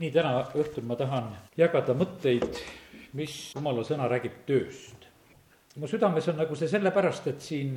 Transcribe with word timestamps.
nii, 0.00 0.10
täna 0.14 0.44
õhtul 0.56 0.86
ma 0.88 0.96
tahan 0.96 1.28
jagada 1.60 1.92
mõtteid, 1.96 2.46
mis 3.18 3.34
jumala 3.54 3.84
sõna 3.84 4.08
räägib 4.08 4.42
tööst. 4.48 5.08
mu 5.76 5.86
südames 5.86 6.26
on 6.28 6.36
nagu 6.40 6.56
see 6.56 6.68
sellepärast, 6.68 7.26
et 7.26 7.40
siin 7.40 7.74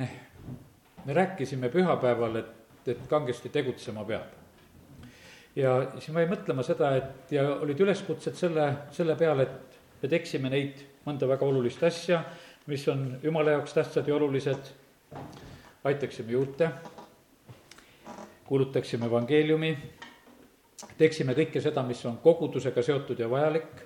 me 1.04 1.14
rääkisime 1.14 1.68
pühapäeval, 1.68 2.36
et, 2.36 2.88
et 2.88 3.04
kangesti 3.08 3.48
tegutsema 3.48 4.04
peab. 4.04 4.32
ja 5.56 5.74
siis 5.98 6.08
ma 6.14 6.24
jäin 6.24 6.32
mõtlema 6.32 6.64
seda, 6.64 6.94
et 6.96 7.32
ja 7.32 7.44
olid 7.60 7.80
üleskutsed 7.80 8.34
selle, 8.40 8.70
selle 8.90 9.16
peale, 9.16 9.42
et 9.42 10.02
me 10.02 10.08
teeksime 10.08 10.50
neid 10.50 10.80
mõnda 11.04 11.28
väga 11.28 11.44
olulist 11.44 11.82
asja, 11.84 12.22
mis 12.66 12.88
on 12.88 13.18
jumala 13.22 13.58
jaoks 13.58 13.76
tähtsad 13.76 14.08
ja 14.08 14.16
olulised, 14.16 14.72
aitaksime 15.84 16.32
juurde, 16.32 16.70
kuulutaksime 18.48 19.06
evangeeliumi 19.06 19.76
teeksime 20.98 21.34
kõike 21.34 21.60
seda, 21.60 21.82
mis 21.86 22.00
on 22.06 22.18
kogudusega 22.22 22.82
seotud 22.82 23.18
ja 23.18 23.30
vajalik. 23.30 23.84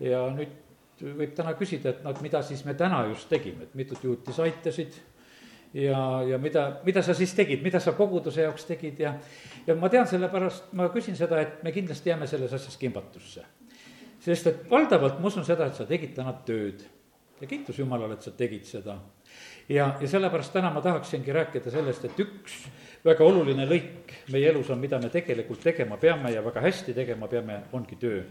ja 0.00 0.26
nüüd 0.34 0.60
võib 1.00 1.34
täna 1.34 1.54
küsida, 1.58 1.90
et 1.90 2.04
noh, 2.04 2.14
et 2.14 2.22
mida 2.22 2.42
siis 2.42 2.64
me 2.64 2.74
täna 2.78 3.04
just 3.08 3.28
tegime, 3.28 3.66
et 3.66 3.74
mitut 3.74 4.02
juuti 4.04 4.32
sa 4.32 4.44
aitasid 4.46 4.94
ja, 5.74 6.22
ja 6.28 6.38
mida, 6.38 6.64
mida 6.86 7.02
sa 7.02 7.14
siis 7.14 7.34
tegid, 7.34 7.62
mida 7.62 7.80
sa 7.82 7.92
koguduse 7.98 8.44
jaoks 8.46 8.66
tegid 8.68 9.00
ja, 9.02 9.14
ja 9.66 9.76
ma 9.78 9.90
tean, 9.90 10.06
sellepärast 10.10 10.72
ma 10.78 10.88
küsin 10.94 11.18
seda, 11.18 11.40
et 11.42 11.62
me 11.66 11.72
kindlasti 11.74 12.12
jääme 12.12 12.28
selles 12.30 12.54
asjas 12.54 12.76
kimbatusse. 12.78 13.44
sest 14.24 14.46
et 14.46 14.70
valdavalt 14.70 15.18
ma 15.20 15.28
usun 15.28 15.44
seda, 15.44 15.66
et 15.66 15.74
sa 15.74 15.86
tegid 15.86 16.14
täna 16.14 16.32
tööd 16.46 16.86
ja 17.40 17.46
kiitus 17.46 17.78
Jumalale, 17.78 18.14
et 18.14 18.22
sa 18.22 18.30
tegid 18.30 18.64
seda. 18.64 18.98
ja, 19.68 19.96
ja 20.00 20.08
sellepärast 20.08 20.52
täna 20.52 20.70
ma 20.70 20.80
tahaksingi 20.80 21.32
rääkida 21.32 21.70
sellest, 21.74 22.04
et 22.04 22.20
üks 22.22 22.64
väga 23.04 23.24
oluline 23.24 23.66
lõik 23.68 24.14
meie 24.32 24.48
elus 24.48 24.70
on, 24.72 24.80
mida 24.80 24.98
me 25.02 25.10
tegelikult 25.12 25.62
tegema 25.64 25.98
peame 26.00 26.32
ja 26.32 26.42
väga 26.44 26.62
hästi 26.64 26.94
tegema 26.96 27.28
peame, 27.28 27.60
ongi 27.72 27.96
töö. 28.00 28.22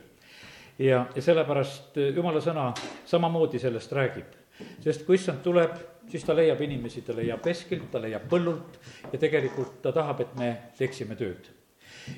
ja, 0.80 1.05
ja 1.16 1.22
sellepärast 1.22 1.98
jumala 2.16 2.41
sõna 2.41 2.72
samamoodi 3.06 3.59
sellest 3.59 3.92
räägib. 3.94 4.38
sest 4.81 5.06
kui 5.06 5.16
issand 5.16 5.44
tuleb, 5.44 5.75
siis 6.09 6.23
ta 6.23 6.36
leiab 6.36 6.61
inimesi, 6.61 7.02
ta 7.02 7.14
leiab 7.16 7.45
veskilt, 7.45 7.92
ta 7.92 8.02
leiab 8.02 8.25
põllult 8.30 8.80
ja 9.11 9.20
tegelikult 9.20 9.81
ta 9.81 9.92
tahab, 9.92 10.22
et 10.22 10.36
me 10.39 10.56
teeksime 10.78 11.16
tööd 11.16 11.52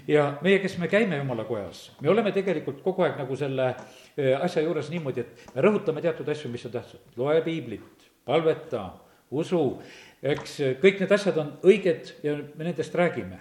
ja 0.08 0.37
meie, 0.41 0.59
kes 0.59 0.77
me 0.77 0.87
käime 0.87 1.17
jumala 1.17 1.43
kojas, 1.43 1.91
me 2.02 2.09
oleme 2.09 2.31
tegelikult 2.31 2.81
kogu 2.83 3.03
aeg 3.05 3.19
nagu 3.19 3.35
selle 3.35 3.67
äh, 3.71 4.35
asja 4.41 4.63
juures 4.63 4.89
niimoodi, 4.89 5.25
et 5.25 5.55
me 5.55 5.65
rõhutame 5.65 6.02
teatud 6.02 6.30
asju, 6.30 6.52
mis 6.52 6.65
on 6.65 6.71
tähtsad. 6.71 7.03
loe 7.17 7.41
piiblit, 7.45 8.08
palveta, 8.25 8.87
usu 9.31 9.81
eks 10.25 10.59
kõik 10.81 11.01
need 11.01 11.11
asjad 11.13 11.37
on 11.41 11.55
õiged 11.65 12.13
ja 12.25 12.35
me 12.37 12.67
nendest 12.67 12.95
räägime. 12.97 13.39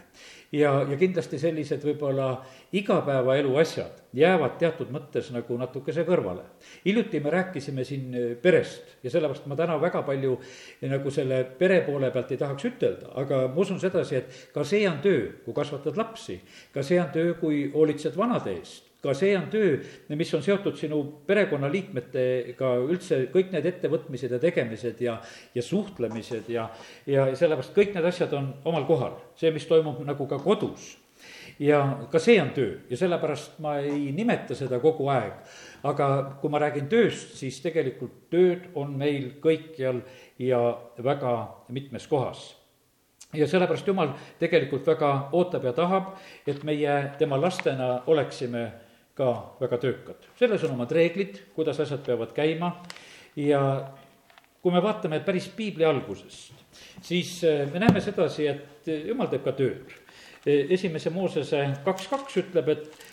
ja, 0.55 0.71
ja 0.87 0.97
kindlasti 1.01 1.39
sellised 1.41 1.83
võib-olla 1.83 2.45
igapäevaelu 2.77 3.57
asjad 3.59 4.03
jäävad 4.15 4.59
teatud 4.61 4.93
mõttes 4.95 5.33
nagu 5.35 5.57
natukese 5.59 6.05
kõrvale. 6.05 6.45
hiljuti 6.85 7.21
me 7.21 7.31
rääkisime 7.31 7.85
siin 7.85 8.15
perest 8.43 8.97
ja 9.03 9.11
sellepärast 9.11 9.47
ma 9.47 9.57
täna 9.57 9.81
väga 9.81 10.03
palju 10.03 10.39
nagu 10.83 11.11
selle 11.11 11.45
pere 11.59 11.81
poole 11.87 12.11
pealt 12.11 12.33
ei 12.33 12.39
tahaks 12.39 12.65
ütelda, 12.71 13.13
aga 13.15 13.47
ma 13.49 13.61
usun 13.61 13.81
sedasi, 13.81 14.17
et 14.17 14.51
ka 14.55 14.65
see 14.65 14.89
on 14.89 15.01
töö, 15.03 15.31
kui 15.45 15.55
kasvatad 15.55 15.97
lapsi, 15.97 16.41
ka 16.73 16.83
see 16.83 17.01
on 17.01 17.11
töö, 17.13 17.35
kui 17.41 17.71
hoolitsed 17.73 18.17
vanade 18.17 18.59
eest 18.59 18.94
ka 19.05 19.15
see 19.17 19.37
on 19.37 19.47
töö, 19.53 19.77
mis 20.17 20.33
on 20.35 20.43
seotud 20.45 20.79
sinu 20.81 21.01
perekonnaliikmetega, 21.29 22.73
üldse 22.89 23.21
kõik 23.35 23.53
need 23.55 23.69
ettevõtmised 23.69 24.35
ja 24.35 24.41
tegemised 24.43 25.01
ja, 25.05 25.21
ja 25.55 25.65
suhtlemised 25.65 26.51
ja, 26.53 26.69
ja 27.07 27.31
sellepärast 27.37 27.77
kõik 27.77 27.95
need 27.95 28.11
asjad 28.11 28.33
on 28.39 28.53
omal 28.65 28.89
kohal, 28.89 29.19
see, 29.39 29.53
mis 29.55 29.69
toimub 29.69 30.01
nagu 30.07 30.29
ka 30.31 30.41
kodus. 30.43 30.95
Ja 31.63 32.07
ka 32.11 32.19
see 32.19 32.41
on 32.43 32.51
töö. 32.51 32.81
Ja 32.91 32.97
sellepärast 32.99 33.61
ma 33.63 33.77
ei 33.79 34.11
nimeta 34.13 34.57
seda 34.59 34.81
kogu 34.83 35.07
aeg. 35.13 35.33
aga 35.85 36.07
kui 36.41 36.49
ma 36.51 36.59
räägin 36.59 36.87
tööst, 36.89 37.35
siis 37.37 37.59
tegelikult 37.61 38.31
tööd 38.33 38.71
on 38.75 38.95
meil 38.97 39.35
kõikjal 39.45 40.01
ja 40.41 40.61
väga 40.97 41.35
mitmes 41.69 42.07
kohas. 42.09 42.55
Ja 43.35 43.47
sellepärast 43.51 43.87
Jumal 43.87 44.15
tegelikult 44.41 44.87
väga 44.87 45.29
ootab 45.33 45.67
ja 45.69 45.75
tahab, 45.77 46.15
et 46.47 46.65
meie 46.65 46.95
tema 47.19 47.37
lastena 47.37 48.03
oleksime 48.07 48.71
ka 49.15 49.57
väga 49.61 49.79
töökad. 49.79 50.29
selles 50.39 50.65
on 50.65 50.75
omad 50.75 50.93
reeglid, 50.93 51.39
kuidas 51.55 51.81
asjad 51.81 52.03
peavad 52.07 52.33
käima 52.35 52.73
ja 53.37 53.61
kui 54.63 54.73
me 54.73 54.83
vaatame 54.83 55.21
päris 55.21 55.49
piibli 55.49 55.85
algusest, 55.85 56.53
siis 57.03 57.45
eh, 57.45 57.67
me 57.73 57.79
näeme 57.79 58.01
sedasi, 58.01 58.47
et 58.49 58.89
jumal 59.09 59.29
teeb 59.29 59.45
ka 59.45 59.53
tööd. 59.53 59.93
Eh, 60.47 60.67
esimese 60.73 61.11
Moosese 61.13 61.67
kaks 61.85 62.09
kaks 62.09 62.39
ütleb, 62.41 62.71
et 62.73 63.05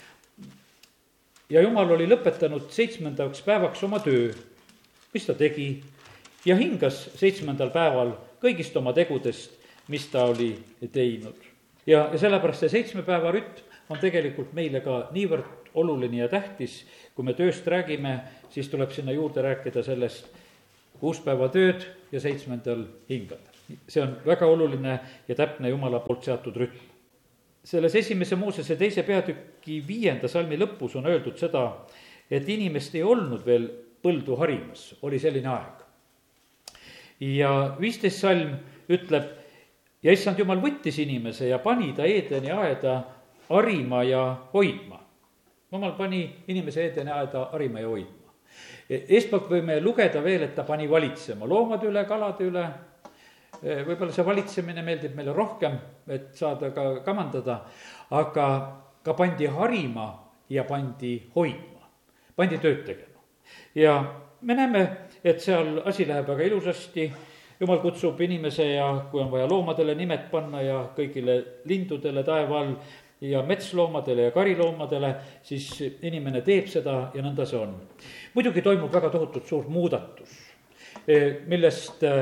ja 1.52 1.62
jumal 1.62 1.92
oli 1.92 2.08
lõpetanud 2.08 2.70
seitsmendaks 2.72 3.44
päevaks 3.46 3.84
oma 3.84 4.00
töö, 4.00 4.32
mis 5.14 5.28
ta 5.28 5.36
tegi, 5.36 5.84
ja 6.46 6.56
hingas 6.58 7.04
seitsmendal 7.20 7.70
päeval 7.74 8.16
kõigist 8.42 8.78
oma 8.80 8.94
tegudest, 8.96 9.54
mis 9.92 10.08
ta 10.10 10.26
oli 10.32 10.54
teinud. 10.92 11.36
ja, 11.86 12.08
ja 12.14 12.18
sellepärast 12.18 12.64
see 12.64 12.78
seitsme 12.78 13.04
päeva 13.04 13.32
rütm 13.36 13.68
on 13.92 14.00
tegelikult 14.00 14.54
meile 14.56 14.80
ka 14.82 15.10
niivõrd 15.12 15.61
oluline 15.76 16.18
ja 16.18 16.28
tähtis, 16.28 16.82
kui 17.16 17.26
me 17.26 17.34
tööst 17.34 17.68
räägime, 17.68 18.20
siis 18.50 18.70
tuleb 18.70 18.92
sinna 18.92 19.12
juurde 19.16 19.42
rääkida 19.42 19.84
sellest 19.84 20.28
kuus 21.02 21.20
päeva 21.26 21.50
tööd 21.50 21.86
ja 22.12 22.22
seitsmendal 22.22 22.86
hingad. 23.10 23.42
see 23.88 24.02
on 24.04 24.18
väga 24.26 24.46
oluline 24.46 25.00
ja 25.28 25.36
täpne 25.36 25.70
Jumala 25.70 26.00
poolt 26.00 26.24
seatud 26.24 26.56
rütm. 26.56 26.90
selles 27.64 27.96
esimese 27.96 28.36
Moosese 28.36 28.76
teise 28.76 29.04
peatüki 29.04 29.84
viienda 29.88 30.28
salmi 30.28 30.58
lõpus 30.58 30.96
on 30.98 31.06
öeldud 31.06 31.38
seda, 31.38 31.86
et 32.30 32.50
inimest 32.50 32.96
ei 32.96 33.04
olnud 33.04 33.46
veel 33.46 33.70
põldu 34.04 34.36
harimas, 34.38 34.96
oli 35.02 35.20
selline 35.20 35.48
aeg. 35.48 35.84
ja 37.20 37.76
viisteist 37.80 38.20
salm 38.20 38.58
ütleb, 38.90 39.30
ja 40.04 40.12
issand 40.12 40.40
jumal 40.40 40.62
võttis 40.62 41.00
inimese 41.00 41.48
ja 41.48 41.60
pani 41.60 41.94
ta 41.94 42.06
Eedeni 42.06 42.52
aeda 42.52 43.04
harima 43.50 44.04
ja 44.04 44.24
hoidma 44.54 45.01
jumal 45.72 45.96
pani 45.98 46.44
inimese 46.48 46.84
Eedeni 46.84 47.12
aeda 47.12 47.46
harima 47.54 47.80
ja 47.80 47.88
hoidma. 47.88 48.18
eestpoolt 48.90 49.48
võime 49.50 49.80
lugeda 49.80 50.24
veel, 50.24 50.44
et 50.44 50.56
ta 50.56 50.64
pani 50.68 50.90
valitsema 50.90 51.48
loomade 51.48 51.88
üle, 51.88 52.04
kalade 52.06 52.48
üle, 52.48 52.66
võib-olla 53.62 54.12
see 54.12 54.26
valitsemine 54.26 54.84
meeldib 54.84 55.16
meile 55.16 55.34
rohkem, 55.34 55.78
et 56.08 56.34
saada 56.36 56.74
ka 56.76 56.88
kamandada, 57.06 57.62
aga 58.12 58.48
ka 59.04 59.16
pandi 59.16 59.48
harima 59.48 60.10
ja 60.50 60.66
pandi 60.68 61.14
hoidma, 61.36 61.88
pandi 62.36 62.60
tööd 62.60 62.84
tegema. 62.86 63.24
ja 63.76 63.96
me 64.42 64.56
näeme, 64.56 64.88
et 65.24 65.40
seal 65.42 65.82
asi 65.86 66.06
läheb 66.08 66.28
väga 66.28 66.44
ilusasti, 66.50 67.12
jumal 67.62 67.80
kutsub 67.80 68.20
inimese 68.22 68.66
ja 68.74 68.88
kui 69.12 69.22
on 69.22 69.32
vaja 69.32 69.48
loomadele 69.48 69.96
nimed 69.96 70.28
panna 70.32 70.62
ja 70.66 70.80
kõigile 70.98 71.38
lindudele 71.70 72.24
taeva 72.26 72.60
all, 72.60 72.76
ja 73.22 73.42
metsloomadele 73.44 74.22
ja 74.22 74.32
kariloomadele, 74.32 75.16
siis 75.44 75.68
inimene 76.02 76.42
teeb 76.42 76.70
seda 76.70 76.96
ja 77.14 77.22
nõnda 77.22 77.46
see 77.46 77.60
on. 77.60 77.76
muidugi 78.34 78.62
toimub 78.66 78.94
väga 78.94 79.12
tohutult 79.14 79.48
suur 79.48 79.68
muudatus, 79.70 80.34
e, 81.08 81.20
millest 81.48 82.04
e, 82.04 82.16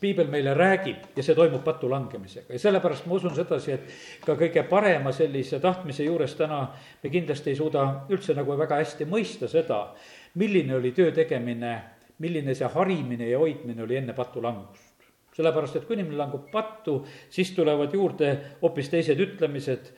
piibel 0.00 0.30
meile 0.32 0.54
räägib 0.54 1.12
ja 1.16 1.22
see 1.22 1.36
toimub 1.36 1.64
patu 1.64 1.90
langemisega 1.90 2.52
ja 2.52 2.58
sellepärast 2.58 3.06
ma 3.06 3.18
usun 3.20 3.36
sedasi, 3.36 3.76
et 3.76 4.24
ka 4.24 4.38
kõige 4.40 4.64
parema 4.68 5.12
sellise 5.12 5.60
tahtmise 5.60 6.08
juures 6.08 6.34
täna 6.34 6.62
me 7.02 7.12
kindlasti 7.12 7.52
ei 7.52 7.60
suuda 7.60 7.86
üldse 8.08 8.34
nagu 8.36 8.56
väga 8.56 8.80
hästi 8.80 9.08
mõista 9.10 9.48
seda, 9.52 9.82
milline 10.34 10.76
oli 10.80 10.92
töö 10.96 11.12
tegemine, 11.12 11.76
milline 12.18 12.54
see 12.56 12.72
harimine 12.72 13.28
ja 13.28 13.38
hoidmine 13.38 13.84
oli 13.84 14.00
enne 14.00 14.16
patu 14.16 14.42
langust 14.42 14.85
sellepärast, 15.36 15.76
et 15.76 15.86
kui 15.86 15.96
inimene 15.98 16.16
langeb 16.18 16.48
pattu, 16.52 17.00
siis 17.30 17.52
tulevad 17.56 17.92
juurde 17.94 18.32
hoopis 18.62 18.88
teised 18.92 19.20
ütlemised, 19.20 19.90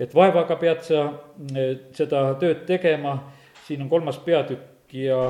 et 0.00 0.14
vaevaga 0.14 0.56
pead 0.60 0.84
sa 0.86 1.06
eh, 1.52 1.72
seda 1.96 2.28
tööd 2.40 2.64
tegema, 2.68 3.16
siin 3.66 3.84
on 3.84 3.90
kolmas 3.92 4.18
peatükk 4.24 4.94
ja 4.96 5.20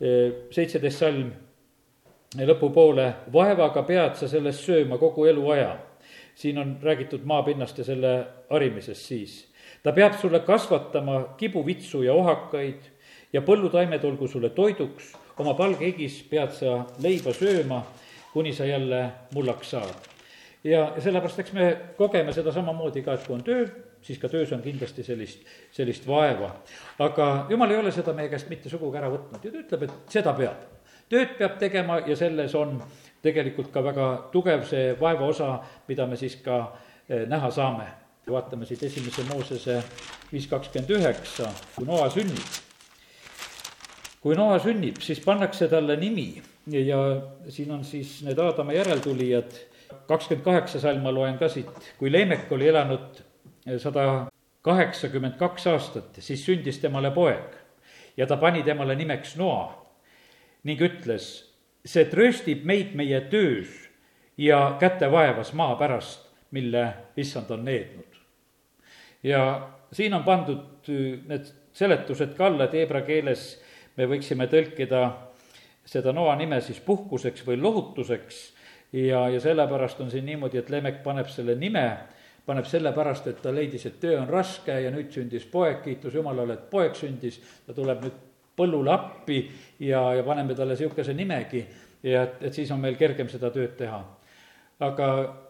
eh, 0.00 0.46
seitseteist 0.54 1.02
salm 1.04 1.32
lõpupoole, 2.34 3.10
vaevaga 3.32 3.84
pead 3.86 4.16
sa 4.18 4.28
sellest 4.28 4.64
sööma 4.64 4.98
kogu 4.98 5.28
eluaja. 5.30 5.76
siin 6.34 6.58
on 6.58 6.78
räägitud 6.82 7.22
maapinnast 7.24 7.78
ja 7.78 7.84
selle 7.84 8.26
harimisest 8.50 9.02
siis. 9.02 9.52
ta 9.82 9.92
peab 9.92 10.14
sulle 10.20 10.40
kasvatama 10.40 11.36
kibuvitsu 11.36 12.02
ja 12.02 12.14
ohakaid 12.14 12.80
ja 13.32 13.40
põllutaimed 13.42 14.04
olgu 14.04 14.28
sulle 14.28 14.50
toiduks, 14.50 15.12
oma 15.38 15.54
palgehigis 15.54 16.22
pead 16.30 16.50
sa 16.52 16.84
leiba 17.02 17.32
sööma 17.32 17.84
kuni 18.34 18.52
sa 18.52 18.64
jälle 18.64 19.12
mullaks 19.34 19.70
saad. 19.70 19.94
ja 20.64 20.92
sellepärast, 20.98 21.38
eks 21.38 21.52
me 21.52 21.76
kogeme 21.96 22.32
seda 22.32 22.52
samamoodi 22.52 23.02
ka, 23.02 23.14
et 23.14 23.26
kui 23.26 23.34
on 23.36 23.42
töö, 23.46 23.66
siis 24.02 24.18
ka 24.18 24.28
töös 24.28 24.52
on 24.52 24.62
kindlasti 24.62 25.02
sellist, 25.06 25.44
sellist 25.72 26.06
vaeva. 26.06 26.50
aga 26.98 27.46
jumal 27.50 27.70
ei 27.70 27.76
ole 27.76 27.92
seda 27.92 28.12
meie 28.12 28.28
käest 28.28 28.48
mitte 28.50 28.68
sugugi 28.68 28.98
ära 28.98 29.10
võtnud 29.12 29.44
ja 29.44 29.52
ta 29.52 29.60
ütleb, 29.60 29.84
et 29.86 30.16
seda 30.16 30.32
peab. 30.34 30.64
tööd 31.08 31.36
peab 31.38 31.58
tegema 31.60 32.00
ja 32.06 32.16
selles 32.16 32.54
on 32.58 32.80
tegelikult 33.22 33.70
ka 33.72 33.84
väga 33.84 34.08
tugev 34.32 34.64
see 34.66 34.96
vaeva 35.00 35.28
osa, 35.30 35.50
mida 35.88 36.06
me 36.06 36.16
siis 36.16 36.34
ka 36.42 36.58
eh, 37.08 37.28
näha 37.28 37.50
saame. 37.50 37.86
vaatame 38.26 38.66
siit 38.66 38.82
esimese 38.82 39.22
Moosese 39.28 39.82
viis 40.32 40.46
kakskümmend 40.48 40.90
üheksa, 40.90 41.52
kui 41.76 41.86
Noa 41.86 42.10
sünnib. 42.10 42.58
kui 44.20 44.34
Noa 44.34 44.58
sünnib, 44.58 44.98
siis 45.00 45.20
pannakse 45.20 45.68
talle 45.68 45.96
nimi 45.96 46.42
ja 46.66 46.98
siin 47.48 47.70
on 47.70 47.84
siis 47.84 48.22
need 48.24 48.38
Aadama 48.38 48.72
järeltulijad, 48.72 49.52
kakskümmend 50.08 50.44
kaheksa 50.44 50.80
salm 50.80 51.02
ma 51.04 51.12
loen 51.12 51.38
ka 51.38 51.48
siit, 51.48 51.68
kui 51.98 52.12
Leemek 52.12 52.52
oli 52.52 52.68
elanud 52.68 53.20
sada 53.78 54.26
kaheksakümmend 54.64 55.36
kaks 55.38 55.66
aastat, 55.66 56.16
siis 56.18 56.44
sündis 56.46 56.78
temale 56.80 57.10
poeg 57.10 57.56
ja 58.16 58.26
ta 58.26 58.36
pani 58.36 58.62
temale 58.62 58.96
nimeks 58.96 59.36
Noa 59.36 59.74
ning 60.64 60.80
ütles, 60.80 61.26
see 61.84 62.06
trööstib 62.08 62.64
meid 62.64 62.94
meie 62.96 63.20
töös 63.30 63.72
ja 64.40 64.76
kätevaevas 64.80 65.52
maa 65.52 65.76
pärast, 65.76 66.24
mille 66.50 66.86
issand 67.16 67.50
on 67.50 67.64
neednud. 67.64 68.20
ja 69.22 69.68
siin 69.92 70.14
on 70.14 70.24
pandud 70.24 70.88
need 71.28 71.52
seletused 71.72 72.34
ka 72.36 72.46
alla, 72.46 72.64
et 72.64 72.72
heebra 72.72 73.02
keeles 73.02 73.60
me 73.96 74.06
võiksime 74.06 74.46
tõlkida 74.50 75.04
seda 75.86 76.12
noa 76.12 76.34
nime 76.36 76.60
siis 76.64 76.80
puhkuseks 76.80 77.44
või 77.46 77.60
lohutuseks. 77.60 78.42
Ja, 78.94 79.28
ja 79.28 79.40
sellepärast 79.40 80.00
on 80.00 80.10
siin 80.10 80.26
niimoodi, 80.26 80.58
et 80.60 80.70
Lemek 80.70 81.02
paneb 81.02 81.28
selle 81.28 81.56
nime, 81.58 81.86
paneb 82.46 82.66
sellepärast, 82.68 83.26
et 83.26 83.40
ta 83.42 83.50
leidis, 83.54 83.86
et 83.88 83.96
töö 84.00 84.20
on 84.20 84.28
raske 84.30 84.76
ja 84.84 84.92
nüüd 84.94 85.10
sündis 85.12 85.48
poeg, 85.50 85.80
kiitus 85.82 86.14
Jumalale, 86.14 86.54
et 86.54 86.68
poeg 86.70 86.94
sündis, 86.98 87.40
ta 87.66 87.74
tuleb 87.74 88.04
nüüd 88.04 88.20
põllule 88.54 88.92
appi 88.92 89.40
ja, 89.82 90.12
ja 90.14 90.22
paneme 90.22 90.54
talle 90.54 90.76
niisuguse 90.76 91.14
nimegi. 91.16 91.64
Ja 92.04 92.22
et, 92.28 92.42
et 92.44 92.54
siis 92.54 92.70
on 92.70 92.82
meil 92.82 92.98
kergem 93.00 93.28
seda 93.32 93.50
tööd 93.50 93.74
teha. 93.78 94.02
aga 94.84 95.06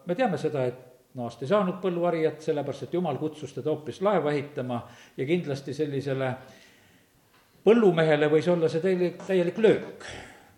me 0.07 0.15
teame 0.15 0.37
seda, 0.37 0.65
et 0.65 0.83
Noast 1.15 1.39
ei 1.45 1.47
saanud 1.47 1.77
põlluharijat, 1.79 2.41
sellepärast 2.43 2.89
et 2.89 2.93
Jumal 2.93 3.15
kutsus 3.15 3.53
teda 3.55 3.71
hoopis 3.71 4.01
laeva 4.03 4.33
ehitama 4.33 4.81
ja 5.15 5.25
kindlasti 5.25 5.73
sellisele 5.73 6.33
põllumehele 7.65 8.29
võis 8.31 8.47
olla 8.51 8.69
see 8.69 8.83
täielik, 8.83 9.21
täielik 9.27 9.57
löök. 9.57 10.09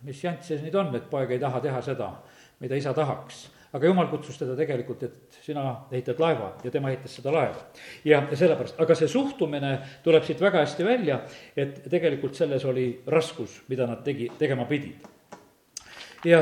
mis 0.07 0.23
jant 0.23 0.43
see 0.43 0.59
nüüd 0.61 0.75
on, 0.77 0.95
et 0.95 1.09
poeg 1.09 1.31
ei 1.31 1.39
taha 1.39 1.59
teha 1.63 1.81
seda, 1.81 2.11
mida 2.59 2.75
isa 2.77 2.93
tahaks 2.93 3.47
aga 3.73 3.89
jumal 3.89 4.07
kutsus 4.11 4.37
teda 4.39 4.55
tegelikult, 4.57 5.03
et 5.03 5.39
sina 5.43 5.63
ehitad 5.91 6.19
laeva 6.21 6.53
ja 6.63 6.71
tema 6.71 6.91
ehitas 6.91 7.17
seda 7.19 7.33
laeva. 7.33 7.65
ja, 8.05 8.21
ja 8.31 8.39
sellepärast, 8.39 8.79
aga 8.79 8.95
see 8.95 9.09
suhtumine 9.11 9.73
tuleb 10.03 10.25
siit 10.25 10.41
väga 10.41 10.63
hästi 10.63 10.87
välja, 10.87 11.19
et 11.55 11.83
tegelikult 11.89 12.35
selles 12.35 12.65
oli 12.65 12.87
raskus, 13.07 13.61
mida 13.67 13.87
nad 13.89 14.03
tegi, 14.05 14.29
tegema 14.39 14.65
pidid. 14.69 15.03
ja 16.25 16.41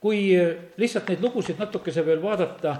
kui 0.00 0.30
lihtsalt 0.78 1.08
neid 1.10 1.24
lugusid 1.24 1.58
natukese 1.58 2.04
veel 2.06 2.22
vaadata, 2.22 2.76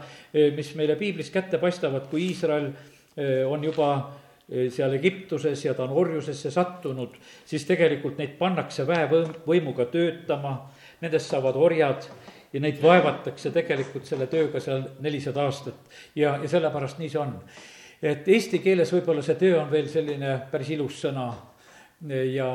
mis 0.54 0.75
meile 0.78 0.96
piiblis 0.96 1.32
kätte 1.34 1.58
paistavad, 1.58 2.06
kui 2.10 2.28
Iisrael 2.28 2.69
eh, 3.16 3.42
on 3.48 3.64
juba 3.64 3.90
eh, 3.96 4.27
seal 4.49 4.95
Egiptuses 4.97 5.65
ja 5.65 5.75
ta 5.77 5.85
on 5.85 5.93
orjusesse 6.00 6.50
sattunud, 6.50 7.17
siis 7.45 7.67
tegelikult 7.69 8.19
neid 8.19 8.39
pannakse 8.39 8.87
väevõimuga 8.89 9.89
töötama, 9.93 10.55
nendest 11.03 11.29
saavad 11.29 11.56
orjad 11.56 12.09
ja 12.53 12.62
neid 12.65 12.81
vaevatakse 12.83 13.53
tegelikult 13.53 14.09
selle 14.09 14.27
tööga 14.31 14.61
seal 14.61 14.87
nelisada 15.05 15.45
aastat 15.45 15.93
ja, 16.17 16.39
ja 16.41 16.49
sellepärast 16.49 17.00
nii 17.03 17.12
see 17.12 17.21
on. 17.21 17.35
et 18.03 18.29
eesti 18.29 18.62
keeles 18.65 18.93
võib-olla 18.95 19.23
see 19.27 19.37
töö 19.37 19.61
on 19.61 19.71
veel 19.71 19.89
selline 19.93 20.39
päris 20.50 20.73
ilus 20.73 21.03
sõna 21.05 21.29
ja 22.06 22.47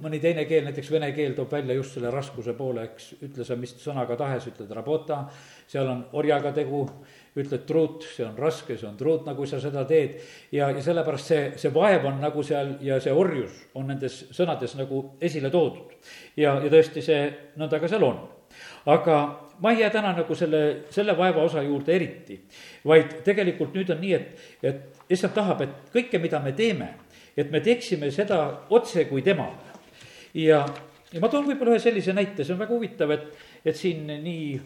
mõni 0.00 0.18
teine 0.20 0.46
keel, 0.48 0.64
näiteks 0.64 0.90
vene 0.90 1.10
keel 1.12 1.34
toob 1.36 1.52
välja 1.52 1.76
just 1.76 1.94
selle 1.94 2.10
raskuse 2.10 2.54
poole, 2.56 2.86
eks, 2.88 3.10
ütle 3.22 3.44
sa 3.44 3.56
mis 3.60 3.74
sõnaga 3.82 4.16
tahes, 4.16 4.46
ütled 4.48 4.72
rabota, 4.72 5.26
seal 5.68 5.90
on 5.92 6.00
orjaga 6.16 6.52
tegu, 6.56 6.86
ütled 7.36 7.66
truut, 7.68 8.06
see 8.16 8.24
on 8.24 8.36
raske, 8.38 8.78
see 8.78 8.88
on 8.88 8.96
truut, 8.96 9.26
nagu 9.28 9.46
sa 9.46 9.60
seda 9.60 9.84
teed. 9.88 10.20
ja, 10.52 10.70
ja 10.70 10.82
sellepärast 10.82 11.32
see, 11.32 11.42
see 11.60 11.74
vaev 11.74 12.06
on 12.08 12.20
nagu 12.20 12.42
seal 12.46 12.76
ja 12.84 13.00
see 13.00 13.12
orjus 13.12 13.58
on 13.74 13.90
nendes 13.92 14.22
sõnades 14.36 14.76
nagu 14.78 15.02
esile 15.20 15.50
toodud. 15.50 15.92
ja, 16.36 16.56
ja 16.62 16.72
tõesti, 16.72 17.04
see 17.04 17.28
nõnda 17.60 17.80
ka 17.82 17.92
seal 17.92 18.08
on 18.08 18.24
aga 18.86 19.16
ma 19.60 19.70
ei 19.70 19.80
jää 19.80 19.90
täna 19.90 20.12
nagu 20.12 20.34
selle, 20.34 20.84
selle 20.90 21.16
vaeva 21.16 21.42
osa 21.42 21.62
juurde 21.62 21.94
eriti, 21.96 22.38
vaid 22.86 23.20
tegelikult 23.24 23.74
nüüd 23.74 23.90
on 23.92 24.00
nii, 24.00 24.12
et, 24.14 24.44
et 24.62 25.12
issand 25.12 25.34
tahab, 25.34 25.64
et 25.64 25.92
kõike, 25.94 26.20
mida 26.22 26.40
me 26.44 26.52
teeme, 26.56 26.92
et 27.36 27.50
me 27.50 27.60
teeksime 27.60 28.10
seda 28.14 28.40
otse 28.70 29.06
kui 29.10 29.22
temale. 29.22 29.74
ja, 30.34 30.62
ja 31.12 31.20
ma 31.20 31.28
toon 31.32 31.48
võib-olla 31.48 31.76
ühe 31.76 31.82
sellise 31.82 32.14
näite, 32.16 32.44
see 32.44 32.54
on 32.54 32.62
väga 32.62 32.74
huvitav, 32.74 33.10
et, 33.16 33.26
et 33.64 33.76
siin 33.76 34.06
nii 34.06 34.60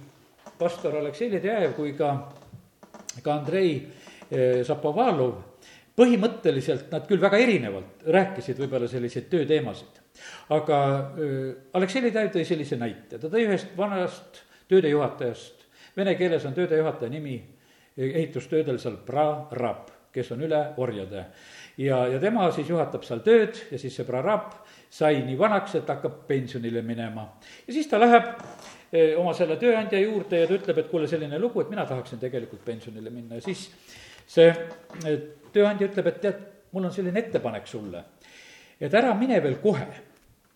pastor 0.59 0.99
Aleksei 1.01 1.31
Ledejev 1.33 1.75
kui 1.79 1.95
ka, 1.97 2.13
ka 3.25 3.39
Andrei 3.39 3.77
eh, 3.77 4.61
Zapovalov 4.67 5.39
põhimõtteliselt 6.01 6.93
nad 6.93 7.09
küll 7.09 7.21
väga 7.21 7.39
erinevalt 7.43 8.07
rääkisid 8.07 8.61
võib-olla 8.63 8.89
selliseid 8.89 9.29
tööteemasid 9.33 10.01
aga 10.55 10.79
Aleksei 11.77 12.03
Ledev 12.05 12.33
tõi 12.35 12.45
sellise 12.49 12.79
näite, 12.81 13.19
ta 13.19 13.31
tõi 13.31 13.47
ühest 13.47 13.73
vanast 13.79 14.43
töödejuhatajast, 14.71 15.65
vene 15.97 16.15
keeles 16.19 16.45
on 16.47 16.57
töödejuhataja 16.57 17.13
nimi 17.13 17.39
ehitustöödel 18.01 18.79
seal 18.81 19.01
prarab, 19.07 19.91
kes 20.15 20.33
on 20.35 20.45
üle 20.47 20.61
orjade. 20.83 21.25
ja, 21.79 22.07
ja 22.09 22.19
tema 22.21 22.51
siis 22.53 22.69
juhatab 22.69 23.05
seal 23.07 23.23
tööd 23.27 23.59
ja 23.71 23.79
siis 23.79 23.95
see 23.97 24.07
prarab 24.07 24.55
sai 24.91 25.23
nii 25.27 25.39
vanaks, 25.39 25.75
et 25.79 25.89
hakkab 25.89 26.27
pensionile 26.27 26.83
minema. 26.83 27.29
ja 27.67 27.75
siis 27.75 27.89
ta 27.89 28.01
läheb 28.01 28.35
oma 29.21 29.33
selle 29.37 29.57
tööandja 29.61 30.01
juurde 30.03 30.43
ja 30.43 30.49
ta 30.51 30.57
ütleb, 30.57 30.79
et 30.83 30.91
kuule, 30.91 31.09
selline 31.11 31.39
lugu, 31.39 31.63
et 31.63 31.71
mina 31.71 31.85
tahaksin 31.87 32.19
tegelikult 32.23 32.65
pensionile 32.67 33.11
minna. 33.15 33.39
Ja 33.39 33.45
siis 33.45 33.69
see 34.27 34.51
tööandja 35.55 35.91
ütleb, 35.91 36.11
et 36.11 36.21
tead, 36.25 36.41
mul 36.75 36.89
on 36.89 36.95
selline 36.95 37.23
ettepanek 37.23 37.69
sulle. 37.71 38.03
Et 38.81 38.95
ära 38.95 39.13
mine 39.19 39.39
veel 39.45 39.59
kohe, 39.63 39.87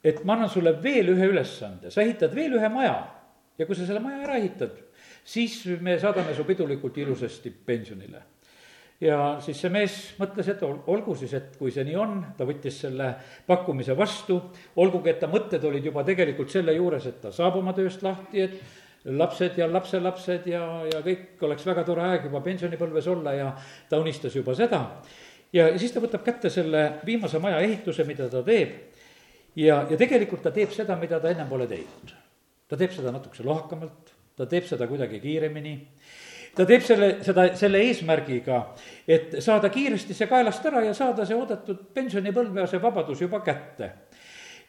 et 0.05 0.23
ma 0.25 0.35
annan 0.37 0.51
sulle 0.51 0.75
veel 0.83 1.13
ühe 1.15 1.31
ülesande, 1.31 1.93
sa 1.95 2.03
ehitad 2.03 2.35
veel 2.35 2.59
ühe 2.59 2.71
maja. 2.73 2.97
Ja 3.59 3.67
kui 3.69 3.79
sa 3.79 3.87
selle 3.87 4.03
maja 4.03 4.25
ära 4.25 4.39
ehitad, 4.41 4.75
siis 5.25 5.61
me 5.81 5.95
saadame 6.03 6.35
su 6.35 6.47
pidulikult 6.47 6.97
ilusasti 6.99 7.53
pensionile. 7.67 8.23
Ja 9.05 9.19
siis 9.45 9.59
see 9.61 9.73
mees 9.73 9.99
mõtles, 10.21 10.49
et 10.49 10.63
olgu 10.65 11.17
siis, 11.19 11.35
et 11.37 11.59
kui 11.61 11.73
see 11.75 11.85
nii 11.85 11.99
on, 12.01 12.17
ta 12.39 12.47
võttis 12.49 12.79
selle 12.87 13.11
pakkumise 13.47 13.97
vastu, 13.99 14.39
olgugi 14.81 15.13
et 15.13 15.21
ta 15.21 15.29
mõtted 15.31 15.65
olid 15.69 15.91
juba 15.91 16.07
tegelikult 16.07 16.53
selle 16.53 16.73
juures, 16.77 17.07
et 17.11 17.21
ta 17.21 17.33
saab 17.35 17.61
oma 17.61 17.77
tööst 17.77 18.03
lahti, 18.07 18.47
et 18.47 19.05
lapsed 19.05 19.59
ja 19.61 19.69
lapselapsed 19.69 20.49
ja, 20.49 20.65
ja 20.89 21.05
kõik 21.05 21.43
oleks 21.45 21.67
väga 21.69 21.85
tore 21.85 22.07
aeg 22.09 22.31
juba 22.31 22.41
pensionipõlves 22.41 23.09
olla 23.13 23.35
ja 23.37 23.53
ta 23.91 24.01
unistas 24.01 24.33
juba 24.37 24.57
seda 24.57 24.81
ja, 25.55 25.69
siis 25.79 25.95
ta 25.95 26.03
võtab 26.03 26.25
kätte 26.27 26.51
selle 26.53 26.85
viimase 27.07 27.41
maja 27.43 27.61
ehituse, 27.65 28.07
mida 28.09 28.29
ta 28.33 28.43
teeb. 28.47 28.75
ja, 29.57 29.85
ja 29.91 29.99
tegelikult 30.01 30.43
ta 30.43 30.53
teeb 30.55 30.73
seda, 30.75 30.97
mida 31.01 31.21
ta 31.21 31.31
ennem 31.31 31.49
pole 31.49 31.69
teinud. 31.71 32.15
ta 32.69 32.79
teeb 32.81 32.95
seda 32.95 33.13
natukese 33.15 33.47
lohakamalt, 33.47 34.15
ta 34.37 34.47
teeb 34.51 34.67
seda 34.67 34.89
kuidagi 34.91 35.21
kiiremini. 35.21 35.75
Ta 36.55 36.67
teeb 36.67 36.83
selle, 36.87 37.11
seda 37.27 37.49
selle 37.59 37.81
eesmärgiga, 37.89 38.61
et 39.09 39.41
saada 39.45 39.71
kiiresti 39.73 40.15
see 40.15 40.31
kaelast 40.31 40.67
ära 40.71 40.85
ja 40.85 40.95
saada 40.95 41.27
see 41.27 41.37
oodatud 41.37 41.89
pensionipõlv 41.95 42.63
ja 42.63 42.67
see 42.71 42.83
vabadus 42.83 43.21
juba 43.25 43.41
kätte 43.45 43.93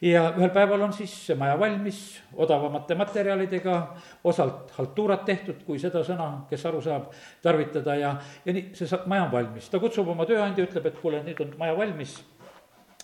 ja 0.00 0.26
ühel 0.36 0.50
päeval 0.52 0.82
on 0.86 0.92
siis 0.92 1.12
see 1.26 1.36
maja 1.38 1.56
valmis 1.60 2.00
odavamate 2.34 2.94
materjalidega, 2.94 3.76
osalt 4.24 4.70
haltuurat 4.76 5.24
tehtud, 5.24 5.62
kui 5.66 5.78
seda 5.80 6.02
sõna, 6.04 6.28
kes 6.50 6.66
aru 6.68 6.82
saab, 6.84 7.10
tarvitada 7.42 7.96
ja, 7.96 8.12
ja 8.44 8.56
nii, 8.56 8.70
see 8.76 8.88
saab, 8.88 9.06
maja 9.10 9.26
on 9.26 9.32
valmis. 9.32 9.70
ta 9.72 9.80
kutsub 9.80 10.08
oma 10.12 10.26
tööandja, 10.28 10.66
ütleb, 10.68 10.90
et 10.90 11.00
kuule, 11.00 11.22
nüüd 11.24 11.40
on 11.44 11.54
maja 11.58 11.76
valmis. 11.78 12.18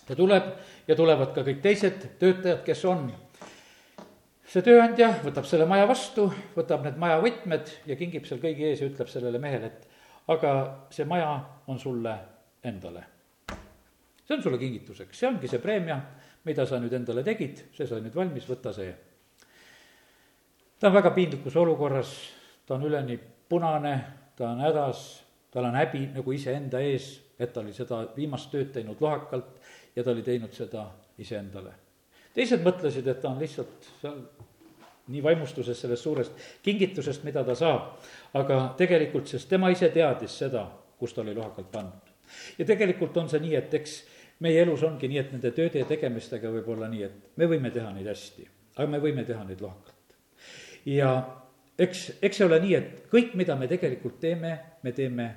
ta 0.07 0.17
tuleb 0.19 0.53
ja 0.89 0.97
tulevad 0.97 1.33
ka 1.35 1.45
kõik 1.47 1.63
teised 1.63 2.09
töötajad, 2.19 2.63
kes 2.67 2.85
on. 2.85 3.13
See 4.53 4.65
tööandja 4.65 5.15
võtab 5.25 5.47
selle 5.49 5.65
maja 5.69 5.87
vastu, 5.89 6.27
võtab 6.57 6.85
need 6.85 6.99
maja 7.01 7.21
võtmed 7.23 7.71
ja 7.89 7.97
kingib 7.97 8.27
seal 8.29 8.41
kõigi 8.43 8.69
ees 8.69 8.83
ja 8.83 8.91
ütleb 8.91 9.09
sellele 9.09 9.41
mehele, 9.41 9.73
et 9.73 10.29
aga 10.33 10.53
see 10.93 11.09
maja 11.09 11.33
on 11.73 11.81
sulle 11.81 12.13
endale. 12.65 13.07
see 14.27 14.37
on 14.37 14.43
sulle 14.43 14.59
kingituseks, 14.61 15.19
see 15.19 15.29
ongi 15.29 15.49
see 15.49 15.63
preemia 15.63 15.97
mida 16.45 16.67
sa 16.67 16.79
nüüd 16.83 16.95
endale 16.97 17.23
tegid, 17.27 17.67
see 17.77 17.87
sai 17.87 18.03
nüüd 18.03 18.17
valmis, 18.17 18.47
võta 18.51 18.73
see. 18.75 18.93
ta 20.79 20.91
on 20.91 20.97
väga 20.97 21.13
piinlikus 21.15 21.57
olukorras, 21.57 22.15
ta 22.67 22.75
on 22.75 22.89
üleni 22.89 23.19
punane, 23.49 23.95
ta 24.37 24.51
on 24.51 24.65
hädas, 24.65 25.05
tal 25.53 25.69
on 25.69 25.79
häbi 25.79 26.09
nagu 26.17 26.35
iseenda 26.35 26.81
ees, 26.83 27.15
et 27.39 27.53
ta 27.53 27.63
oli 27.63 27.75
seda 27.77 28.03
viimast 28.17 28.51
tööd 28.51 28.73
teinud 28.75 29.01
lohakalt 29.01 29.61
ja 29.95 30.03
ta 30.03 30.11
oli 30.11 30.25
teinud 30.27 30.55
seda 30.57 30.89
iseendale. 31.23 31.75
Teised 32.35 32.65
mõtlesid, 32.65 33.09
et 33.09 33.21
ta 33.21 33.31
on 33.31 33.41
lihtsalt 33.43 33.91
seal 34.01 34.23
nii 35.13 35.23
vaimustuses 35.23 35.81
sellest 35.81 36.07
suurest 36.07 36.47
kingitusest, 36.63 37.25
mida 37.27 37.43
ta 37.45 37.57
saab, 37.59 37.99
aga 38.39 38.61
tegelikult, 38.79 39.29
sest 39.29 39.51
tema 39.51 39.71
ise 39.73 39.91
teadis 39.95 40.37
seda, 40.45 40.65
kus 40.99 41.15
ta 41.15 41.23
oli 41.25 41.35
lohakalt 41.35 41.71
pannud. 41.73 42.13
ja 42.59 42.65
tegelikult 42.65 43.17
on 43.17 43.29
see 43.29 43.43
nii, 43.43 43.55
et 43.59 43.75
eks 43.75 43.97
meie 44.41 44.63
elus 44.63 44.83
ongi 44.87 45.11
nii, 45.11 45.19
et 45.19 45.33
nende 45.35 45.51
tööde 45.55 45.83
ja 45.83 45.89
tegemistega 45.89 46.51
võib 46.55 46.69
olla 46.75 46.89
nii, 46.89 47.03
et 47.03 47.37
me 47.37 47.49
võime 47.51 47.71
teha 47.75 47.91
neid 47.93 48.09
hästi, 48.09 48.47
aga 48.77 48.89
me 48.91 49.03
võime 49.03 49.27
teha 49.27 49.45
neid 49.45 49.61
lohakalt. 49.61 50.17
ja 50.87 51.13
eks, 51.79 52.07
eks 52.23 52.41
see 52.41 52.47
ole 52.47 52.61
nii, 52.63 52.75
et 52.79 53.05
kõik, 53.13 53.37
mida 53.39 53.59
me 53.59 53.69
tegelikult 53.71 54.21
teeme, 54.23 54.55
me 54.83 54.93
teeme 54.93 55.29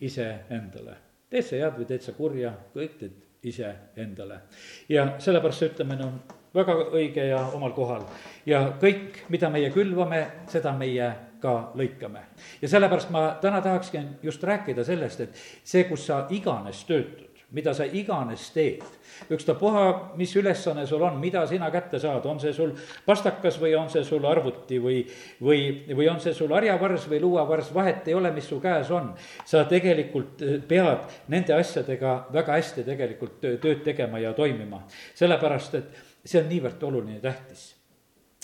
iseendale. 0.00 0.98
teed 1.30 1.46
sa 1.46 1.56
head 1.62 1.78
või 1.78 1.88
teed 1.88 2.04
sa 2.04 2.12
kurja, 2.18 2.52
kõik 2.74 2.98
teed 2.98 3.18
iseendale. 3.48 4.40
ja 4.88 5.12
sellepärast 5.18 5.62
see 5.62 5.72
ütlemine 5.72 6.06
on 6.10 6.20
väga 6.54 6.76
õige 6.92 7.26
ja 7.30 7.42
omal 7.54 7.72
kohal. 7.76 8.06
ja 8.46 8.64
kõik, 8.80 9.24
mida 9.28 9.50
meie 9.50 9.70
külvame, 9.70 10.26
seda 10.48 10.72
meie 10.76 11.12
ka 11.42 11.72
lõikame. 11.74 12.24
ja 12.62 12.68
sellepärast 12.68 13.10
ma 13.10 13.26
täna 13.40 13.60
tahakski 13.60 14.02
just 14.22 14.42
rääkida 14.44 14.84
sellest, 14.84 15.20
et 15.20 15.44
see, 15.64 15.84
kus 15.84 16.06
sa 16.06 16.26
iganes 16.30 16.84
töötud, 16.84 17.32
mida 17.52 17.74
sa 17.76 17.84
iganes 17.84 18.46
teed, 18.54 18.84
ükstapuha, 19.32 20.12
mis 20.16 20.32
ülesanne 20.36 20.86
sul 20.88 21.02
on, 21.04 21.18
mida 21.20 21.42
sina 21.46 21.68
kätte 21.70 21.98
saad, 22.00 22.24
on 22.26 22.40
see 22.40 22.52
sul 22.56 22.72
pastakas 23.06 23.58
või 23.60 23.74
on 23.76 23.90
see 23.92 24.04
sul 24.08 24.24
arvuti 24.28 24.78
või, 24.80 25.02
või, 25.42 25.66
või 25.92 26.08
on 26.08 26.20
see 26.20 26.32
sul 26.36 26.52
harjavars 26.54 27.04
või 27.10 27.20
luuavars, 27.20 27.68
vahet 27.74 28.08
ei 28.08 28.16
ole, 28.16 28.32
mis 28.32 28.48
su 28.48 28.60
käes 28.60 28.90
on. 28.90 29.12
sa 29.44 29.64
tegelikult 29.68 30.42
eh, 30.42 30.56
pead 30.68 31.04
nende 31.28 31.54
asjadega 31.54 32.14
väga 32.32 32.56
hästi 32.56 32.86
tegelikult 32.88 33.40
tööd 33.42 33.84
tegema 33.84 34.18
ja 34.22 34.32
toimima, 34.32 34.86
sellepärast 35.14 35.74
et 35.74 36.11
see 36.24 36.40
on 36.40 36.50
niivõrd 36.50 36.84
oluline 36.88 37.18
ja 37.18 37.24
tähtis 37.28 37.64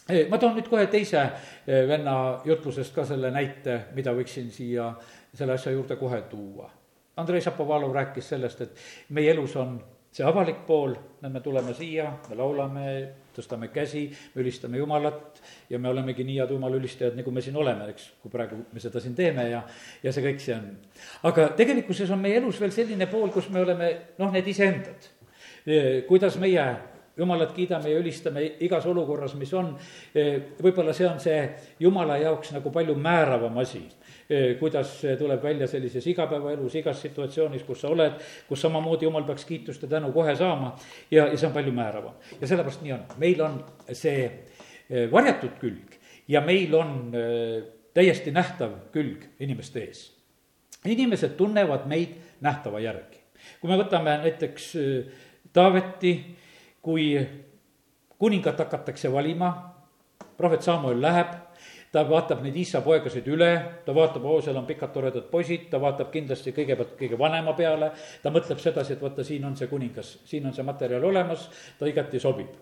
eh, 0.09 0.27
ma 0.31 0.39
toon 0.39 0.57
nüüd 0.59 0.71
kohe 0.71 0.87
teise 0.91 1.21
eh, 1.21 1.85
venna 1.89 2.17
jutlusest 2.49 2.95
ka 2.95 3.05
selle 3.07 3.31
näite, 3.35 3.85
mida 3.95 4.15
võiksin 4.17 4.51
siia 4.55 4.91
selle 5.35 5.55
asja 5.55 5.73
juurde 5.75 5.99
kohe 6.01 6.23
tuua. 6.31 6.71
Andrei 7.19 7.43
Šapovalov 7.43 7.93
rääkis 7.95 8.29
sellest, 8.33 8.61
et 8.65 8.83
meie 9.15 9.31
elus 9.35 9.57
on 9.59 9.77
see 10.15 10.25
avalik 10.25 10.63
pool, 10.67 10.95
me 11.29 11.41
tuleme 11.45 11.75
siia, 11.77 12.09
me 12.31 12.37
laulame, 12.39 12.93
tõstame 13.37 13.69
käsi, 13.75 14.07
me 14.35 14.43
ülistame 14.43 14.81
Jumalat 14.81 15.41
ja 15.71 15.79
me 15.79 15.91
olemegi 15.91 16.25
nii 16.27 16.39
head 16.41 16.55
Jumala 16.55 16.79
ülistajad, 16.81 17.17
nagu 17.19 17.31
me 17.35 17.43
siin 17.45 17.59
oleme, 17.61 17.91
eks, 17.93 18.09
kui 18.23 18.33
praegu 18.33 18.63
me 18.73 18.83
seda 18.83 19.03
siin 19.05 19.15
teeme 19.19 19.45
ja, 19.51 19.63
ja 20.03 20.15
see 20.15 20.25
kõik 20.25 20.43
see 20.43 20.57
on. 20.57 20.71
aga 21.29 21.51
tegelikkuses 21.59 22.11
on 22.15 22.23
meie 22.23 22.41
elus 22.41 22.61
veel 22.63 22.73
selline 22.75 23.07
pool, 23.11 23.29
kus 23.35 23.51
me 23.55 23.63
oleme 23.63 23.91
noh, 24.19 24.33
need 24.35 24.49
iseendad. 24.49 25.11
kuidas 26.09 26.39
meie 26.41 26.65
jumalat 27.19 27.53
kiidame 27.53 27.91
ja 27.91 27.99
ülistame 27.99 28.45
igas 28.65 28.87
olukorras, 28.87 29.35
mis 29.35 29.53
on, 29.55 29.73
võib-olla 30.63 30.95
see 30.97 31.09
on 31.09 31.21
see 31.21 31.41
jumala 31.81 32.19
jaoks 32.23 32.53
nagu 32.55 32.71
palju 32.75 32.95
määravam 32.95 33.59
asi 33.59 33.83
kuidas 34.59 35.01
tuleb 35.19 35.43
välja 35.43 35.67
sellises 35.67 36.07
igapäevaelus, 36.07 36.75
igas 36.77 37.01
situatsioonis, 37.01 37.63
kus 37.65 37.81
sa 37.81 37.89
oled, 37.89 38.19
kus 38.49 38.61
samamoodi 38.61 39.07
jumal 39.09 39.25
peaks 39.25 39.47
kiitust 39.49 39.83
ja 39.83 39.89
tänu 39.89 40.13
kohe 40.13 40.35
saama 40.37 40.75
ja, 41.11 41.27
ja 41.27 41.37
see 41.37 41.49
on 41.49 41.55
palju 41.55 41.73
määravam. 41.73 42.15
ja 42.41 42.47
sellepärast 42.47 42.83
nii 42.85 42.93
on, 42.93 43.07
meil 43.17 43.41
on 43.41 43.57
see 43.93 44.29
varjatud 45.13 45.57
külg 45.61 45.97
ja 46.29 46.41
meil 46.45 46.75
on 46.77 46.93
täiesti 47.95 48.31
nähtav 48.31 48.77
külg 48.93 49.25
inimeste 49.41 49.81
ees. 49.87 50.05
inimesed 50.85 51.37
tunnevad 51.37 51.87
meid 51.87 52.15
nähtava 52.41 52.81
järgi. 52.81 53.25
kui 53.61 53.71
me 53.71 53.81
võtame 53.81 54.19
näiteks 54.23 54.75
Taaveti, 55.53 56.13
kui 56.89 57.11
kuningat 58.19 58.65
hakatakse 58.65 59.11
valima, 59.13 59.53
prohvet 60.39 60.65
Samuel 60.65 61.03
läheb 61.05 61.35
ta 61.93 62.05
vaatab 62.09 62.43
neid 62.45 62.57
isa 62.57 62.81
poegasid 62.85 63.27
üle, 63.33 63.51
ta 63.85 63.95
vaatab, 63.97 64.25
oo, 64.29 64.41
seal 64.45 64.57
on 64.61 64.67
pikad 64.69 64.93
toredad 64.93 65.29
poisid, 65.33 65.69
ta 65.73 65.81
vaatab 65.81 66.11
kindlasti 66.13 66.53
kõigepealt 66.57 66.95
kõige 67.01 67.19
vanema 67.21 67.55
peale, 67.57 67.91
ta 68.23 68.33
mõtleb 68.33 68.61
sedasi, 68.61 68.97
et 68.97 69.05
vaata, 69.05 69.25
siin 69.25 69.45
on 69.49 69.57
see 69.57 69.71
kuningas, 69.71 70.19
siin 70.29 70.49
on 70.49 70.57
see 70.57 70.67
materjal 70.69 71.05
olemas, 71.09 71.49
ta 71.79 71.89
igati 71.89 72.21
sobib 72.23 72.57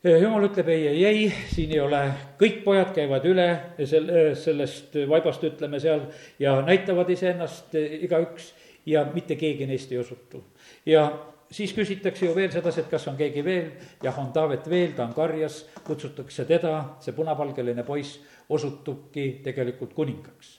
jumal 0.00 0.46
ütleb 0.46 0.68
ei, 0.72 0.86
ei, 0.88 1.00
ei, 1.04 1.24
siin 1.52 1.74
ei 1.74 1.80
ole, 1.84 1.98
kõik 2.40 2.62
pojad 2.64 2.94
käivad 2.96 3.26
üle 3.28 3.48
sel-, 3.84 4.12
sellest 4.38 4.96
vaibast, 5.10 5.44
ütleme 5.44 5.80
seal, 5.82 6.06
ja 6.40 6.54
näitavad 6.64 7.10
iseennast 7.12 7.76
igaüks 7.76 8.54
ja 8.88 9.04
mitte 9.12 9.36
keegi 9.36 9.68
neist 9.68 9.92
ei 9.92 10.00
osutu. 10.00 10.40
ja 10.88 11.04
siis 11.50 11.72
küsitakse 11.74 12.26
ju 12.26 12.34
veel 12.34 12.50
sedasi, 12.52 12.84
et 12.84 12.90
kas 12.90 13.06
on 13.10 13.18
keegi 13.18 13.42
veel, 13.44 13.70
jah, 14.02 14.16
on 14.22 14.30
Taavet 14.34 14.68
veel, 14.70 14.94
ta 14.96 15.04
on 15.08 15.14
karjas, 15.14 15.64
kutsutakse 15.86 16.46
teda, 16.48 16.74
see 17.02 17.14
punapalgeline 17.16 17.84
poiss 17.86 18.20
osutubki 18.50 19.40
tegelikult 19.44 19.94
kuningaks. 19.94 20.58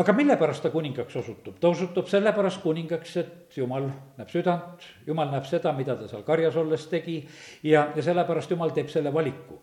aga 0.00 0.12
mille 0.16 0.36
pärast 0.40 0.62
ta 0.62 0.70
kuningaks 0.70 1.16
osutub? 1.16 1.58
ta 1.60 1.68
osutub 1.68 2.08
sellepärast 2.08 2.62
kuningaks, 2.62 3.16
et 3.16 3.56
jumal 3.56 3.90
näeb 4.16 4.28
südant, 4.32 4.86
jumal 5.06 5.28
näeb 5.30 5.44
seda, 5.44 5.72
mida 5.76 5.96
ta 5.96 6.08
seal 6.08 6.22
karjas 6.24 6.56
olles 6.56 6.86
tegi 6.88 7.20
ja, 7.62 7.90
ja 7.96 8.02
sellepärast 8.02 8.50
jumal 8.50 8.72
teeb 8.72 8.88
selle 8.88 9.12
valiku. 9.12 9.60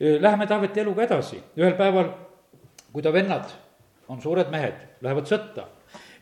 Läheme 0.00 0.46
Taaveti 0.46 0.80
eluga 0.80 1.04
edasi, 1.04 1.42
ühel 1.58 1.74
päeval, 1.76 2.14
kui 2.92 3.02
ta 3.04 3.12
vennad 3.12 3.50
on 4.08 4.22
suured 4.22 4.48
mehed, 4.48 4.80
lähevad 5.04 5.28
sõtta 5.28 5.66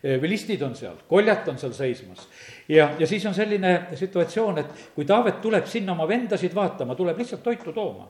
vilistid 0.03 0.61
on 0.61 0.75
seal, 0.75 0.95
koljat 1.09 1.47
on 1.47 1.57
seal 1.57 1.73
seismas. 1.73 2.27
ja, 2.69 2.91
ja 2.99 3.07
siis 3.07 3.25
on 3.25 3.33
selline 3.33 3.87
situatsioon, 3.95 4.57
et 4.61 4.87
kui 4.95 5.05
Taavet 5.05 5.41
tuleb 5.41 5.65
sinna 5.65 5.91
oma 5.95 6.07
vendasid 6.07 6.55
vaatama, 6.55 6.95
tuleb 6.95 7.17
lihtsalt 7.17 7.43
toitu 7.43 7.73
tooma 7.73 8.07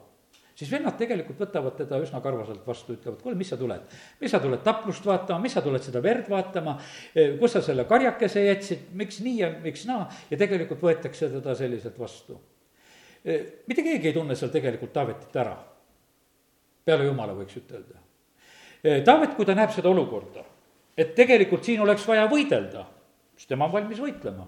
siis 0.57 0.71
vennad 0.71 0.97
tegelikult 0.97 1.37
võtavad 1.43 1.75
teda 1.77 1.99
üsna 2.01 2.21
karvaselt 2.23 2.65
vastu, 2.65 2.95
ütlevad, 2.97 3.19
kuule, 3.21 3.37
mis 3.37 3.51
sa 3.51 3.59
tuled. 3.59 3.97
mis 4.21 4.33
sa 4.33 4.39
tuled 4.41 4.63
taplust 4.65 5.05
vaatama, 5.05 5.39
mis 5.43 5.53
sa 5.53 5.61
tuled 5.61 5.83
seda 5.85 6.01
verd 6.03 6.29
vaatama, 6.33 6.77
kus 7.39 7.53
sa 7.53 7.61
selle 7.61 7.85
karjakese 7.89 8.45
jätsid, 8.47 8.87
miks 8.97 9.21
nii 9.21 9.37
ja 9.43 9.51
miks 9.63 9.85
naa, 9.89 10.07
ja 10.31 10.37
tegelikult 10.37 10.81
võetakse 10.81 11.29
teda 11.35 11.55
selliselt 11.55 11.99
vastu. 11.99 12.39
mitte 13.67 13.83
keegi 13.83 14.09
ei 14.09 14.17
tunne 14.17 14.35
seal 14.35 14.51
tegelikult 14.51 14.93
Taavetit 14.93 15.35
ära. 15.35 15.57
peale 16.85 17.05
jumala, 17.05 17.33
võiks 17.35 17.57
ütelda. 17.59 18.01
Taavet, 19.05 19.35
kui 19.35 19.45
ta 19.45 19.53
näeb 19.53 19.73
seda 19.75 19.89
olukorda 19.89 20.56
et 20.97 21.13
tegelikult 21.15 21.63
siin 21.63 21.81
oleks 21.81 22.07
vaja 22.07 22.25
võidelda, 22.29 22.85
siis 23.37 23.49
tema 23.49 23.67
on 23.67 23.73
valmis 23.73 23.99
võitlema. 24.01 24.47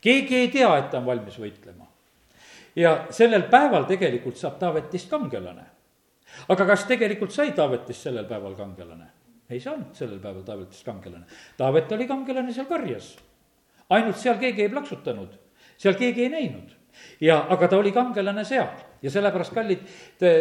keegi 0.00 0.36
ei 0.36 0.48
tea, 0.48 0.70
et 0.78 0.90
ta 0.90 0.98
on 0.98 1.06
valmis 1.06 1.38
võitlema. 1.38 1.86
ja 2.76 3.06
sellel 3.10 3.48
päeval 3.50 3.84
tegelikult 3.84 4.36
saab 4.36 4.58
Taavetist 4.58 5.10
kangelane. 5.10 5.64
aga 6.48 6.66
kas 6.66 6.84
tegelikult 6.84 7.32
sai 7.32 7.52
Taavetist 7.52 8.02
sellel 8.02 8.24
päeval 8.24 8.54
kangelane? 8.54 9.10
ei 9.50 9.60
saanud 9.60 9.94
sellel 9.94 10.18
päeval 10.18 10.42
Taavetist 10.42 10.84
kangelane. 10.84 11.24
Taavet 11.56 11.92
oli 11.92 12.06
kangelane 12.06 12.52
seal 12.52 12.66
karjas. 12.66 13.16
ainult 13.90 14.16
seal 14.16 14.38
keegi 14.38 14.62
ei 14.62 14.68
plaksutanud, 14.68 15.38
seal 15.76 15.94
keegi 15.94 16.22
ei 16.22 16.28
näinud 16.28 16.78
ja, 17.20 17.46
aga 17.48 17.68
ta 17.68 17.78
oli 17.78 17.92
kangelane 17.92 18.44
seal 18.44 18.87
ja 19.02 19.10
sellepärast, 19.10 19.54
kallid, 19.54 19.84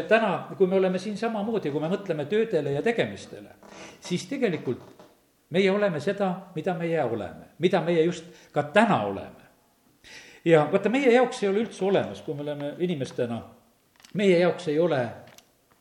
täna, 0.07 0.47
kui 0.57 0.67
me 0.67 0.75
oleme 0.75 0.99
siin 0.99 1.17
samamoodi, 1.17 1.71
kui 1.71 1.81
me 1.81 1.89
mõtleme 1.91 2.25
töödele 2.29 2.71
ja 2.77 2.81
tegemistele, 2.85 3.55
siis 4.01 4.25
tegelikult 4.29 5.05
meie 5.49 5.71
oleme 5.71 5.99
seda, 6.03 6.31
mida 6.55 6.73
meie 6.77 7.03
oleme, 7.03 7.53
mida 7.59 7.81
meie 7.81 8.03
just 8.03 8.25
ka 8.51 8.63
täna 8.73 9.03
oleme. 9.05 9.45
ja 10.45 10.67
vaata, 10.71 10.89
meie 10.89 11.11
jaoks 11.11 11.43
ei 11.43 11.49
ole 11.49 11.63
üldse 11.65 11.85
olemas, 11.85 12.21
kui 12.21 12.35
me 12.35 12.41
oleme 12.41 12.73
inimestena, 12.79 13.41
meie 14.13 14.39
jaoks 14.39 14.67
ei 14.67 14.79
ole 14.79 15.07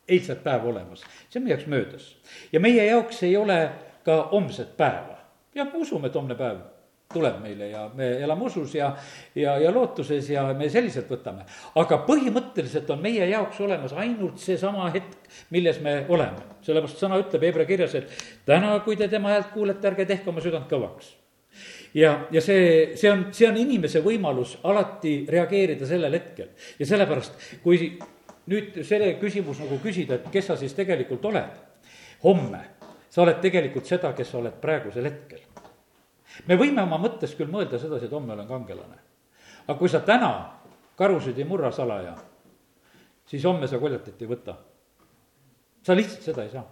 eilset 0.07 0.43
päeva 0.43 0.69
olemas, 0.69 1.03
see 1.29 1.39
on 1.39 1.45
meie 1.47 1.55
jaoks 1.55 1.67
möödas. 1.67 2.15
ja 2.51 2.59
meie 2.59 2.85
jaoks 2.85 3.23
ei 3.23 3.37
ole 3.37 3.69
ka 4.03 4.29
homset 4.31 4.77
päeva. 4.77 5.17
jah, 5.55 5.71
me 5.73 5.79
usume, 5.79 6.07
et 6.07 6.15
homne 6.15 6.35
päev 6.35 6.76
tuleb 7.13 7.39
meile 7.39 7.69
ja 7.71 7.85
me 7.95 8.09
elame 8.23 8.47
usus 8.49 8.73
ja, 8.75 8.89
ja, 9.35 9.55
ja 9.61 9.71
lootuses 9.71 10.27
ja 10.29 10.43
me 10.57 10.67
selliselt 10.69 11.07
võtame. 11.11 11.45
aga 11.79 12.01
põhimõtteliselt 12.07 12.89
on 12.91 12.99
meie 13.03 13.29
jaoks 13.29 13.61
olemas 13.63 13.93
ainult 13.95 14.41
seesama 14.43 14.89
hetk, 14.91 15.29
milles 15.55 15.79
me 15.83 16.01
oleme. 16.09 16.43
sellepärast 16.61 16.99
sõna 16.99 17.19
ütleb 17.21 17.47
Hebra 17.47 17.65
kirjas, 17.69 17.95
et 17.95 18.11
täna, 18.45 18.75
kui 18.83 18.99
te 18.99 19.07
tema 19.07 19.31
häält 19.31 19.53
kuulete, 19.53 19.87
ärge 19.87 20.05
tehke 20.05 20.29
oma 20.29 20.43
südant 20.43 20.67
kõvaks. 20.71 21.13
ja, 21.95 22.27
ja 22.31 22.43
see, 22.43 22.97
see 22.99 23.11
on, 23.11 23.27
see 23.31 23.47
on 23.47 23.59
inimese 23.63 24.03
võimalus 24.03 24.57
alati 24.67 25.21
reageerida 25.29 25.87
sellel 25.87 26.19
hetkel 26.19 26.51
ja 26.79 26.89
sellepärast, 26.91 27.39
kui 27.63 27.93
nüüd 28.51 28.81
selle 28.83 29.13
küsimus 29.21 29.63
nagu 29.63 29.79
küsida, 29.83 30.19
et 30.19 30.27
kes 30.31 30.51
sa 30.51 30.59
siis 30.59 30.75
tegelikult 30.75 31.23
oled 31.31 31.63
homme, 32.23 32.65
sa 33.09 33.23
oled 33.23 33.39
tegelikult 33.39 33.87
seda, 33.87 34.11
kes 34.15 34.33
sa 34.33 34.41
oled 34.41 34.59
praegusel 34.59 35.07
hetkel 35.07 35.47
me 36.45 36.57
võime 36.59 36.83
oma 36.83 36.99
mõttes 37.01 37.33
küll 37.37 37.51
mõelda 37.51 37.79
sedasi, 37.79 38.05
et 38.05 38.13
homme 38.13 38.33
olen 38.33 38.47
kangelane. 38.47 38.99
aga 39.67 39.77
kui 39.79 39.89
sa 39.89 39.99
täna 39.99 40.31
karusid 40.95 41.37
ei 41.37 41.45
murra 41.45 41.71
salaja, 41.71 42.15
siis 43.25 43.43
homme 43.45 43.67
sa 43.67 43.79
koljatit 43.79 44.21
ei 44.21 44.27
võta. 44.27 44.55
sa 45.83 45.95
lihtsalt 45.95 46.23
seda 46.23 46.43
ei 46.43 46.49
saa. 46.49 46.65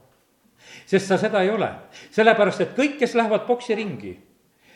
sest 0.85 1.07
sa 1.07 1.17
seda 1.17 1.41
ei 1.41 1.49
ole, 1.49 1.69
sellepärast 2.11 2.61
et 2.61 2.77
kõik, 2.77 2.97
kes 2.99 3.15
lähevad 3.15 3.45
poksiringi, 3.47 4.21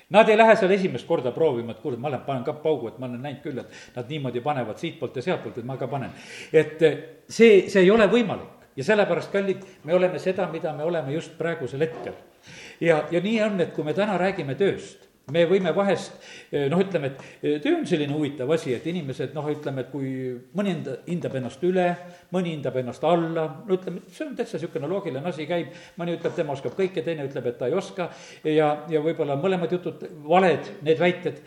Nad 0.09 0.29
ei 0.29 0.37
lähe 0.37 0.55
seal 0.57 0.71
esimest 0.73 1.05
korda 1.05 1.29
proovima, 1.31 1.75
et 1.75 1.83
kuule, 1.83 1.97
ma 2.01 2.09
lähen 2.09 2.23
panen 2.25 2.43
ka 2.43 2.55
paugu, 2.63 2.87
et 2.89 2.95
ma 2.97 3.05
olen 3.05 3.21
näinud 3.21 3.43
küll, 3.43 3.59
et 3.61 3.95
nad 3.95 4.07
niimoodi 4.09 4.41
panevad 4.41 4.79
siitpoolt 4.81 5.19
ja 5.19 5.21
sealtpoolt, 5.21 5.59
et 5.61 5.67
ma 5.69 5.75
ka 5.77 5.87
panen. 5.87 6.09
et 6.53 6.81
see, 7.29 7.69
see 7.69 7.83
ei 7.83 7.91
ole 7.91 8.07
võimalik 8.09 8.73
ja 8.75 8.87
sellepärast, 8.87 9.29
kallid, 9.31 9.61
me 9.83 9.93
oleme 9.93 10.19
seda, 10.19 10.47
mida 10.49 10.73
me 10.73 10.83
oleme 10.83 11.13
just 11.13 11.37
praegusel 11.37 11.85
hetkel 11.85 12.17
ja, 12.81 13.03
ja 13.11 13.21
nii 13.21 13.37
on, 13.45 13.61
et 13.63 13.71
kui 13.75 13.85
me 13.87 13.93
täna 13.97 14.17
räägime 14.19 14.55
tööst, 14.59 15.09
me 15.33 15.43
võime 15.49 15.71
vahest 15.75 16.15
noh, 16.71 16.81
ütleme, 16.81 17.11
et 17.11 17.61
töö 17.63 17.75
on 17.77 17.85
selline 17.87 18.13
huvitav 18.15 18.49
asi, 18.55 18.73
et 18.75 18.85
inimesed 18.89 19.35
noh, 19.37 19.47
ütleme, 19.51 19.85
et 19.85 19.91
kui 19.93 20.11
mõni 20.57 20.73
enda, 20.73 20.97
hindab 21.07 21.37
ennast 21.39 21.63
üle, 21.67 21.87
mõni 22.33 22.53
hindab 22.55 22.79
ennast 22.81 23.05
alla, 23.07 23.45
no 23.65 23.77
ütleme, 23.77 24.03
see 24.13 24.25
on 24.27 24.35
täitsa 24.37 24.57
niisugune 24.57 24.89
loogiline 24.89 25.23
asi 25.29 25.47
käib, 25.49 25.73
mõni 25.99 26.17
ütleb, 26.17 26.35
tema 26.37 26.55
oskab 26.57 26.77
kõike, 26.77 27.03
teine 27.05 27.27
ütleb, 27.29 27.49
et 27.51 27.59
ta 27.61 27.69
ei 27.69 27.77
oska 27.77 28.09
ja, 28.43 28.71
ja 28.89 29.03
võib-olla 29.05 29.37
mõlemad 29.39 29.73
jutud 29.77 30.05
valed, 30.27 30.71
need 30.85 31.01
väited. 31.01 31.43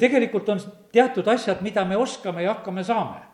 tegelikult 0.00 0.48
on 0.52 0.60
teatud 0.92 1.28
asjad, 1.28 1.62
mida 1.64 1.84
me 1.88 1.96
oskame 2.00 2.44
ja 2.44 2.56
hakkame 2.56 2.84
saame 2.84 3.33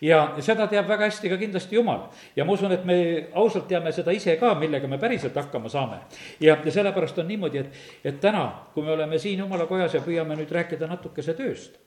ja 0.00 0.20
seda 0.40 0.66
teab 0.70 0.88
väga 0.88 1.08
hästi 1.08 1.30
ka 1.32 1.38
kindlasti 1.40 1.76
Jumal. 1.76 2.08
ja 2.36 2.44
ma 2.44 2.52
usun, 2.52 2.72
et 2.72 2.84
me 2.84 3.28
ausalt 3.34 3.68
teame 3.68 3.92
seda 3.92 4.12
ise 4.16 4.36
ka, 4.40 4.54
millega 4.54 4.88
me 4.88 4.98
päriselt 4.98 5.36
hakkama 5.36 5.68
saame. 5.68 6.00
ja, 6.40 6.56
ja 6.64 6.72
sellepärast 6.72 7.18
on 7.18 7.28
niimoodi, 7.28 7.58
et, 7.58 7.80
et 8.04 8.20
täna, 8.20 8.46
kui 8.74 8.84
me 8.84 8.92
oleme 8.92 9.18
siin 9.18 9.38
Jumala 9.38 9.66
kojas 9.66 9.94
ja 9.94 10.04
püüame 10.04 10.36
nüüd 10.36 10.52
rääkida 10.52 10.88
natukese 10.90 11.34
tööst, 11.34 11.80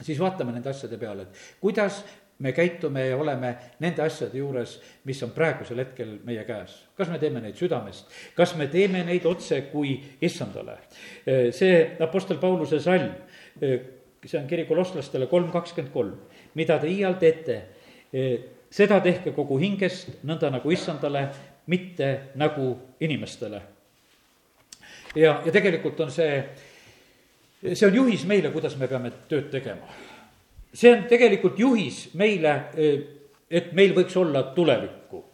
siis 0.00 0.18
vaatame 0.20 0.52
nende 0.52 0.70
asjade 0.70 0.98
peale, 0.98 1.28
et 1.28 1.60
kuidas 1.60 2.04
me 2.40 2.52
käitume 2.52 3.06
ja 3.06 3.16
oleme 3.16 3.54
nende 3.78 4.02
asjade 4.02 4.38
juures, 4.38 4.78
mis 5.04 5.22
on 5.22 5.32
praegusel 5.36 5.82
hetkel 5.82 6.16
meie 6.24 6.44
käes. 6.48 6.78
kas 6.96 7.08
me 7.08 7.18
teeme 7.18 7.40
neid 7.40 7.56
südamest, 7.56 8.08
kas 8.36 8.54
me 8.56 8.66
teeme 8.66 9.04
neid 9.04 9.26
otse 9.26 9.60
kui 9.72 9.98
issandale? 10.22 10.78
see 11.52 11.96
Apostel 12.00 12.38
Pauluse 12.40 12.80
salm, 12.80 13.12
see 13.60 14.38
on 14.40 14.48
kiri 14.48 14.64
kolosslastele 14.68 15.26
kolm 15.26 15.50
kakskümmend 15.52 15.92
kolm 15.92 16.16
mida 16.54 16.78
te 16.80 16.88
iial 16.90 17.16
teete, 17.20 17.56
eh, 18.12 18.38
seda 18.70 19.00
tehke 19.02 19.34
kogu 19.36 19.58
hingest, 19.60 20.20
nõnda 20.26 20.50
nagu 20.50 20.72
issandale, 20.72 21.26
mitte 21.70 22.32
nagu 22.40 22.72
inimestele. 23.00 23.62
ja, 25.14 25.42
ja 25.44 25.52
tegelikult 25.52 26.00
on 26.00 26.10
see, 26.10 26.42
see 27.72 27.86
on 27.86 27.94
juhis 27.94 28.24
meile, 28.26 28.50
kuidas 28.50 28.76
me 28.78 28.88
peame 28.88 29.12
tööd 29.28 29.50
tegema. 29.50 29.86
see 30.72 30.92
on 30.92 31.04
tegelikult 31.08 31.58
juhis 31.58 32.08
meile, 32.14 32.54
eh, 32.74 33.00
et 33.50 33.72
meil 33.72 33.94
võiks 33.94 34.16
olla 34.16 34.42
tulevikku. 34.54 35.24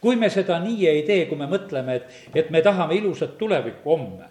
kui 0.00 0.16
me 0.16 0.30
seda 0.30 0.58
nii 0.60 0.86
ei 0.88 1.02
tee, 1.02 1.26
kui 1.26 1.36
me 1.36 1.46
mõtleme, 1.46 1.96
et, 1.96 2.30
et 2.34 2.50
me 2.50 2.62
tahame 2.62 2.94
ilusat 2.94 3.36
tulevikku 3.38 3.90
homme 3.90 4.28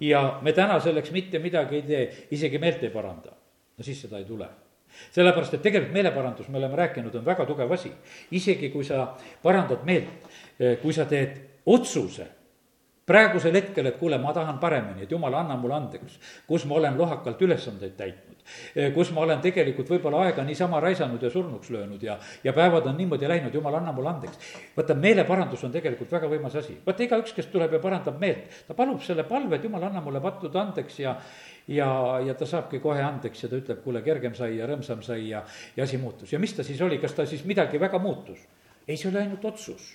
ja 0.00 0.38
me 0.42 0.52
täna 0.52 0.80
selleks 0.80 1.10
mitte 1.12 1.38
midagi 1.38 1.76
ei 1.76 1.82
tee, 1.82 2.02
isegi 2.30 2.58
meelt 2.58 2.82
ei 2.82 2.90
paranda, 2.90 3.32
no 3.78 3.84
siis 3.84 4.00
seda 4.02 4.18
ei 4.18 4.24
tule 4.24 4.48
sellepärast, 5.12 5.54
et 5.54 5.62
tegelikult 5.62 5.94
meeleparandus, 5.94 6.48
me 6.48 6.58
oleme 6.58 6.76
rääkinud, 6.76 7.14
on 7.14 7.24
väga 7.24 7.46
tugev 7.46 7.72
asi. 7.72 7.92
isegi 8.30 8.70
kui 8.70 8.84
sa 8.84 9.14
parandad 9.42 9.84
meelt, 9.84 10.28
eh, 10.58 10.78
kui 10.82 10.92
sa 10.92 11.04
teed 11.04 11.40
otsuse 11.66 12.28
praegusel 13.06 13.54
hetkel, 13.58 13.86
et 13.90 13.98
kuule, 13.98 14.18
ma 14.22 14.32
tahan 14.34 14.58
paremini, 14.62 15.04
et 15.04 15.10
jumal, 15.10 15.34
anna 15.34 15.56
mulle 15.58 15.74
andeks, 15.74 16.18
kus 16.46 16.66
ma 16.70 16.78
olen 16.78 16.98
lohakalt 16.98 17.40
ülesandeid 17.42 17.96
täitnud. 17.98 18.44
Eh, 18.74 18.90
kus 18.94 19.12
ma 19.14 19.22
olen 19.22 19.40
tegelikult 19.42 19.90
võib-olla 19.90 20.24
aega 20.26 20.44
niisama 20.46 20.80
raisanud 20.82 21.22
ja 21.22 21.30
surnuks 21.30 21.70
löönud 21.70 22.02
ja, 22.02 22.16
ja 22.44 22.52
päevad 22.52 22.86
on 22.90 22.96
niimoodi 22.98 23.28
läinud, 23.30 23.54
jumal, 23.54 23.74
anna 23.78 23.92
mulle 23.94 24.10
andeks. 24.10 24.38
vaata, 24.76 24.94
meeleparandus 24.98 25.62
on 25.64 25.74
tegelikult 25.74 26.10
väga 26.12 26.30
võimas 26.30 26.56
asi. 26.58 26.76
vaata, 26.86 27.06
igaüks, 27.06 27.34
kes 27.36 27.50
tuleb 27.52 27.74
ja 27.78 27.82
parandab 27.82 28.18
meelt, 28.22 28.62
ta 28.66 28.74
palub 28.78 29.02
selle 29.02 29.24
palve, 29.26 29.56
et 29.56 29.64
jumal, 29.66 29.86
anna 29.90 30.02
mulle 30.02 30.22
pattude 30.22 30.58
andeks 30.58 30.98
ja, 31.02 31.16
ja, 31.68 32.20
ja 32.26 32.34
ta 32.34 32.46
saabki 32.46 32.80
kohe 32.82 33.02
andeks 33.02 33.44
ja 33.44 33.50
ta 33.50 33.58
ütleb, 33.58 33.82
kuule, 33.84 34.02
kergem 34.02 34.34
sai 34.34 34.56
ja 34.58 34.66
rõõmsam 34.70 35.02
sai 35.04 35.28
ja, 35.28 35.44
ja 35.76 35.84
asi 35.84 35.98
muutus. 35.98 36.32
ja 36.32 36.38
mis 36.42 36.54
ta 36.56 36.64
siis 36.66 36.80
oli, 36.80 36.98
kas 36.98 37.14
ta 37.14 37.26
siis 37.26 37.44
midagi 37.44 37.80
väga 37.80 37.98
muutus? 38.02 38.38
ei, 38.86 38.96
see 38.96 39.10
oli 39.10 39.22
ainult 39.22 39.44
otsus 39.44 39.92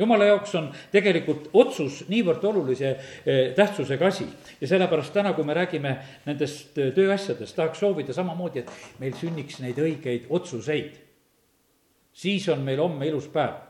jumala 0.00 0.24
jaoks 0.24 0.54
on 0.56 0.68
tegelikult 0.92 1.50
otsus 1.60 2.04
niivõrd 2.08 2.44
olulise 2.48 2.90
eh, 2.90 3.40
tähtsusega 3.56 4.08
asi 4.08 4.26
ja 4.60 4.68
sellepärast 4.68 5.12
täna, 5.14 5.34
kui 5.36 5.44
me 5.44 5.56
räägime 5.56 5.96
nendest 6.26 6.78
eh, 6.78 6.92
tööasjadest, 6.96 7.56
tahaks 7.56 7.82
soovida 7.82 8.16
samamoodi, 8.16 8.64
et 8.64 9.00
meil 9.02 9.16
sünniks 9.20 9.60
neid 9.60 9.80
õigeid 9.80 10.30
otsuseid. 10.30 10.94
siis 12.12 12.48
on 12.48 12.64
meil 12.64 12.80
homme 12.80 13.06
ilus 13.06 13.28
päev. 13.28 13.60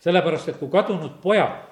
sellepärast, 0.00 0.48
et 0.48 0.56
kui 0.56 0.68
kadunud 0.68 1.20
pojad 1.22 1.69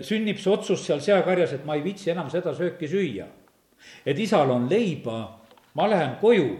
sünnib 0.00 0.38
see 0.40 0.52
otsus 0.52 0.86
seal 0.86 1.02
seakarjas, 1.04 1.52
et 1.58 1.66
ma 1.68 1.76
ei 1.76 1.84
viitsi 1.84 2.10
enam 2.10 2.30
seda 2.32 2.54
sööki 2.56 2.88
süüa. 2.88 3.26
et 4.06 4.18
isal 4.18 4.50
on 4.50 4.68
leiba, 4.70 5.18
ma 5.74 5.86
lähen 5.90 6.16
koju 6.20 6.56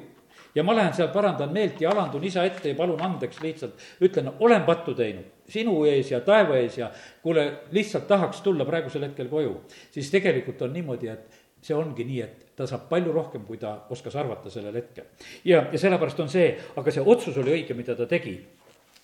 ja 0.55 0.63
ma 0.63 0.75
lähen 0.77 0.93
seal, 0.95 1.09
parandan 1.09 1.53
meelt 1.53 1.81
ja 1.81 1.91
alandun 1.91 2.25
isa 2.25 2.45
ette 2.45 2.69
ja 2.69 2.75
palun 2.75 3.01
andeks 3.01 3.41
lihtsalt, 3.43 3.75
ütlen, 4.01 4.33
olen 4.41 4.63
pattu 4.63 4.95
teinud 4.95 5.39
sinu 5.49 5.83
ees 5.89 6.13
ja 6.13 6.21
taeva 6.25 6.59
ees 6.61 6.79
ja 6.79 6.91
kuule, 7.23 7.47
lihtsalt 7.73 8.07
tahaks 8.09 8.43
tulla 8.45 8.67
praegusel 8.69 9.07
hetkel 9.09 9.29
koju. 9.29 9.55
siis 9.91 10.11
tegelikult 10.11 10.63
on 10.63 10.73
niimoodi, 10.73 11.09
et 11.09 11.39
see 11.65 11.75
ongi 11.75 12.05
nii, 12.07 12.21
et 12.23 12.57
ta 12.57 12.67
saab 12.69 12.89
palju 12.91 13.13
rohkem, 13.13 13.45
kui 13.47 13.59
ta 13.59 13.75
oskas 13.91 14.17
arvata 14.17 14.51
sellel 14.51 14.75
hetkel. 14.77 15.09
ja, 15.45 15.65
ja 15.73 15.79
sellepärast 15.79 16.21
on 16.21 16.29
see, 16.33 16.53
aga 16.77 16.93
see 16.93 17.05
otsus 17.05 17.39
oli 17.41 17.55
õige, 17.57 17.77
mida 17.79 17.97
ta 17.97 18.07
tegi. 18.07 18.39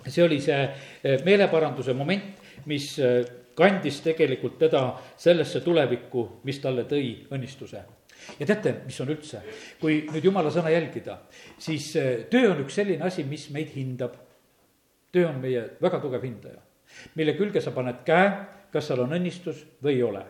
see 0.06 0.24
oli 0.24 0.40
see 0.40 0.60
eh, 1.02 1.24
meeleparanduse 1.24 1.94
moment, 1.96 2.44
mis 2.66 2.98
eh, 2.98 3.24
kandis 3.56 4.00
tegelikult 4.04 4.58
teda 4.58 4.84
sellesse 5.16 5.60
tulevikku, 5.64 6.24
mis 6.44 6.60
talle 6.62 6.86
tõi 6.90 7.10
õnnistuse. 7.34 7.82
Ja 8.38 8.46
teate, 8.48 8.78
mis 8.86 9.00
on 9.04 9.10
üldse, 9.12 9.42
kui 9.80 10.04
nüüd 10.08 10.24
jumala 10.24 10.50
sõna 10.52 10.72
jälgida, 10.72 11.18
siis 11.60 11.90
eh, 12.00 12.24
töö 12.30 12.54
on 12.54 12.62
üks 12.64 12.78
selline 12.80 13.04
asi, 13.04 13.24
mis 13.28 13.50
meid 13.52 13.74
hindab. 13.76 14.16
töö 15.12 15.28
on 15.28 15.36
meie 15.42 15.60
väga 15.82 16.00
tugev 16.02 16.24
hindaja, 16.24 16.58
mille 17.14 17.36
külge 17.38 17.60
sa 17.60 17.70
paned 17.70 18.00
käe, 18.06 18.30
kas 18.72 18.88
seal 18.88 19.04
on 19.04 19.12
õnnistus 19.14 19.60
või 19.82 19.98
ei 19.98 20.02
ole 20.02 20.24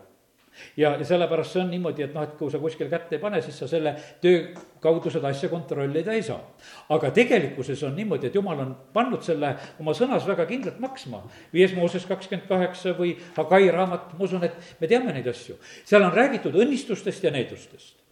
ja, 0.77 0.95
ja 0.99 1.05
sellepärast 1.05 1.55
see 1.55 1.63
on 1.63 1.71
niimoodi, 1.73 2.05
et 2.07 2.15
noh, 2.15 2.25
et 2.27 2.37
kui 2.39 2.51
sa 2.53 2.61
kuskil 2.63 2.91
kätt 2.93 3.13
ei 3.13 3.23
pane, 3.23 3.41
siis 3.43 3.59
sa 3.59 3.69
selle 3.71 3.95
töö 4.23 4.45
kaudu 4.85 5.11
seda 5.13 5.31
asja 5.33 5.49
kontrollida 5.53 6.13
ei 6.13 6.23
saa. 6.23 6.41
aga 6.95 7.11
tegelikkuses 7.15 7.83
on 7.89 7.97
niimoodi, 7.97 8.29
et 8.29 8.39
jumal 8.39 8.61
on 8.67 8.77
pannud 8.93 9.23
selle 9.25 9.55
oma 9.81 9.97
sõnas 9.97 10.27
väga 10.29 10.47
kindlalt 10.51 10.79
maksma. 10.81 11.25
viies 11.53 11.75
Mooses 11.75 12.07
kakskümmend 12.07 12.49
kaheksa 12.49 12.95
või 12.99 13.17
Hagai 13.37 13.71
raamat, 13.71 14.15
ma 14.19 14.25
usun, 14.25 14.45
et 14.45 14.81
me 14.81 14.87
teame 14.91 15.13
neid 15.13 15.27
asju. 15.27 15.59
seal 15.85 16.03
on 16.03 16.13
räägitud 16.13 16.55
õnnistustest 16.55 17.25
ja 17.25 17.31
needustest. 17.35 18.04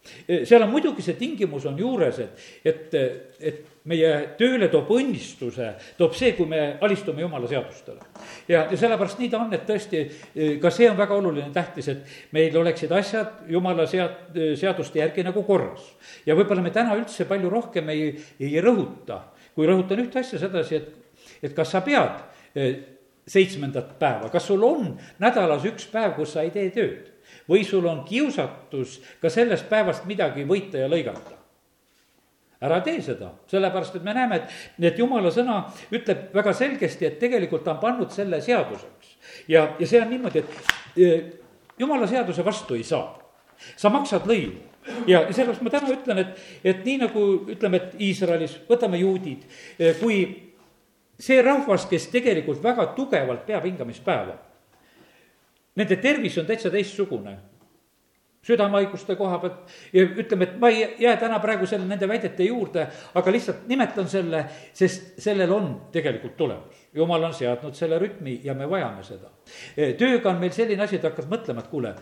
Seal 0.43 0.65
on 0.65 0.71
muidugi 0.71 1.03
see 1.05 1.15
tingimus 1.19 1.65
on 1.69 1.77
juures, 1.79 2.19
et, 2.19 2.41
et, 2.65 2.97
et 3.39 3.61
meie 3.89 4.09
tööle 4.39 4.69
toob 4.71 4.91
õnnistuse, 4.95 5.69
toob 5.97 6.15
see, 6.15 6.33
kui 6.37 6.47
me 6.49 6.61
alistume 6.83 7.23
jumala 7.23 7.47
seadustele. 7.51 8.03
ja, 8.47 8.65
ja 8.71 8.79
sellepärast 8.79 9.19
nii 9.19 9.31
ta 9.31 9.41
on, 9.43 9.53
et 9.55 9.65
tõesti, 9.67 10.03
ka 10.63 10.71
see 10.71 10.89
on 10.91 10.97
väga 10.99 11.17
oluline, 11.19 11.49
tähtis, 11.55 11.89
et 11.91 12.33
meil 12.35 12.55
oleksid 12.59 12.91
asjad 12.95 13.43
jumala 13.51 13.87
sead-, 13.89 14.39
seaduste 14.59 14.99
järgi 14.99 15.25
nagu 15.27 15.43
korras. 15.47 15.85
ja 16.25 16.35
võib-olla 16.35 16.63
me 16.63 16.71
täna 16.75 16.95
üldse 16.99 17.27
palju 17.29 17.51
rohkem 17.51 17.91
ei, 17.95 18.11
ei 18.39 18.55
rõhuta, 18.63 19.19
kui 19.55 19.67
rõhutan 19.67 20.03
ühte 20.03 20.23
asja 20.23 20.39
sedasi, 20.41 20.79
et, 20.79 21.23
et 21.43 21.55
kas 21.55 21.75
sa 21.75 21.83
pead 21.83 22.23
eh, 22.55 22.75
seitsmendat 23.27 23.95
päeva, 23.99 24.31
kas 24.31 24.47
sul 24.47 24.63
on 24.67 24.93
nädalas 25.23 25.63
üks 25.67 25.87
päev, 25.91 26.15
kus 26.19 26.35
sa 26.35 26.43
ei 26.43 26.55
tee 26.55 26.71
tööd? 26.75 27.12
Või 27.49 27.63
sul 27.67 27.85
on 27.89 28.03
kiusatus 28.07 28.99
ka 29.21 29.29
sellest 29.29 29.69
päevast 29.69 30.05
midagi 30.09 30.45
võita 30.47 30.81
ja 30.81 30.89
lõigata? 30.91 31.39
ära 32.63 32.79
tee 32.79 33.01
seda, 33.03 33.33
sellepärast 33.51 33.97
et 33.99 34.03
me 34.07 34.13
näeme, 34.15 34.37
et, 34.39 34.53
et 34.87 34.99
jumala 34.99 35.31
sõna 35.35 35.57
ütleb 35.91 36.29
väga 36.35 36.53
selgesti, 36.55 37.09
et 37.09 37.17
tegelikult 37.19 37.65
ta 37.65 37.73
on 37.73 37.81
pannud 37.81 38.13
selle 38.15 38.39
seaduseks. 38.41 39.17
ja, 39.51 39.65
ja 39.79 39.87
see 39.87 39.99
on 39.99 40.13
niimoodi, 40.13 40.43
et 40.43 40.95
e, 40.95 41.09
jumala 41.79 42.07
seaduse 42.07 42.45
vastu 42.45 42.79
ei 42.79 42.85
saa. 42.87 43.19
sa 43.77 43.89
maksad 43.91 44.23
lõivu 44.27 44.61
ja 45.07 45.25
sellepärast 45.31 45.61
ma 45.63 45.73
täna 45.73 45.91
ütlen, 45.91 46.23
et, 46.23 46.47
et 46.63 46.87
nii 46.87 46.97
nagu 47.03 47.25
ütleme, 47.51 47.79
et 47.79 48.01
Iisraelis, 48.07 48.55
võtame 48.69 48.99
juudid, 49.01 49.43
e, 49.79 49.93
kui 49.99 50.23
see 51.19 51.41
rahvas, 51.43 51.85
kes 51.91 52.07
tegelikult 52.11 52.63
väga 52.63 52.89
tugevalt 52.97 53.45
peab 53.47 53.67
hingamispäeva, 53.67 54.35
nende 55.75 55.97
tervis 56.01 56.37
on 56.37 56.45
täitsa 56.45 56.69
teistsugune 56.69 57.37
südamehaiguste 58.43 59.15
koha 59.15 59.39
pealt 59.39 59.73
ja 59.93 60.03
ütleme, 60.03 60.43
et 60.43 60.57
ma 60.59 60.69
ei 60.69 60.83
jää 60.99 61.15
täna 61.17 61.39
praegu 61.39 61.67
selle, 61.69 61.87
nende 61.87 62.07
väidete 62.07 62.43
juurde, 62.43 62.87
aga 63.15 63.31
lihtsalt 63.31 63.67
nimetan 63.71 64.09
selle, 64.11 64.43
sest 64.75 65.13
sellel 65.23 65.51
on 65.51 65.69
tegelikult 65.91 66.35
tulemus. 66.37 66.81
jumal 66.93 67.23
on 67.23 67.33
seadnud 67.33 67.75
selle 67.75 67.99
rütmi 67.99 68.39
ja 68.43 68.53
me 68.53 68.69
vajame 68.69 69.03
seda. 69.03 69.31
tööga 69.97 70.29
on 70.29 70.41
meil 70.43 70.51
selline 70.51 70.83
asi, 70.83 70.99
et 70.99 71.07
hakkad 71.07 71.29
mõtlema, 71.31 71.63
et 71.63 71.71
kuule, 71.71 71.95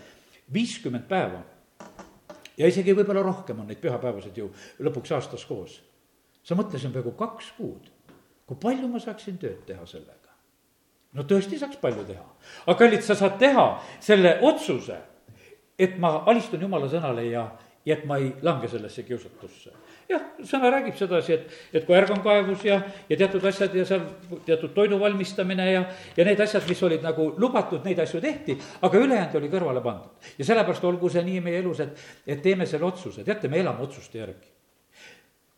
viiskümmend 0.53 1.05
päeva 1.07 1.43
ja 2.57 2.67
isegi 2.67 2.95
võib-olla 2.97 3.23
rohkem 3.25 3.61
on 3.61 3.69
neid 3.69 3.81
pühapäevasid 3.81 4.37
ju 4.37 4.49
lõpuks 4.79 5.13
aastas 5.15 5.45
koos. 5.45 5.81
sa 6.43 6.55
mõtlesin 6.57 6.91
peaaegu 6.91 7.11
kaks 7.11 7.51
kuud, 7.57 7.91
kui 8.45 8.57
palju 8.57 8.87
ma 8.87 8.99
saaksin 8.99 9.37
tööd 9.37 9.61
teha 9.65 9.85
sellega? 9.85 10.20
No 11.13 11.23
tõesti 11.27 11.59
saaks 11.59 11.79
palju 11.81 12.03
teha, 12.07 12.25
aga 12.65 12.77
kallid, 12.77 13.03
sa 13.05 13.15
saad 13.15 13.39
teha 13.39 13.65
selle 13.99 14.37
otsuse 14.41 14.99
et 15.81 15.97
ma 16.01 16.21
alistun 16.29 16.61
jumala 16.61 16.89
sõnale 16.89 17.25
ja, 17.25 17.45
ja 17.85 17.95
et 17.97 18.03
ma 18.09 18.19
ei 18.21 18.29
lange 18.45 18.69
sellesse 18.69 19.03
kiusatusse. 19.07 19.73
jah, 20.11 20.23
sõna 20.45 20.69
räägib 20.73 20.97
sedasi, 20.99 21.37
et, 21.37 21.57
et 21.73 21.85
kui 21.87 21.95
ärg 21.95 22.11
on 22.13 22.21
kaevus 22.25 22.65
ja, 22.67 22.81
ja 23.09 23.17
teatud 23.17 23.45
asjad 23.47 23.75
ja 23.75 23.85
seal 23.87 24.03
teatud 24.45 24.75
toidu 24.75 24.99
valmistamine 24.99 25.67
ja, 25.71 25.83
ja 26.17 26.27
need 26.27 26.43
asjad, 26.43 26.67
mis 26.69 26.83
olid 26.83 27.05
nagu 27.05 27.31
lubatud, 27.41 27.81
neid 27.87 27.99
asju 28.03 28.21
tehti, 28.21 28.57
aga 28.83 29.05
ülejäänud 29.05 29.37
oli 29.41 29.51
kõrvale 29.53 29.83
pandud. 29.83 30.31
ja 30.37 30.49
sellepärast 30.51 30.89
olgu 30.89 31.09
see 31.09 31.25
nii 31.25 31.43
meie 31.47 31.63
elus, 31.63 31.81
et, 31.85 32.07
et 32.27 32.43
teeme 32.43 32.69
selle 32.69 32.91
otsuse, 32.91 33.25
teate, 33.25 33.49
me 33.49 33.63
elame 33.63 33.87
otsuste 33.87 34.21
järgi 34.21 34.50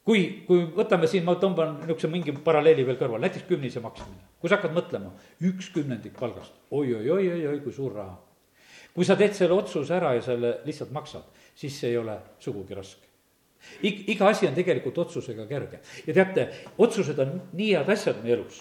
kui, 0.07 0.23
kui 0.47 0.65
võtame 0.75 1.07
siin, 1.09 1.23
ma 1.27 1.35
tõmban 1.39 1.77
niisuguse 1.83 2.11
mingi 2.11 2.35
paralleeli 2.45 2.85
veel 2.87 2.99
kõrvale, 2.99 3.23
näiteks 3.27 3.47
kümnise 3.49 3.83
maksmine. 3.83 4.19
kui 4.39 4.51
sa 4.51 4.59
hakkad 4.59 4.75
mõtlema, 4.75 5.13
üks 5.47 5.71
kümnendik 5.75 6.17
palgast 6.19 6.53
oi, 6.71 6.93
oi, 6.93 7.09
oi-oi-oi-oi, 7.09 7.61
kui 7.63 7.73
suur 7.73 7.95
raha. 7.95 8.19
kui 8.93 9.05
sa 9.05 9.15
teed 9.15 9.33
selle 9.33 9.55
otsuse 9.55 9.95
ära 9.95 10.13
ja 10.13 10.21
selle 10.21 10.59
lihtsalt 10.65 10.91
maksad, 10.91 11.23
siis 11.55 11.79
see 11.79 11.89
ei 11.89 11.97
ole 11.97 12.19
sugugi 12.39 12.75
raske. 12.75 13.07
Ig-, 13.81 14.03
iga 14.11 14.27
asi 14.27 14.47
on 14.47 14.53
tegelikult 14.53 14.97
otsusega 15.05 15.45
kerge 15.47 15.79
ja 16.05 16.13
teate, 16.13 16.43
otsused 16.83 17.19
on 17.23 17.31
nii 17.55 17.69
head 17.77 17.89
asjad 17.95 18.19
meie 18.23 18.35
elus. 18.35 18.59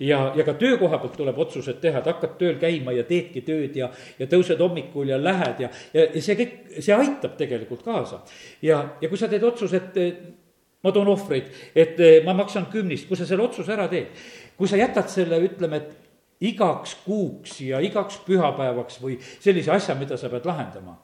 ja, 0.00 0.32
ja 0.36 0.44
ka 0.44 0.54
töökoha 0.56 0.98
pealt 1.02 1.16
tuleb 1.20 1.38
otsused 1.38 1.82
teha, 1.82 2.00
et 2.00 2.08
hakkad 2.08 2.38
tööl 2.40 2.56
käima 2.56 2.94
ja 2.96 3.04
teedki 3.04 3.42
tööd 3.44 3.76
ja, 3.76 3.90
ja 4.18 4.26
tõused 4.26 4.60
hommikul 4.64 5.12
ja 5.12 5.20
lähed 5.20 5.60
ja, 5.66 5.68
ja, 5.92 6.06
ja 6.14 6.22
see 6.24 6.36
kõik, 6.40 6.56
see 6.80 6.96
aitab 6.96 7.36
tegelikult 7.36 7.84
kaasa. 7.84 8.22
ja, 8.64 8.80
ja 9.02 9.12
kui 9.12 9.20
sa 9.20 9.28
teed 9.28 9.44
otsuse, 9.44 9.76
et 9.76 10.37
ma 10.84 10.92
toon 10.94 11.08
ohvreid, 11.10 11.48
et 11.74 12.00
eh, 12.00 12.18
ma 12.26 12.34
maksan 12.38 12.68
kümnist, 12.72 13.08
kui 13.08 13.18
sa 13.18 13.26
selle 13.26 13.42
otsuse 13.46 13.72
ära 13.74 13.88
teed, 13.90 14.12
kui 14.58 14.70
sa 14.70 14.78
jätad 14.78 15.10
selle, 15.10 15.40
ütleme, 15.42 15.80
et 15.82 16.08
igaks 16.48 16.94
kuuks 17.04 17.56
ja 17.66 17.80
igaks 17.82 18.20
pühapäevaks 18.26 19.00
või 19.02 19.16
sellise 19.40 19.72
asja, 19.74 19.96
mida 19.98 20.16
sa 20.16 20.30
pead 20.30 20.46
lahendama. 20.46 20.94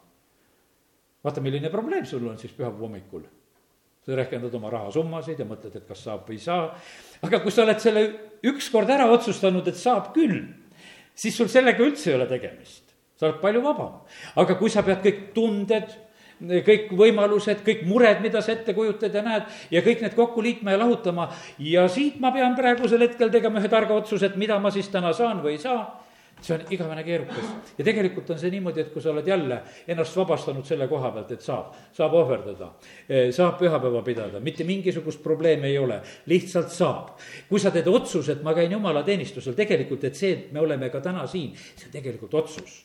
vaata, 1.24 1.40
milline 1.40 1.70
probleem 1.70 2.04
sul 2.06 2.26
on 2.28 2.38
siis 2.38 2.52
pühapäeva 2.52 2.87
hommikul. 2.87 3.24
sa 4.04 4.14
rehkendad 4.14 4.54
oma 4.54 4.70
rahasummasid 4.70 5.38
ja 5.38 5.44
mõtled, 5.48 5.76
et 5.76 5.87
kas 5.88 6.04
saab 6.04 6.28
või 6.28 6.37
ei 6.38 6.38
saa. 6.38 6.78
aga 7.22 7.40
kui 7.40 7.50
sa 7.50 7.62
oled 7.62 7.80
selle 7.80 8.02
ükskord 8.44 8.90
ära 8.90 9.10
otsustanud, 9.10 9.66
et 9.68 9.76
saab 9.76 10.12
küll, 10.14 10.44
siis 11.14 11.37
sul 11.37 11.48
sellega 11.48 11.82
üldse 11.82 12.10
ei 12.10 12.16
ole 12.16 12.26
tegemist. 12.26 12.94
sa 13.16 13.26
oled 13.26 13.40
palju 13.40 13.62
vabam. 13.62 14.00
aga 14.37 14.54
kui 14.54 14.70
sa 14.70 14.82
pead 14.82 15.02
kõik 15.02 15.32
tunded 15.34 16.03
kõik 16.66 16.92
võimalused, 16.96 17.64
kõik 17.66 17.85
mured, 17.88 18.22
mida 18.24 18.42
sa 18.42 18.54
ette 18.54 18.74
kujutad 18.76 19.14
ja 19.14 19.24
näed 19.24 19.50
ja 19.74 19.83
kõik 19.85 20.04
need 20.04 20.16
kokku 20.16 20.42
liitma 20.44 20.74
ja 20.74 20.83
lahutama. 20.85 21.28
ja 21.59 21.88
siit 21.88 22.20
ma 22.20 22.33
pean 22.33 22.57
praegusel 22.57 23.00
hetkel 23.07 23.30
tegema 23.30 23.61
ühe 23.61 23.68
targa 23.68 23.94
otsuse, 23.94 24.26
et 24.26 24.37
mida 24.37 24.59
ma 24.59 24.70
siis 24.70 24.88
täna 24.88 25.12
saan 25.12 25.42
või 25.42 25.57
ei 25.59 25.62
saa 25.62 26.04
see 26.44 26.54
on 26.54 26.64
igavene 26.74 27.04
keerukas 27.04 27.74
ja 27.78 27.85
tegelikult 27.87 28.30
on 28.35 28.38
see 28.40 28.50
niimoodi, 28.52 28.85
et 28.85 28.92
kui 28.92 29.02
sa 29.02 29.12
oled 29.12 29.26
jälle 29.28 29.61
ennast 29.88 30.16
vabastanud 30.18 30.66
selle 30.68 30.88
koha 30.90 31.11
pealt, 31.14 31.30
et 31.37 31.44
saab, 31.44 31.74
saab 31.96 32.16
ohverdada, 32.20 32.70
eh, 33.09 33.30
saab 33.33 33.59
pühapäeva 33.61 34.02
pidada, 34.04 34.40
mitte 34.44 34.66
mingisugust 34.68 35.22
probleemi 35.22 35.70
ei 35.72 35.78
ole, 35.78 36.00
lihtsalt 36.30 36.72
saab. 36.74 37.14
kui 37.48 37.61
sa 37.61 37.70
teed 37.70 37.88
otsuse, 37.88 38.33
et 38.33 38.42
ma 38.42 38.54
käin 38.54 38.72
jumalateenistusel, 38.72 39.54
tegelikult, 39.54 40.04
et 40.04 40.16
see, 40.16 40.33
et 40.33 40.52
me 40.52 40.61
oleme 40.61 40.90
ka 40.90 41.00
täna 41.00 41.26
siin, 41.26 41.54
see 41.54 41.88
on 41.88 41.92
tegelikult 41.92 42.35
otsus 42.35 42.83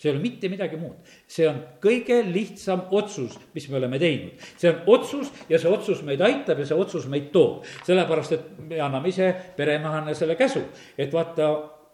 see 0.00 0.08
ei 0.08 0.14
ole 0.14 0.22
mitte 0.22 0.48
midagi 0.48 0.78
muud. 0.80 0.96
see 1.28 1.48
on 1.48 1.58
kõige 1.82 2.22
lihtsam 2.24 2.86
otsus, 2.96 3.36
mis 3.54 3.68
me 3.68 3.76
oleme 3.76 3.98
teinud. 4.00 4.46
see 4.56 4.70
on 4.70 4.80
otsus 4.96 5.32
ja 5.48 5.58
see 5.60 5.68
otsus 5.68 6.00
meid 6.06 6.22
aitab 6.24 6.58
ja 6.58 6.66
see 6.66 6.78
otsus 6.78 7.06
meid 7.06 7.28
toob. 7.34 7.66
sellepärast, 7.84 8.32
et 8.32 8.64
me 8.68 8.80
anname 8.80 9.12
ise 9.12 9.34
peremehena 9.56 10.14
selle 10.14 10.38
käsu, 10.40 10.64
et 10.98 11.12
vaata, 11.12 11.50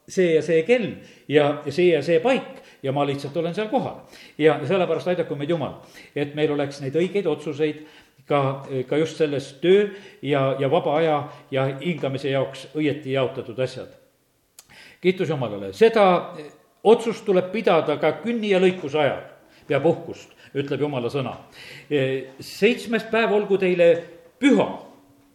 see 0.09 0.37
ja 0.37 0.43
see 0.43 0.63
kell 0.63 0.93
ja, 1.29 1.63
ja 1.67 1.73
see 1.73 1.91
ja 1.91 2.03
see 2.03 2.21
paik 2.23 2.63
ja 2.83 2.93
ma 2.95 3.03
lihtsalt 3.07 3.37
olen 3.37 3.55
seal 3.55 3.69
kohal. 3.69 4.05
ja 4.39 4.61
sellepärast 4.67 5.09
aidaku 5.11 5.37
meid 5.37 5.51
Jumal, 5.51 5.81
et 6.15 6.35
meil 6.39 6.53
oleks 6.55 6.79
neid 6.85 6.95
õigeid 6.95 7.27
otsuseid 7.27 7.81
ka, 8.27 8.43
ka 8.87 9.01
just 9.03 9.19
selles 9.19 9.57
töö 9.63 9.89
ja, 10.23 10.53
ja 10.61 10.71
vaba 10.71 10.95
aja 11.01 11.17
ja 11.51 11.67
hingamise 11.81 12.31
jaoks 12.31 12.69
õieti 12.79 13.17
jaotatud 13.19 13.59
asjad. 13.59 13.91
kiitus 15.01 15.35
Jumalale, 15.35 15.73
seda 15.73 16.07
otsust 16.87 17.25
tuleb 17.27 17.51
pidada 17.53 17.99
ka 18.01 18.13
künni 18.23 18.53
ja 18.53 18.61
lõikuse 18.63 19.01
ajal, 19.03 19.23
peab 19.69 19.87
uhkust, 19.91 20.35
ütleb 20.57 20.87
jumala 20.87 21.11
sõna. 21.13 21.35
E, 21.91 22.03
seitsmes 22.41 23.09
päev 23.11 23.35
olgu 23.37 23.59
teile 23.61 23.91
püha, 24.41 24.69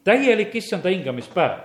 täielik 0.07 0.55
issanda 0.55 0.89
hingamispäev. 0.93 1.59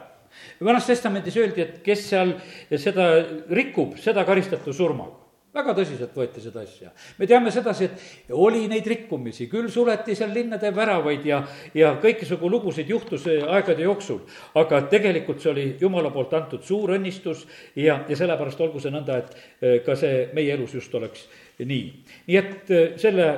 vanas 0.61 0.87
testamendis 0.87 1.37
öeldi, 1.37 1.63
et 1.63 1.79
kes 1.85 2.09
seal 2.11 2.35
seda 2.77 3.07
rikub, 3.51 3.97
seda 3.99 4.25
karistatu 4.25 4.73
surmaga 4.73 5.26
väga 5.57 5.75
tõsiselt 5.77 6.15
võeti 6.17 6.43
seda 6.45 6.63
asja. 6.65 6.91
me 7.19 7.27
teame 7.27 7.51
sedasi, 7.55 7.89
et 7.89 8.33
oli 8.37 8.67
neid 8.69 8.87
rikkumisi, 8.87 9.49
küll 9.53 9.71
suleti 9.73 10.15
seal 10.19 10.35
linnade 10.35 10.71
väravaid 10.75 11.25
ja, 11.27 11.41
ja 11.75 11.95
kõiksugu 12.03 12.51
lugusid 12.51 12.91
juhtus 12.91 13.27
aegade 13.29 13.87
jooksul. 13.87 14.21
aga 14.55 14.83
tegelikult 14.93 15.41
see 15.41 15.51
oli 15.53 15.67
jumala 15.81 16.13
poolt 16.15 16.35
antud 16.37 16.65
suur 16.65 16.97
õnnistus 16.99 17.47
ja, 17.77 18.03
ja 18.09 18.17
sellepärast 18.17 18.61
olgu 18.61 18.83
see 18.83 18.93
nõnda, 18.95 19.19
et 19.23 19.37
eh, 19.61 19.79
ka 19.87 19.97
see 19.97 20.29
meie 20.37 20.55
elus 20.55 20.77
just 20.77 20.95
oleks 20.95 21.27
nii. 21.59 21.85
nii 22.29 22.41
et 22.43 22.71
eh, 22.71 22.89
selle 23.01 23.29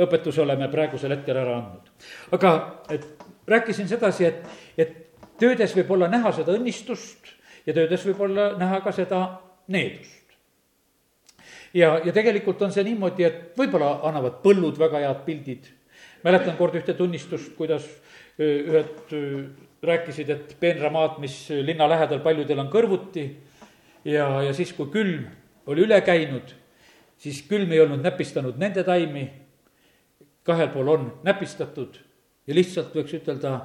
õpetuse 0.00 0.44
oleme 0.44 0.68
praegusel 0.72 1.12
hetkel 1.16 1.40
ära 1.40 1.58
andnud. 1.60 2.06
aga 2.36 2.52
et 2.90 3.06
rääkisin 3.46 3.88
sedasi, 3.88 4.32
et, 4.32 4.44
et 4.78 5.02
töödes 5.40 5.76
võib 5.76 5.96
olla 5.96 6.08
näha 6.08 6.32
seda 6.32 6.56
õnnistust 6.56 7.34
ja 7.66 7.74
töödes 7.76 8.04
võib 8.08 8.30
olla 8.30 8.54
näha 8.58 8.80
ka 8.84 8.92
seda 8.96 9.26
needust 9.68 10.25
ja, 11.76 11.96
ja 12.04 12.12
tegelikult 12.14 12.62
on 12.64 12.72
see 12.74 12.84
niimoodi, 12.86 13.26
et 13.26 13.58
võib-olla 13.58 13.98
annavad 14.08 14.40
põllud 14.44 14.78
väga 14.80 15.02
head 15.04 15.24
pildid. 15.26 15.72
mäletan 16.24 16.56
kord 16.56 16.74
ühte 16.74 16.94
tunnistust, 16.96 17.52
kuidas 17.56 17.84
ühed 18.38 19.12
rääkisid, 19.86 20.30
et 20.30 20.56
peenramaad, 20.60 21.20
mis 21.22 21.46
linna 21.50 21.88
lähedal 21.88 22.20
paljudel 22.24 22.58
on 22.64 22.70
kõrvuti 22.72 23.26
ja, 24.04 24.42
ja 24.42 24.52
siis, 24.54 24.72
kui 24.76 24.90
külm 24.92 25.26
oli 25.66 25.84
üle 25.86 26.00
käinud, 26.04 26.54
siis 27.18 27.42
külm 27.48 27.72
ei 27.72 27.80
olnud 27.84 28.04
näpistanud 28.04 28.58
nende 28.60 28.84
taimi, 28.84 29.28
kahel 30.46 30.68
pool 30.74 30.92
on 30.92 31.08
näpistatud 31.26 31.98
ja 32.46 32.54
lihtsalt 32.54 32.94
võiks 32.94 33.16
ütelda, 33.18 33.58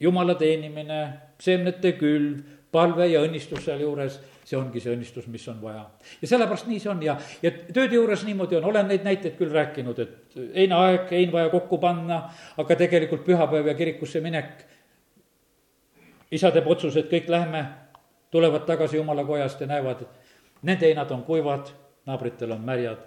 jumala 0.00 0.36
teenimine, 0.38 1.00
seemnete 1.42 1.94
külv, 1.98 2.42
palve 2.72 3.08
ja 3.08 3.22
õnnistus 3.24 3.64
sealjuures 3.64 4.20
see 4.48 4.56
ongi 4.56 4.80
see 4.80 4.94
õnnistus, 4.96 5.26
mis 5.28 5.44
on 5.52 5.58
vaja. 5.60 5.82
ja 6.22 6.28
sellepärast 6.30 6.68
nii 6.70 6.80
see 6.80 6.92
on. 6.92 7.02
Ja, 7.04 7.18
ja 7.44 7.52
tööde 7.52 7.98
juures 7.98 8.24
niimoodi 8.24 8.56
on, 8.56 8.68
olen 8.70 8.88
neid 8.88 9.04
näiteid 9.04 9.36
küll 9.36 9.52
rääkinud, 9.52 9.98
et 10.04 10.38
heinaaeg, 10.54 11.12
hein 11.12 11.32
vaja 11.34 11.50
kokku 11.52 11.80
panna, 11.82 12.22
aga 12.56 12.78
tegelikult 12.80 13.26
pühapäev 13.26 13.68
ja 13.68 13.76
kirikusse 13.76 14.22
minek, 14.24 14.64
isa 16.32 16.52
teeb 16.54 16.68
otsuse, 16.68 17.04
et 17.04 17.12
kõik 17.12 17.28
lähme, 17.32 17.64
tulevad 18.32 18.64
tagasi 18.68 18.96
jumala 18.96 19.24
kojast 19.28 19.60
ja 19.60 19.68
näevad, 19.68 20.06
nende 20.62 20.88
heinad 20.88 21.12
on 21.12 21.24
kuivad, 21.28 21.72
naabritel 22.08 22.56
on 22.56 22.64
märjad 22.64 23.04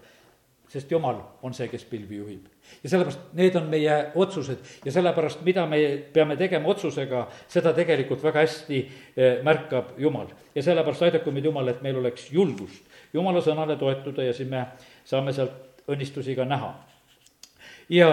sest 0.71 0.91
Jumal 0.91 1.17
on 1.43 1.53
see, 1.53 1.67
kes 1.67 1.83
pilvi 1.89 2.21
juhib. 2.21 2.45
ja 2.83 2.89
sellepärast 2.89 3.33
need 3.35 3.55
on 3.59 3.67
meie 3.69 3.95
otsused 4.15 4.85
ja 4.85 4.91
sellepärast, 4.91 5.41
mida 5.43 5.65
me 5.67 5.81
peame 6.13 6.37
tegema 6.39 6.69
otsusega, 6.71 7.25
seda 7.51 7.73
tegelikult 7.75 8.23
väga 8.23 8.45
hästi 8.45 8.79
eh, 8.79 9.41
märkab 9.43 9.97
Jumal. 9.99 10.31
ja 10.55 10.63
sellepärast 10.63 11.09
aidaku 11.09 11.31
meid 11.35 11.45
Jumal, 11.45 11.67
et 11.67 11.81
meil 11.81 11.99
oleks 11.99 12.29
julgust 12.31 12.87
Jumala 13.13 13.41
sõnale 13.43 13.75
toetuda 13.75 14.23
ja 14.23 14.33
siis 14.33 14.47
me 14.49 14.63
saame 15.03 15.33
sealt 15.35 15.83
õnnistusi 15.91 16.35
ka 16.37 16.45
näha. 16.47 16.71
ja 17.89 18.11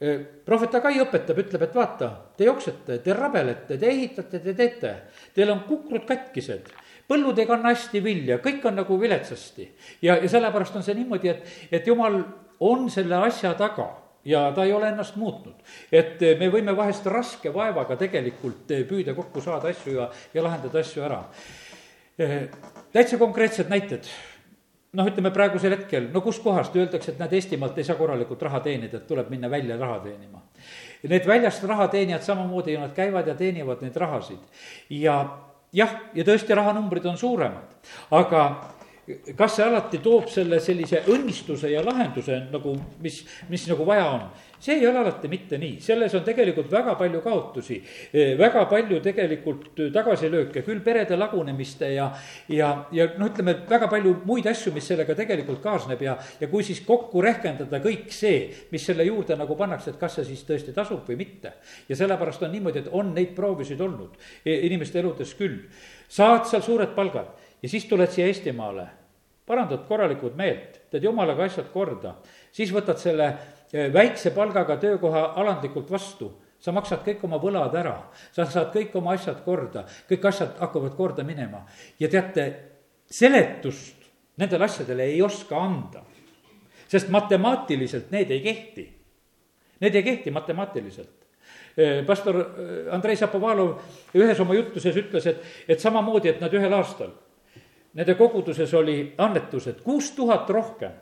eh, 0.00 0.24
prohvet 0.46 0.80
Agai 0.80 0.96
õpetab, 1.04 1.42
ütleb, 1.44 1.66
et 1.66 1.76
vaata, 1.76 2.10
te 2.38 2.48
jooksete, 2.48 2.98
te 3.04 3.16
rabelete, 3.16 3.76
te 3.76 3.92
ehitate, 3.92 4.40
te 4.40 4.56
teete, 4.56 4.94
teil 5.36 5.52
on 5.52 5.66
kukrud 5.68 6.08
katkised 6.08 6.72
põllud 7.08 7.38
ei 7.38 7.48
kanna 7.48 7.72
hästi 7.74 8.02
vilja, 8.04 8.38
kõik 8.44 8.64
on 8.68 8.80
nagu 8.80 9.00
viletsasti. 9.00 9.68
ja, 10.02 10.16
ja 10.16 10.28
sellepärast 10.28 10.76
on 10.76 10.86
see 10.86 10.94
niimoodi, 10.94 11.28
et, 11.28 11.52
et 11.72 11.86
jumal 11.86 12.22
on 12.60 12.90
selle 12.90 13.16
asja 13.26 13.54
taga 13.58 13.90
ja 14.24 14.52
ta 14.54 14.64
ei 14.64 14.72
ole 14.72 14.88
ennast 14.88 15.16
muutnud. 15.16 15.54
et 15.92 16.20
me 16.38 16.50
võime 16.50 16.76
vahest 16.76 17.06
raske 17.06 17.52
vaevaga 17.54 17.96
tegelikult 17.96 18.70
püüda 18.88 19.14
kokku 19.14 19.40
saada 19.40 19.68
asju 19.68 19.98
ja, 19.98 20.10
ja 20.34 20.42
lahendada 20.42 20.80
asju 20.80 21.02
ära. 21.04 21.24
täitsa 22.92 23.18
konkreetsed 23.18 23.68
näited 23.68 24.08
noh, 24.94 25.08
ütleme 25.10 25.32
praegusel 25.34 25.74
hetkel, 25.74 26.08
no 26.14 26.22
kuskohast 26.24 26.76
öeldakse, 26.78 27.12
et 27.12 27.22
näed, 27.22 27.32
Eestimaalt 27.34 27.78
ei 27.78 27.86
saa 27.86 27.98
korralikult 27.98 28.42
raha 28.46 28.60
teenida, 28.64 29.00
et 29.00 29.08
tuleb 29.08 29.30
minna 29.32 29.50
välja 29.50 29.76
raha 29.80 29.98
teenima. 30.04 30.42
Need 31.10 31.26
väljast 31.28 31.64
rahateenijad 31.68 32.22
samamoodi 32.22 32.76
ju 32.76 32.80
nad 32.80 32.94
käivad 32.96 33.26
ja 33.28 33.34
teenivad 33.34 33.82
neid 33.84 33.96
rahasid 34.00 34.38
ja 34.94 35.16
jah, 35.74 35.98
ja 36.14 36.24
tõesti, 36.26 36.54
rahanumbrid 36.56 37.06
on 37.10 37.18
suuremad, 37.18 37.76
aga 38.14 38.44
kas 39.36 39.58
see 39.58 39.64
alati 39.66 40.00
toob 40.04 40.30
selle 40.32 40.60
sellise 40.64 41.02
õnnistuse 41.12 41.68
ja 41.72 41.82
lahenduse 41.84 42.38
nagu, 42.52 42.72
mis, 43.04 43.20
mis 43.50 43.66
nagu 43.68 43.84
vaja 43.86 44.06
on? 44.14 44.22
See 44.64 44.78
ei 44.80 44.86
ole 44.88 44.98
alati 44.98 45.28
mitte 45.28 45.58
nii, 45.60 45.76
selles 45.84 46.14
on 46.16 46.22
tegelikult 46.24 46.70
väga 46.72 46.94
palju 46.96 47.20
kaotusi, 47.24 47.76
väga 48.38 48.64
palju 48.70 49.00
tegelikult 49.04 49.82
tagasilööke, 49.92 50.62
küll 50.64 50.80
perede 50.84 51.18
lagunemiste 51.20 51.90
ja, 51.92 52.06
ja, 52.48 52.70
ja 52.94 53.08
no 53.20 53.28
ütleme, 53.28 53.56
väga 53.68 53.90
palju 53.92 54.14
muid 54.24 54.48
asju, 54.48 54.72
mis 54.72 54.88
sellega 54.88 55.16
tegelikult 55.18 55.60
kaasneb 55.64 56.00
ja, 56.06 56.16
ja 56.40 56.48
kui 56.48 56.64
siis 56.64 56.80
kokku 56.86 57.20
rehkendada 57.24 57.82
kõik 57.84 58.08
see, 58.14 58.46
mis 58.72 58.88
selle 58.88 59.04
juurde 59.04 59.36
nagu 59.36 59.56
pannakse, 59.58 59.92
et 59.92 60.00
kas 60.00 60.16
see 60.18 60.30
siis 60.32 60.46
tõesti 60.48 60.72
tasub 60.76 61.04
või 61.08 61.20
mitte. 61.20 61.56
ja 61.88 61.96
sellepärast 62.00 62.42
on 62.42 62.54
niimoodi, 62.54 62.84
et 62.84 62.92
on 62.92 63.12
neid 63.14 63.34
proovisid 63.36 63.80
olnud 63.80 64.16
inimeste 64.48 65.02
eludes 65.02 65.34
küll. 65.36 65.60
saad 66.08 66.48
seal 66.48 66.62
suured 66.64 66.94
palgad 66.96 67.34
ja 67.62 67.68
siis 67.68 67.84
tuled 67.88 68.08
siia 68.12 68.26
Eestimaale, 68.32 68.86
parandad 69.46 69.84
korralikult 69.88 70.36
meelt, 70.36 70.80
teed 70.90 71.04
jumalaga 71.04 71.44
asjad 71.44 71.68
korda, 71.72 72.14
siis 72.52 72.72
võtad 72.72 73.00
selle 73.00 73.28
väikse 73.72 74.30
palgaga 74.34 74.76
töökoha 74.76 75.32
alandlikult 75.40 75.90
vastu 75.90 76.30
sa 76.64 76.72
maksad 76.72 77.02
kõik 77.04 77.24
oma 77.26 77.36
võlad 77.42 77.74
ära, 77.76 77.96
sa 78.32 78.46
saad 78.48 78.70
kõik 78.72 78.94
oma 78.96 79.12
asjad 79.18 79.42
korda, 79.44 79.84
kõik 80.08 80.22
asjad 80.30 80.56
hakkavad 80.62 80.94
korda 80.96 81.24
minema. 81.24 81.66
ja 82.00 82.08
teate, 82.08 82.46
seletust 83.04 84.06
nendele 84.40 84.64
asjadele 84.64 85.04
ei 85.12 85.20
oska 85.22 85.58
anda, 85.60 86.04
sest 86.88 87.10
matemaatiliselt 87.12 88.10
need 88.10 88.30
ei 88.30 88.40
kehti. 88.40 88.86
Need 89.80 89.94
ei 89.94 90.02
kehti 90.02 90.30
matemaatiliselt. 90.30 91.12
Pastor 92.06 92.36
eh, 92.38 92.94
Andrei 92.94 93.16
Zapovalov 93.16 93.80
ühes 94.14 94.40
oma 94.40 94.54
jutluses 94.54 94.96
ütles, 94.96 95.26
et, 95.26 95.40
et 95.68 95.80
samamoodi, 95.80 96.30
et 96.30 96.40
nad 96.40 96.52
ühel 96.54 96.72
aastal 96.72 97.10
nende 97.94 98.14
koguduses 98.18 98.72
oli 98.74 99.14
annetused 99.18 99.82
kuus 99.82 100.12
tuhat 100.16 100.50
rohkem. 100.50 100.94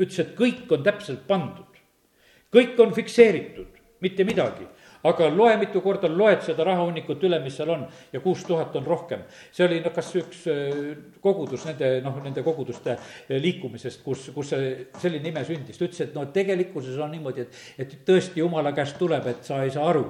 Ütles, 0.00 0.20
et 0.22 0.36
kõik 0.38 0.70
on 0.74 0.84
täpselt 0.86 1.24
pandud, 1.28 1.80
kõik 2.52 2.78
on 2.82 2.94
fikseeritud, 2.96 3.80
mitte 4.04 4.26
midagi. 4.26 4.66
Aga 5.08 5.30
loe, 5.32 5.54
mitu 5.56 5.80
korda 5.80 6.10
loed 6.12 6.42
seda 6.44 6.64
rahahunnikut 6.68 7.22
üle, 7.24 7.38
mis 7.40 7.54
seal 7.56 7.70
on 7.72 7.86
ja 8.12 8.20
kuus 8.20 8.42
tuhat 8.44 8.74
on 8.76 8.84
rohkem. 8.84 9.22
see 9.48 9.64
oli 9.64 9.78
noh, 9.80 9.94
kas 9.96 10.10
üks 10.20 10.42
äh, 10.52 10.90
kogudus 11.24 11.64
nende 11.64 12.02
noh, 12.04 12.18
nende 12.20 12.44
koguduste 12.44 12.98
äh, 12.98 13.38
liikumisest, 13.40 14.02
kus, 14.04 14.28
kus 14.34 14.52
see 14.52 14.74
selline 15.00 15.32
ime 15.32 15.44
sündis, 15.48 15.78
ta 15.78 15.88
ütles, 15.88 16.02
et 16.04 16.12
no 16.14 16.26
tegelikkuses 16.34 17.00
on 17.00 17.16
niimoodi, 17.16 17.46
et, 17.46 17.62
et 17.80 17.96
tõesti 18.04 18.44
jumala 18.44 18.74
käest 18.76 19.00
tuleb, 19.00 19.24
et 19.32 19.40
sa 19.48 19.62
ei 19.64 19.72
saa 19.72 19.88
aru 19.88 20.04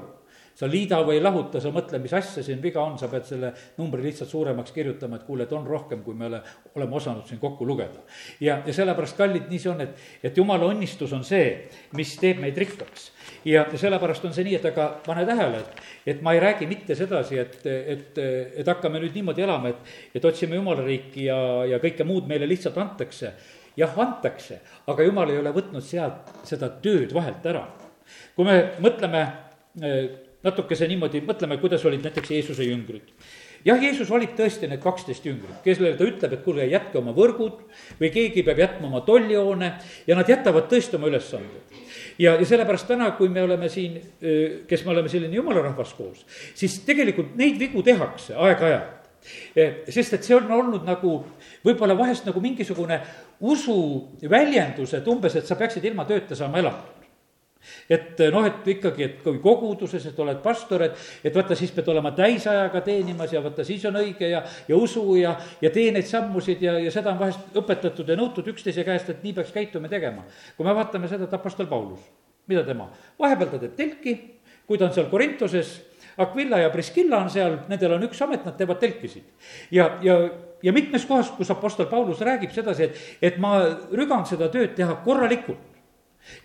sa 0.61 0.69
liida 0.69 0.99
või 1.07 1.23
lahuta, 1.23 1.61
sa 1.63 1.71
mõtle, 1.73 1.99
mis 2.03 2.13
asja 2.17 2.43
siin 2.45 2.61
viga 2.61 2.83
on, 2.83 2.99
sa 3.01 3.09
pead 3.09 3.25
selle 3.25 3.51
numbri 3.79 4.05
lihtsalt 4.05 4.29
suuremaks 4.29 4.75
kirjutama, 4.77 5.17
et 5.17 5.25
kuule, 5.25 5.47
et 5.47 5.55
on 5.57 5.65
rohkem, 5.67 6.03
kui 6.05 6.17
me 6.17 6.29
ole, 6.29 6.41
oleme 6.77 6.99
osanud 6.99 7.25
siin 7.29 7.41
kokku 7.41 7.65
lugeda. 7.67 8.05
ja, 8.45 8.59
ja 8.67 8.75
sellepärast, 8.77 9.17
kallid, 9.17 9.49
nii 9.49 9.63
see 9.63 9.73
on, 9.73 9.81
et, 9.87 10.05
et 10.29 10.37
jumala 10.37 10.69
õnnistus 10.69 11.15
on 11.17 11.25
see, 11.25 11.49
mis 11.97 12.13
teeb 12.21 12.43
meid 12.45 12.61
rikkaks. 12.61 13.09
ja, 13.49 13.65
sellepärast 13.73 14.29
on 14.29 14.37
see 14.37 14.45
nii, 14.51 14.59
et 14.61 14.69
aga 14.73 14.89
pane 15.07 15.25
tähele, 15.29 15.65
et, 15.65 15.83
et 16.15 16.23
ma 16.27 16.37
ei 16.37 16.45
räägi 16.45 16.69
mitte 16.69 16.99
sedasi, 16.99 17.41
et, 17.41 17.59
et, 17.65 18.25
et 18.61 18.75
hakkame 18.75 19.01
nüüd 19.01 19.17
niimoodi 19.17 19.49
elama, 19.49 19.73
et, 19.73 19.95
et 20.21 20.29
otsime 20.29 20.61
jumala 20.61 20.85
riiki 20.85 21.25
ja, 21.31 21.41
ja 21.73 21.81
kõike 21.81 22.05
muud 22.05 22.29
meile 22.29 22.49
lihtsalt 22.51 22.77
antakse. 22.77 23.33
jah, 23.81 23.93
antakse, 24.03 24.61
aga 24.93 25.05
jumal 25.07 25.31
ei 25.33 25.39
ole 25.41 25.57
võtnud 25.57 25.85
sealt 25.85 26.35
seda 26.45 26.69
tööd 26.85 27.15
vahelt 27.17 27.47
ära. 27.49 27.65
kui 28.37 28.45
me 28.45 28.75
mõtleme 28.83 29.23
natukese 30.47 30.89
niimoodi, 30.89 31.23
mõtleme, 31.27 31.59
kuidas 31.61 31.85
olid 31.89 32.05
näiteks 32.05 32.31
Jeesuse 32.33 32.65
jüngrid. 32.65 33.13
jah, 33.65 33.83
Jeesus 33.83 34.09
valib 34.11 34.33
tõesti 34.39 34.69
need 34.69 34.81
kaksteist 34.81 35.27
jüngrit, 35.27 35.59
kellele 35.65 35.97
ta 35.99 36.07
ütleb, 36.09 36.33
et 36.33 36.45
kuulge, 36.45 36.65
jätke 36.71 36.99
oma 36.99 37.13
võrgud 37.17 37.59
või 38.01 38.09
keegi 38.15 38.45
peab 38.47 38.63
jätma 38.63 38.89
oma 38.89 39.03
tollihoone 39.05 39.73
ja 40.07 40.17
nad 40.17 40.29
jätavad 40.29 40.71
tõesti 40.71 40.97
oma 40.97 41.11
ülesanded. 41.11 41.83
ja, 42.19 42.39
ja 42.41 42.47
sellepärast 42.47 42.89
täna, 42.89 43.11
kui 43.19 43.29
me 43.29 43.43
oleme 43.43 43.69
siin, 43.69 44.01
kes 44.69 44.85
me 44.85 44.95
oleme 44.95 45.13
selline 45.13 45.37
jumala 45.37 45.63
rahvas 45.69 45.93
koos, 45.95 46.25
siis 46.55 46.81
tegelikult 46.87 47.37
neid 47.37 47.59
vigu 47.61 47.83
tehakse 47.83 48.35
aeg-ajalt 48.37 48.97
sest 49.93 50.15
et 50.17 50.25
see 50.25 50.33
on 50.33 50.49
olnud 50.49 50.87
nagu 50.89 51.19
võib-olla 51.67 51.93
vahest 51.99 52.25
nagu 52.25 52.41
mingisugune 52.41 52.97
usu 53.41 53.77
väljendus, 54.25 54.95
et 54.97 55.09
umbes, 55.13 55.37
et 55.37 55.45
sa 55.45 55.59
peaksid 55.61 55.85
ilma 55.85 56.07
tööta 56.09 56.39
saama 56.39 56.63
elatud 56.63 57.00
et 57.91 58.21
noh, 58.33 58.47
et 58.47 58.69
ikkagi, 58.75 59.05
et 59.05 59.19
kui 59.25 59.41
koguduses, 59.43 60.05
et 60.09 60.19
oled 60.23 60.41
pastor, 60.45 60.85
et, 60.87 61.05
et 61.25 61.35
vaata, 61.35 61.57
siis 61.59 61.73
pead 61.75 61.89
olema 61.93 62.13
täisajaga 62.17 62.83
teenimas 62.87 63.35
ja 63.35 63.43
vaata, 63.45 63.65
siis 63.67 63.85
on 63.89 63.99
õige 64.01 64.31
ja, 64.31 64.43
ja 64.69 64.79
usu 64.79 65.05
ja, 65.21 65.35
ja 65.63 65.73
tee 65.75 65.91
neid 65.95 66.09
sammusid 66.09 66.63
ja, 66.65 66.79
ja 66.81 66.93
seda 66.95 67.13
on 67.13 67.21
vahest 67.21 67.61
õpetatud 67.61 68.09
ja 68.09 68.17
nõutud 68.19 68.49
üksteise 68.55 68.85
käest, 68.87 69.13
et 69.13 69.23
nii 69.27 69.37
peaks 69.37 69.53
käituma 69.57 69.91
ja 69.91 69.97
tegema. 69.99 70.27
kui 70.57 70.67
me 70.67 70.75
vaatame 70.77 71.11
seda, 71.11 71.29
et 71.29 71.37
Apostel 71.37 71.69
Paulus, 71.71 72.03
mida 72.51 72.65
tema, 72.67 72.91
vahepeal 73.21 73.53
ta 73.55 73.63
teeb 73.63 73.79
telki, 73.79 74.19
kui 74.67 74.79
ta 74.79 74.89
on 74.89 74.95
seal 74.97 75.11
Korintoses, 75.13 75.79
Aquila 76.21 76.59
ja 76.61 76.71
Priskilla 76.73 77.21
on 77.23 77.31
seal, 77.33 77.61
nendel 77.69 77.97
on 77.97 78.07
üks 78.09 78.21
amet, 78.25 78.45
nad 78.45 78.57
teevad 78.59 78.81
telkisid. 78.81 79.27
ja, 79.71 79.93
ja, 80.05 80.17
ja 80.63 80.73
mitmes 80.73 81.05
kohas, 81.09 81.33
kus 81.37 81.53
Apostel 81.53 81.89
Paulus 81.93 82.21
räägib 82.25 82.53
sedasi, 82.57 82.89
et, 82.89 83.03
et 83.23 83.39
ma 83.41 83.59
rügan 83.93 84.25
seda 84.29 84.49
tööd 84.53 84.75
teha 84.77 84.97
korralikult 85.05 85.70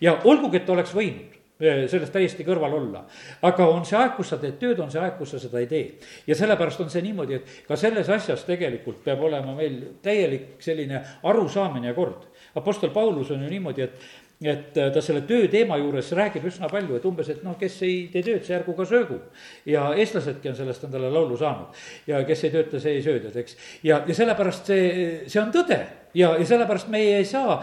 ja 0.00 0.18
olgugi, 0.24 0.60
et 0.60 0.70
oleks 0.70 0.92
võinud 0.96 1.34
eh, 1.60 1.84
sellest 1.90 2.12
täiesti 2.12 2.44
kõrval 2.46 2.76
olla. 2.78 3.04
aga 3.42 3.68
on 3.68 3.84
see 3.88 3.98
aeg, 3.98 4.14
kus 4.16 4.32
sa 4.32 4.40
teed 4.42 4.58
tööd, 4.60 4.80
on 4.82 4.92
see 4.92 5.00
aeg, 5.02 5.16
kus 5.18 5.34
sa 5.34 5.40
seda 5.42 5.62
ei 5.62 5.70
tee. 5.70 5.86
ja 6.26 6.38
sellepärast 6.38 6.84
on 6.84 6.92
see 6.92 7.04
niimoodi, 7.06 7.40
et 7.40 7.66
ka 7.68 7.76
selles 7.80 8.08
asjas 8.08 8.44
tegelikult 8.48 9.02
peab 9.04 9.24
olema 9.28 9.54
meil 9.56 9.80
täielik 10.02 10.56
selline 10.64 11.02
arusaamine 11.22 11.92
ja 11.92 11.94
kord. 11.94 12.28
Apostel 12.56 12.90
Paulus 12.90 13.30
on 13.30 13.42
ju 13.44 13.50
niimoodi, 13.50 13.82
et 13.82 14.25
et 14.44 14.74
ta 14.74 15.00
selle 15.00 15.22
töö 15.24 15.46
teema 15.48 15.78
juures 15.80 16.10
räägib 16.12 16.44
üsna 16.50 16.68
palju, 16.68 16.98
et 16.98 17.04
umbes, 17.08 17.28
et 17.32 17.44
noh, 17.44 17.54
kes 17.56 17.78
ei 17.86 18.02
tee 18.12 18.20
tööd, 18.24 18.42
see 18.44 18.56
ärgu 18.58 18.74
ka 18.76 18.84
söögu. 18.84 19.16
ja 19.64 19.86
eestlasedki 19.96 20.50
on 20.50 20.58
sellest 20.58 20.84
endale 20.84 21.08
laulu 21.10 21.38
saanud 21.40 21.72
ja 22.06 22.20
kes 22.28 22.44
ei 22.44 22.52
tööta, 22.52 22.80
see 22.80 22.98
ei 22.98 23.02
söö, 23.02 23.20
tead, 23.22 23.36
eks. 23.40 23.56
ja, 23.82 24.02
ja 24.06 24.14
sellepärast 24.14 24.68
see, 24.68 24.90
see 25.24 25.40
on 25.40 25.54
tõde 25.54 25.80
ja, 26.12 26.34
ja 26.36 26.44
sellepärast 26.44 26.92
meie 26.92 27.16
ei 27.22 27.24
saa 27.24 27.62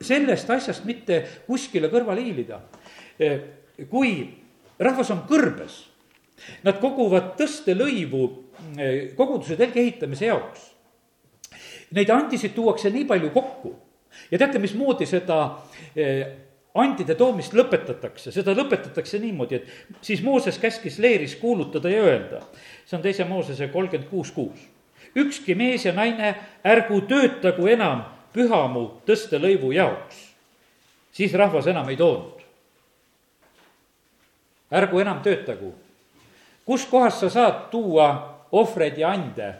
sellest 0.00 0.50
asjast 0.50 0.88
mitte 0.88 1.20
kuskile 1.46 1.92
kõrvale 1.92 2.24
hiilida. 2.24 2.62
kui 3.90 4.16
rahvas 4.80 5.12
on 5.12 5.26
kõrbes, 5.28 5.82
nad 6.64 6.80
koguvad 6.80 7.34
tõstelõivu 7.36 8.24
koguduse 9.16 9.56
telgi 9.60 9.82
ehitamise 9.82 10.32
jaoks. 10.32 10.70
Neid 11.94 12.10
andisid 12.10 12.54
tuuakse 12.56 12.90
nii 12.90 13.04
palju 13.06 13.28
kokku 13.34 13.74
ja 14.30 14.38
teate, 14.38 14.58
mismoodi 14.58 15.06
seda 15.06 15.38
eh, 15.96 16.26
andide 16.74 17.14
toomist 17.14 17.54
lõpetatakse, 17.54 18.32
seda 18.34 18.54
lõpetatakse 18.56 19.18
niimoodi, 19.22 19.60
et 19.60 20.00
siis 20.04 20.22
Mooses 20.26 20.58
käskis 20.58 20.98
leeris 20.98 21.36
kuulutada 21.38 21.90
ja 21.90 22.02
öelda. 22.02 22.42
see 22.86 22.96
on 22.96 23.02
teise 23.02 23.24
Moosese 23.24 23.68
kolmkümmend 23.68 24.10
kuus 24.10 24.30
kuus. 24.30 24.58
ükski 25.16 25.54
mees 25.54 25.84
ja 25.84 25.92
naine 25.92 26.34
ärgu 26.64 27.00
töötagu 27.00 27.66
enam 27.66 28.04
pühamu 28.32 29.00
tõstelõivu 29.06 29.72
jaoks. 29.72 30.34
siis 31.12 31.32
rahvas 31.32 31.66
enam 31.66 31.88
ei 31.88 31.96
toonud. 31.96 32.42
ärgu 34.72 34.98
enam 34.98 35.20
töötagu. 35.22 35.74
kuskohast 36.64 37.20
sa 37.20 37.30
saad 37.30 37.70
tuua 37.70 38.48
ohvreid 38.52 38.98
ja 38.98 39.10
ande? 39.10 39.54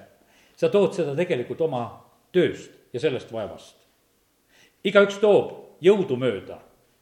sa 0.57 0.69
tood 0.69 0.95
seda 0.95 1.15
tegelikult 1.15 1.61
oma 1.61 2.05
tööst 2.33 2.71
ja 2.93 3.01
sellest 3.01 3.33
vaevast 3.33 3.84
igaüks 4.85 5.19
toob 5.23 5.79
jõudumööda, 5.85 6.59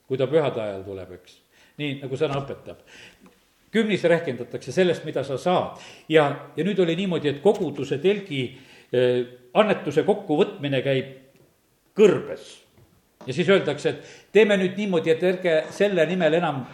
kui 0.09 0.19
ta 0.19 0.29
pühade 0.31 0.61
ajal 0.63 0.85
tuleb, 0.87 1.17
eks. 1.19 1.39
nii 1.81 2.01
nagu 2.03 2.17
sõna 2.19 2.41
õpetab. 2.43 2.83
kümnis 3.73 4.05
rehkendatakse 4.05 4.73
sellest, 4.73 5.05
mida 5.05 5.25
sa 5.25 5.39
saad 5.39 5.81
ja, 6.09 6.27
ja 6.57 6.65
nüüd 6.65 6.79
oli 6.79 6.97
niimoodi, 6.97 7.29
et 7.29 7.43
koguduse 7.43 7.99
telgi 7.99 8.43
eh, 8.93 9.25
annetuse 9.55 10.03
kokkuvõtmine 10.03 10.83
käib 10.83 11.15
kõrbes. 11.97 12.61
ja 13.27 13.33
siis 13.33 13.49
öeldakse, 13.49 13.89
et 13.89 14.29
teeme 14.33 14.57
nüüd 14.57 14.77
niimoodi, 14.77 15.11
et 15.11 15.23
ärge 15.23 15.65
selle 15.71 16.07
nimel 16.07 16.35
enam 16.35 16.65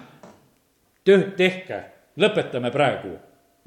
tööd 1.05 1.35
tehke, 1.37 1.83
lõpetame 2.19 2.71
praegu 2.73 3.17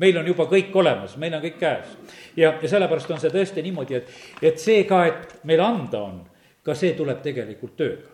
meil 0.02 0.18
on 0.18 0.28
juba 0.28 0.48
kõik 0.50 0.76
olemas, 0.76 1.16
meil 1.22 1.36
on 1.38 1.44
kõik 1.44 1.58
käes. 1.62 1.96
ja, 2.36 2.56
ja 2.62 2.70
sellepärast 2.70 3.12
on 3.12 3.20
see 3.22 3.34
tõesti 3.34 3.64
niimoodi, 3.66 4.00
et, 4.00 4.14
et 4.42 4.60
see 4.60 4.84
ka, 4.90 5.06
et 5.06 5.36
meil 5.48 5.62
anda 5.62 6.02
on, 6.02 6.22
ka 6.66 6.76
see 6.78 6.96
tuleb 6.98 7.22
tegelikult 7.24 7.78
tööga. 7.80 8.10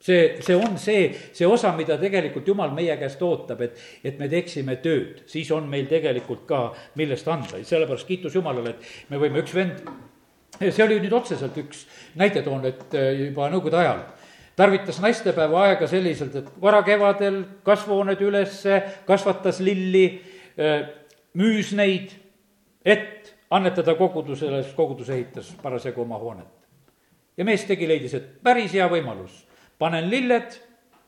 see, 0.00 0.38
see 0.40 0.56
on 0.56 0.78
see, 0.80 1.10
see 1.36 1.46
osa, 1.46 1.74
mida 1.76 1.98
tegelikult 2.00 2.46
Jumal 2.48 2.70
meie 2.72 2.96
käest 2.96 3.20
ootab, 3.22 3.60
et, 3.66 3.80
et 4.04 4.18
me 4.18 4.30
teeksime 4.32 4.78
tööd, 4.80 5.26
siis 5.28 5.50
on 5.52 5.68
meil 5.68 5.90
tegelikult 5.90 6.46
ka, 6.48 6.60
millest 6.96 7.28
anda, 7.28 7.60
sellepärast 7.60 8.08
kiitus 8.08 8.38
Jumalale, 8.38 8.72
et 8.72 9.10
me 9.12 9.20
võime, 9.20 9.42
üks 9.44 9.52
vend, 9.54 9.82
see 10.62 10.86
oli 10.86 10.96
nüüd 11.02 11.12
otseselt 11.12 11.58
üks 11.60 11.84
näide 12.16 12.40
toon, 12.46 12.64
et 12.70 12.96
äh, 12.96 13.12
juba 13.26 13.50
nõukogude 13.52 13.82
ajal 13.82 14.02
tarvitas 14.60 14.98
naistepäeva 15.00 15.62
aega 15.66 15.86
selliselt, 15.88 16.34
et 16.36 16.48
varakevadel 16.60 17.42
kasvuhooned 17.64 18.20
ülesse, 18.20 18.82
kasvatas 19.08 19.60
lilli, 19.64 20.04
äh, 20.60 20.82
müüs 21.38 21.72
neid, 21.76 22.12
et 22.84 23.34
annetada 23.50 23.94
kogudusele, 23.98 24.62
siis 24.62 24.74
kogudus 24.76 25.08
ehitas 25.10 25.52
parasjagu 25.62 26.02
oma 26.02 26.18
hoonet. 26.20 26.59
Ja 27.40 27.46
mees 27.48 27.64
tegi, 27.64 27.88
leidis, 27.88 28.14
et 28.18 28.32
päris 28.44 28.74
hea 28.76 28.86
võimalus, 28.92 29.32
panen 29.80 30.10
lilled, 30.12 30.58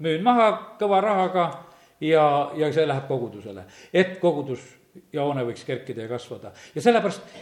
müün 0.02 0.24
maha 0.24 0.48
kõva 0.80 1.02
rahaga 1.04 1.48
ja, 2.00 2.24
ja 2.56 2.70
see 2.72 2.86
läheb 2.88 3.04
kogudusele, 3.10 3.66
et 3.92 4.16
kogudus 4.22 4.64
ja 5.12 5.26
hoone 5.26 5.44
võiks 5.44 5.66
kerkida 5.68 6.06
ja 6.06 6.10
kasvada 6.10 6.54
ja 6.74 6.84
sellepärast 6.84 7.36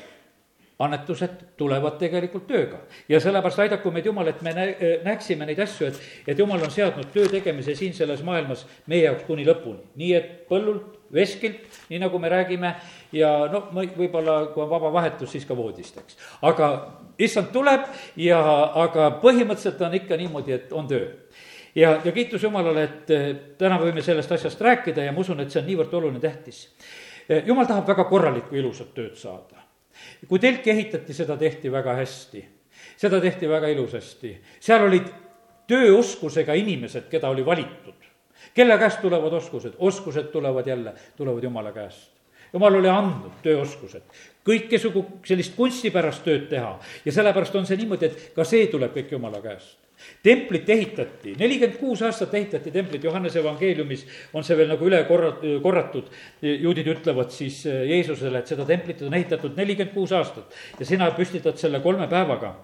annetused 0.80 1.42
tulevad 1.60 1.98
tegelikult 2.00 2.46
tööga. 2.48 2.80
ja 3.08 3.20
sellepärast 3.20 3.58
aidaku 3.66 3.90
meid 3.92 4.06
Jumal, 4.06 4.30
et 4.32 4.42
me 4.42 4.54
nä-, 4.56 4.74
näeksime 5.04 5.46
neid 5.46 5.60
asju, 5.60 5.90
et, 5.90 6.00
et 6.26 6.38
Jumal 6.38 6.62
on 6.64 6.72
seadnud 6.72 7.12
töö 7.14 7.28
tegemise 7.28 7.74
siin 7.78 7.94
selles 7.94 8.22
maailmas 8.26 8.66
meie 8.86 9.04
jaoks 9.04 9.26
kuni 9.28 9.46
lõpuni. 9.46 9.84
nii 10.00 10.14
et 10.16 10.30
põllult, 10.48 10.99
veskilt, 11.14 11.66
nii 11.90 12.00
nagu 12.02 12.18
me 12.18 12.30
räägime, 12.32 12.74
ja 13.12 13.30
no 13.52 13.64
võib-olla, 13.74 14.40
kui 14.54 14.64
on 14.64 14.70
vaba 14.70 14.92
vahetus, 14.94 15.32
siis 15.32 15.46
ka 15.48 15.56
voodist, 15.58 15.98
eks. 15.98 16.18
aga 16.46 16.70
issand 17.18 17.52
tuleb 17.52 17.86
ja, 18.16 18.40
aga 18.84 19.10
põhimõtteliselt 19.22 19.80
on 19.86 19.96
ikka 20.00 20.18
niimoodi, 20.20 20.56
et 20.56 20.72
on 20.72 20.90
töö 20.90 21.08
ja, 21.74 21.96
ja 22.04 22.12
kiitus 22.12 22.42
Jumalale, 22.46 22.84
et 22.84 23.14
eh, 23.14 23.30
täna 23.58 23.80
võime 23.82 24.02
sellest 24.06 24.32
asjast 24.38 24.60
rääkida 24.60 25.08
ja 25.08 25.14
ma 25.14 25.24
usun, 25.24 25.40
et 25.42 25.50
see 25.50 25.62
on 25.62 25.68
niivõrd 25.70 25.96
oluline, 26.00 26.22
tähtis. 26.22 26.68
Eh, 27.28 27.42
Jumal 27.46 27.68
tahab 27.70 27.90
väga 27.90 28.06
korralikku, 28.10 28.56
ilusat 28.58 28.94
tööd 28.94 29.18
saada 29.18 29.60
kui 30.28 30.38
telki 30.38 30.70
ehitati, 30.70 31.14
seda 31.14 31.36
tehti 31.36 31.72
väga 31.72 31.94
hästi. 31.94 32.44
seda 32.96 33.20
tehti 33.20 33.48
väga 33.48 33.68
ilusasti. 33.68 34.38
seal 34.60 34.82
olid 34.84 35.08
tööoskusega 35.68 36.54
inimesed, 36.54 37.08
keda 37.08 37.28
oli 37.28 37.44
valitud. 37.46 37.99
Kelle 38.54 38.78
käest 38.78 39.00
tulevad 39.02 39.32
oskused? 39.32 39.76
oskused 39.78 40.32
tulevad 40.32 40.66
jälle, 40.66 40.94
tulevad 41.16 41.42
Jumala 41.42 41.72
käest. 41.72 42.10
Jumal 42.52 42.74
oli 42.80 42.88
andnud 42.90 43.36
tööoskused, 43.44 44.02
kõikesugu 44.46 45.04
sellist 45.26 45.54
kunstipärast 45.54 46.24
tööd 46.26 46.48
teha. 46.50 46.72
Ja 47.04 47.14
sellepärast 47.14 47.54
on 47.60 47.68
see 47.68 47.78
niimoodi, 47.78 48.10
et 48.10 48.32
ka 48.34 48.46
see 48.48 48.66
tuleb 48.72 48.96
kõik 48.96 49.12
Jumala 49.14 49.38
käest. 49.44 49.76
Templit 50.24 50.68
ehitati, 50.72 51.34
nelikümmend 51.38 51.76
kuus 51.76 52.00
aastat 52.02 52.32
ehitati 52.34 52.70
templit, 52.72 53.04
Johannese 53.04 53.42
evangeeliumis 53.42 54.06
on 54.32 54.44
see 54.44 54.56
veel 54.56 54.70
nagu 54.72 54.88
üle 54.88 55.02
korra-, 55.04 55.34
korratud. 55.62 56.08
juudid 56.40 56.88
ütlevad 56.88 57.30
siis 57.34 57.60
eh, 57.68 57.84
Jeesusele, 57.92 58.40
et 58.40 58.48
seda 58.48 58.64
templit 58.66 59.02
on 59.04 59.14
ehitatud 59.14 59.60
nelikümmend 59.60 59.94
kuus 59.94 60.16
aastat. 60.16 60.56
Ja 60.80 60.88
sina 60.88 61.10
püstitad 61.16 61.60
selle 61.60 61.82
kolme 61.84 62.08
päevaga 62.08 62.54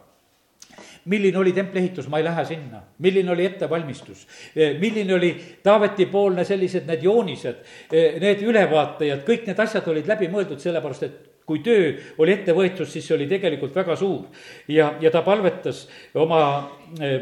milline 1.07 1.39
oli 1.39 1.53
templi 1.53 1.81
ehitus, 1.81 2.09
ma 2.09 2.19
ei 2.19 2.25
lähe 2.25 2.45
sinna. 2.45 2.83
milline 2.99 3.31
oli 3.31 3.47
ettevalmistus, 3.47 4.27
eh, 4.57 4.79
milline 4.81 5.15
oli 5.15 5.31
Taaveti-poolne 5.63 6.45
sellised 6.45 6.87
need 6.87 7.03
joonised, 7.03 7.63
eh, 7.93 8.21
need 8.21 8.43
ülevaatajad, 8.43 9.23
kõik 9.27 9.47
need 9.47 9.59
asjad 9.59 9.89
olid 9.89 10.07
läbi 10.07 10.29
mõeldud, 10.29 10.59
sellepärast 10.59 11.03
et 11.03 11.17
kui 11.47 11.63
töö 11.63 11.95
oli 12.19 12.33
ette 12.33 12.53
võetud, 12.53 12.89
siis 12.91 13.07
see 13.07 13.15
oli 13.15 13.27
tegelikult 13.31 13.75
väga 13.75 13.97
suur. 13.97 14.27
ja, 14.69 14.95
ja 15.01 15.11
ta 15.11 15.23
palvetas 15.23 15.87
oma 16.15 16.71
eh, 17.01 17.21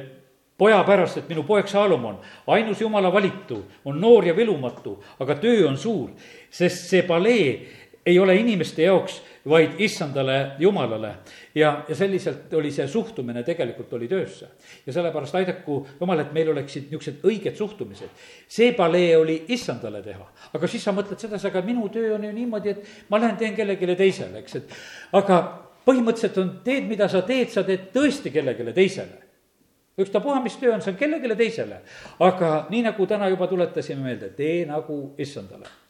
poja 0.58 0.82
pärast, 0.84 1.18
et 1.18 1.28
minu 1.28 1.42
poeg 1.42 1.68
Saalomon, 1.68 2.18
ainus 2.46 2.80
jumala 2.80 3.12
valitu, 3.12 3.64
on 3.84 4.00
noor 4.00 4.26
ja 4.26 4.36
vilumatu, 4.36 5.02
aga 5.20 5.34
töö 5.34 5.68
on 5.68 5.76
suur, 5.78 6.10
sest 6.50 6.88
see 6.88 7.02
palee 7.02 7.48
ei 8.06 8.18
ole 8.18 8.36
inimeste 8.36 8.82
jaoks, 8.82 9.22
vaid 9.48 9.70
issandale 9.78 10.50
Jumalale. 10.58 11.14
ja, 11.54 11.84
ja 11.88 11.94
selliselt 11.94 12.54
oli 12.54 12.70
see 12.72 12.86
suhtumine 12.88 13.42
tegelikult 13.42 13.92
oli 13.92 14.08
töösse. 14.08 14.48
ja 14.86 14.92
sellepärast 14.92 15.34
aidaku 15.34 15.86
Jumal, 16.00 16.18
et 16.18 16.32
meil 16.32 16.48
oleksid 16.50 16.88
niisugused 16.90 17.24
õiged 17.24 17.56
suhtumised. 17.56 18.08
see 18.48 18.72
palee 18.72 19.16
oli 19.16 19.44
issandale 19.48 20.02
teha, 20.02 20.26
aga 20.52 20.68
siis 20.68 20.84
sa 20.84 20.92
mõtled 20.92 21.20
sedasi, 21.20 21.46
aga 21.48 21.62
minu 21.62 21.88
töö 21.88 22.14
on 22.14 22.24
ju 22.24 22.32
niimoodi, 22.32 22.70
et 22.70 22.88
ma 23.08 23.20
lähen 23.20 23.36
teen 23.36 23.54
kellelegi 23.56 23.96
teisele, 23.96 24.38
eks, 24.38 24.56
et 24.56 24.74
aga 25.12 25.42
põhimõtteliselt 25.84 26.40
on, 26.40 26.56
teed, 26.64 26.88
mida 26.88 27.08
sa 27.08 27.22
teed, 27.22 27.52
sa 27.52 27.62
teed 27.62 27.90
tõesti 27.92 28.32
kellelegi 28.32 28.72
teisele 28.72 29.22
ükstapuha, 30.00 30.40
mis 30.42 30.56
töö 30.58 30.72
on, 30.74 30.82
see 30.82 30.90
on 30.90 30.98
kellelegi 30.98 31.36
teisele. 31.38 31.80
aga 32.18 32.66
nii, 32.70 32.82
nagu 32.88 33.06
täna 33.06 33.28
juba 33.28 33.46
tuletasime 33.46 34.08
meelde, 34.08 34.32
tee 34.34 34.64
nagu 34.66 35.14
issandale 35.18 35.83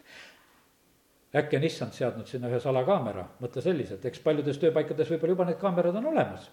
äkki 1.36 1.58
on 1.58 1.64
issand 1.66 1.94
seadnud 1.96 2.28
sinna 2.30 2.48
ühe 2.50 2.60
salakaamera, 2.62 3.24
mõtle 3.42 3.62
selliselt, 3.64 4.04
eks 4.06 4.22
paljudes 4.24 4.58
tööpaikades 4.62 5.10
võib-olla 5.10 5.34
juba 5.34 5.46
need 5.48 5.60
kaamerad 5.60 5.98
on 6.00 6.10
olemas. 6.12 6.50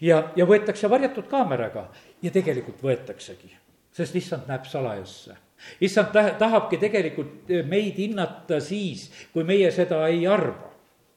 ja, 0.00 0.22
ja 0.36 0.46
võetakse 0.46 0.90
varjatud 0.90 1.28
kaameraga. 1.30 1.88
Ja 2.22 2.32
tegelikult 2.34 2.82
võetaksegi, 2.82 3.52
sest 3.94 4.16
issand 4.18 4.48
näeb 4.50 4.66
salajasse. 4.66 5.36
Issand 5.82 6.14
tahabki 6.38 6.78
tegelikult 6.78 7.50
meid 7.66 7.98
hinnata 7.98 8.60
siis, 8.62 9.08
kui 9.32 9.44
meie 9.46 9.70
seda 9.74 10.04
ei 10.06 10.26
arva. 10.26 10.68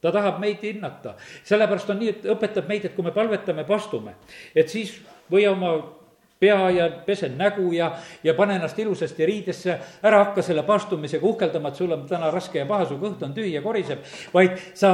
Ta 0.01 0.09
tahab 0.09 0.39
meid 0.41 0.63
hinnata, 0.65 1.13
sellepärast 1.45 1.91
on 1.93 1.99
nii, 2.01 2.09
et 2.09 2.23
õpetab 2.33 2.69
meid, 2.69 2.87
et 2.87 2.95
kui 2.95 3.05
me 3.05 3.11
palvetame, 3.13 3.65
pastume, 3.67 4.15
et 4.57 4.69
siis 4.69 4.95
või 5.29 5.45
oma 5.45 5.75
pea 6.41 6.69
ja 6.73 6.89
pesen 7.05 7.37
nägu 7.37 7.69
ja, 7.75 7.91
ja 8.23 8.33
pane 8.33 8.57
ennast 8.57 8.79
ilusasti 8.81 9.25
riidesse, 9.29 9.77
ära 10.03 10.23
hakka 10.25 10.41
selle 10.45 10.63
paastumisega 10.65 11.27
uhkeldama, 11.27 11.69
et 11.69 11.77
sul 11.77 11.93
on 11.93 12.07
täna 12.09 12.31
raske 12.33 12.63
ja 12.63 12.67
paha, 12.69 12.87
su 12.89 12.97
kõht 13.01 13.21
on 13.25 13.35
tühi 13.37 13.53
ja 13.53 13.61
koriseb, 13.61 14.01
vaid 14.33 14.57
sa 14.73 14.91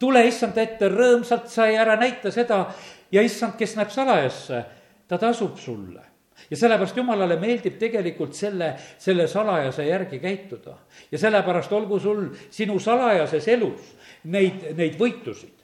tule 0.00 0.24
issand 0.26 0.58
ette 0.58 0.90
rõõmsalt, 0.90 1.46
sa 1.52 1.68
ei 1.70 1.78
ära 1.78 1.94
näita 2.00 2.32
seda 2.34 2.64
ja 3.12 3.22
issand, 3.22 3.54
kes 3.58 3.76
näeb 3.78 3.92
salajasse, 3.94 4.64
ta 5.08 5.18
tasub 5.18 5.58
sulle. 5.60 6.02
Ja 6.50 6.56
sellepärast 6.56 6.96
jumalale 6.96 7.36
meeldib 7.38 7.76
tegelikult 7.78 8.34
selle, 8.34 8.72
selle 8.98 9.26
salajase 9.28 9.84
järgi 9.86 10.18
käituda. 10.18 10.74
ja 11.12 11.18
sellepärast 11.18 11.72
olgu 11.72 11.98
sul 12.00 12.28
sinu 12.50 12.78
salajases 12.80 13.48
elus 13.48 13.94
neid, 14.24 14.72
neid 14.74 14.96
võitusid 14.98 15.59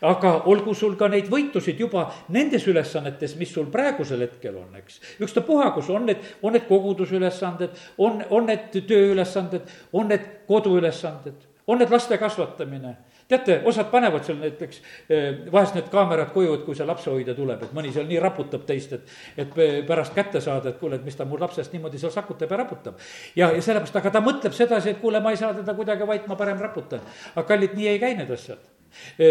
aga 0.00 0.32
olgu 0.50 0.74
sul 0.74 0.96
ka 1.00 1.08
neid 1.08 1.28
võitusid 1.30 1.80
juba 1.80 2.06
nendes 2.28 2.66
ülesannetes, 2.70 3.36
mis 3.40 3.52
sul 3.52 3.68
praegusel 3.72 4.24
hetkel 4.24 4.56
on, 4.60 4.72
eks. 4.80 5.00
ükstapuha, 5.20 5.70
kus 5.76 5.90
on 5.94 6.08
need, 6.10 6.24
on 6.42 6.56
need 6.56 6.66
kogudusülesanded, 6.68 7.76
on, 7.98 8.24
on 8.30 8.50
need 8.50 8.80
tööülesanded, 8.88 9.70
on 9.92 10.10
need 10.10 10.26
koduülesanded, 10.48 11.46
on 11.70 11.80
need 11.82 11.92
laste 11.92 12.18
kasvatamine 12.18 12.96
teate, 13.30 13.60
osad 13.64 13.90
panevad 13.92 14.24
seal 14.26 14.40
näiteks 14.40 14.80
eh, 15.06 15.26
vahest 15.52 15.76
need 15.78 15.86
kaamerad 15.92 16.32
koju, 16.34 16.56
et 16.58 16.64
kui 16.66 16.74
see 16.74 16.86
lapsehoidja 16.88 17.36
tuleb, 17.38 17.62
et 17.62 17.76
mõni 17.76 17.92
seal 17.94 18.08
nii 18.10 18.18
raputab 18.22 18.64
teist, 18.66 18.96
et, 18.96 19.12
et 19.38 19.54
pärast 19.86 20.16
kätte 20.16 20.42
saada, 20.42 20.72
et 20.72 20.80
kuule, 20.80 20.98
et 20.98 21.06
mis 21.06 21.14
ta 21.14 21.28
mul 21.28 21.38
lapsest 21.42 21.76
niimoodi 21.76 22.00
seal 22.02 22.10
sakutab 22.14 22.50
ja 22.50 22.58
raputab. 22.64 22.98
ja, 23.38 23.52
ja 23.54 23.62
sellepärast, 23.62 24.00
aga 24.02 24.14
ta 24.16 24.24
mõtleb 24.24 24.56
sedasi, 24.56 24.96
et 24.96 25.00
kuule, 25.02 25.22
ma 25.22 25.30
ei 25.30 25.38
saa 25.38 25.54
teda 25.54 25.76
kuidagi 25.78 26.10
vait, 26.10 26.26
ma 26.26 26.38
parem 26.40 26.58
raputan. 26.58 27.06
aga 27.36 27.46
kallid, 27.46 27.78
nii 27.78 27.92
ei 27.94 28.02
käi 28.02 28.16
need 28.18 28.34
asjad 28.34 28.79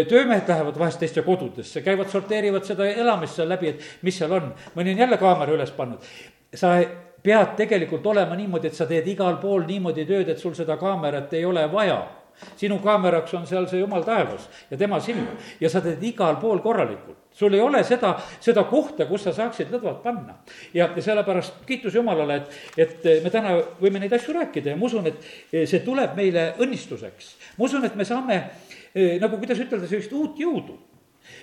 töömehed 0.08 0.48
lähevad 0.48 0.78
vahest 0.78 1.00
teiste 1.02 1.22
kodudesse, 1.26 1.82
käivad, 1.82 2.08
sorteerivad 2.12 2.64
seda 2.64 2.88
elamist 2.88 3.38
seal 3.38 3.48
läbi, 3.48 3.74
et 3.74 3.84
mis 4.02 4.18
seal 4.18 4.32
on. 4.32 4.52
mõni 4.76 4.94
on 4.94 5.04
jälle 5.04 5.18
kaamera 5.18 5.56
üles 5.56 5.70
pannud. 5.76 5.98
sa 6.54 6.78
pead 7.22 7.56
tegelikult 7.56 8.06
olema 8.06 8.36
niimoodi, 8.36 8.68
et 8.68 8.74
sa 8.74 8.86
teed 8.86 9.06
igal 9.08 9.36
pool 9.42 9.66
niimoodi 9.68 10.06
tööd, 10.06 10.28
et 10.28 10.38
sul 10.38 10.54
seda 10.54 10.76
kaamerat 10.76 11.32
ei 11.32 11.44
ole 11.44 11.66
vaja 11.72 12.00
sinu 12.56 12.78
kaameraks 12.78 13.34
on 13.34 13.46
seal 13.46 13.66
see 13.68 13.80
jumal 13.80 14.04
taevas 14.04 14.46
ja 14.70 14.78
tema 14.80 15.00
silm 15.00 15.26
ja 15.60 15.70
sa 15.70 15.82
teed 15.84 16.02
igal 16.04 16.38
pool 16.40 16.62
korralikult. 16.64 17.18
sul 17.32 17.54
ei 17.54 17.60
ole 17.60 17.82
seda, 17.84 18.14
seda 18.40 18.64
kohta, 18.64 19.06
kus 19.06 19.24
sa 19.24 19.32
saaksid 19.32 19.70
lõdvalt 19.70 20.02
panna. 20.02 20.34
ja, 20.74 20.90
ja 20.96 21.02
sellepärast 21.02 21.62
kiitus 21.66 21.94
Jumalale, 21.94 22.42
et, 22.42 22.50
et 22.76 23.24
me 23.24 23.30
täna 23.30 23.54
võime 23.80 24.00
neid 24.00 24.12
asju 24.12 24.34
rääkida 24.34 24.74
ja 24.74 24.76
ma 24.76 24.86
usun, 24.86 25.06
et 25.06 25.68
see 25.68 25.84
tuleb 25.84 26.16
meile 26.16 26.54
õnnistuseks. 26.58 27.34
ma 27.58 27.68
usun, 27.68 27.84
et 27.84 27.96
me 27.96 28.04
saame 28.04 28.42
Eh, 28.42 28.69
nagu 28.94 29.38
kuidas 29.38 29.60
ütelda, 29.62 29.86
sellist 29.86 30.12
uut 30.16 30.38
jõudu 30.40 30.78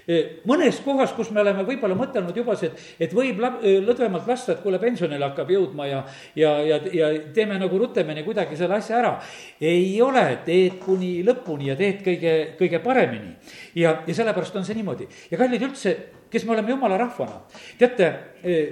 eh, 0.08 0.40
mõnes 0.48 0.80
kohas, 0.84 1.14
kus 1.16 1.30
me 1.34 1.42
oleme 1.42 1.64
võib-olla 1.68 1.96
mõtelnud 1.98 2.36
juba 2.38 2.56
see, 2.60 2.72
et, 2.72 3.08
et 3.08 3.16
võib 3.16 3.40
la-, 3.44 3.56
eh, 3.62 3.80
lõdvemalt 3.84 4.28
lasta, 4.30 4.56
et 4.56 4.64
kuule, 4.64 4.80
pensionile 4.82 5.30
hakkab 5.30 5.52
jõudma 5.52 5.88
ja, 5.90 6.04
ja, 6.38 6.54
ja, 6.66 6.80
ja 6.94 7.12
teeme 7.36 7.60
nagu 7.62 7.80
rutemini 7.80 8.26
kuidagi 8.26 8.58
selle 8.60 8.80
asja 8.80 9.00
ära. 9.02 9.14
ei 9.62 9.96
ole, 10.02 10.26
teed 10.46 10.80
kuni 10.84 11.22
lõpuni 11.28 11.72
ja 11.72 11.78
teed 11.80 12.04
kõige, 12.06 12.36
kõige 12.60 12.82
paremini. 12.84 13.36
ja, 13.76 14.00
ja 14.08 14.18
sellepärast 14.18 14.56
on 14.56 14.68
see 14.68 14.78
niimoodi. 14.78 15.08
ja 15.32 15.40
kallid 15.40 15.68
üldse, 15.70 15.96
kes 16.32 16.46
me 16.46 16.56
oleme 16.58 16.76
jumala 16.76 16.98
rahvana. 17.00 17.42
teate, 17.80 18.12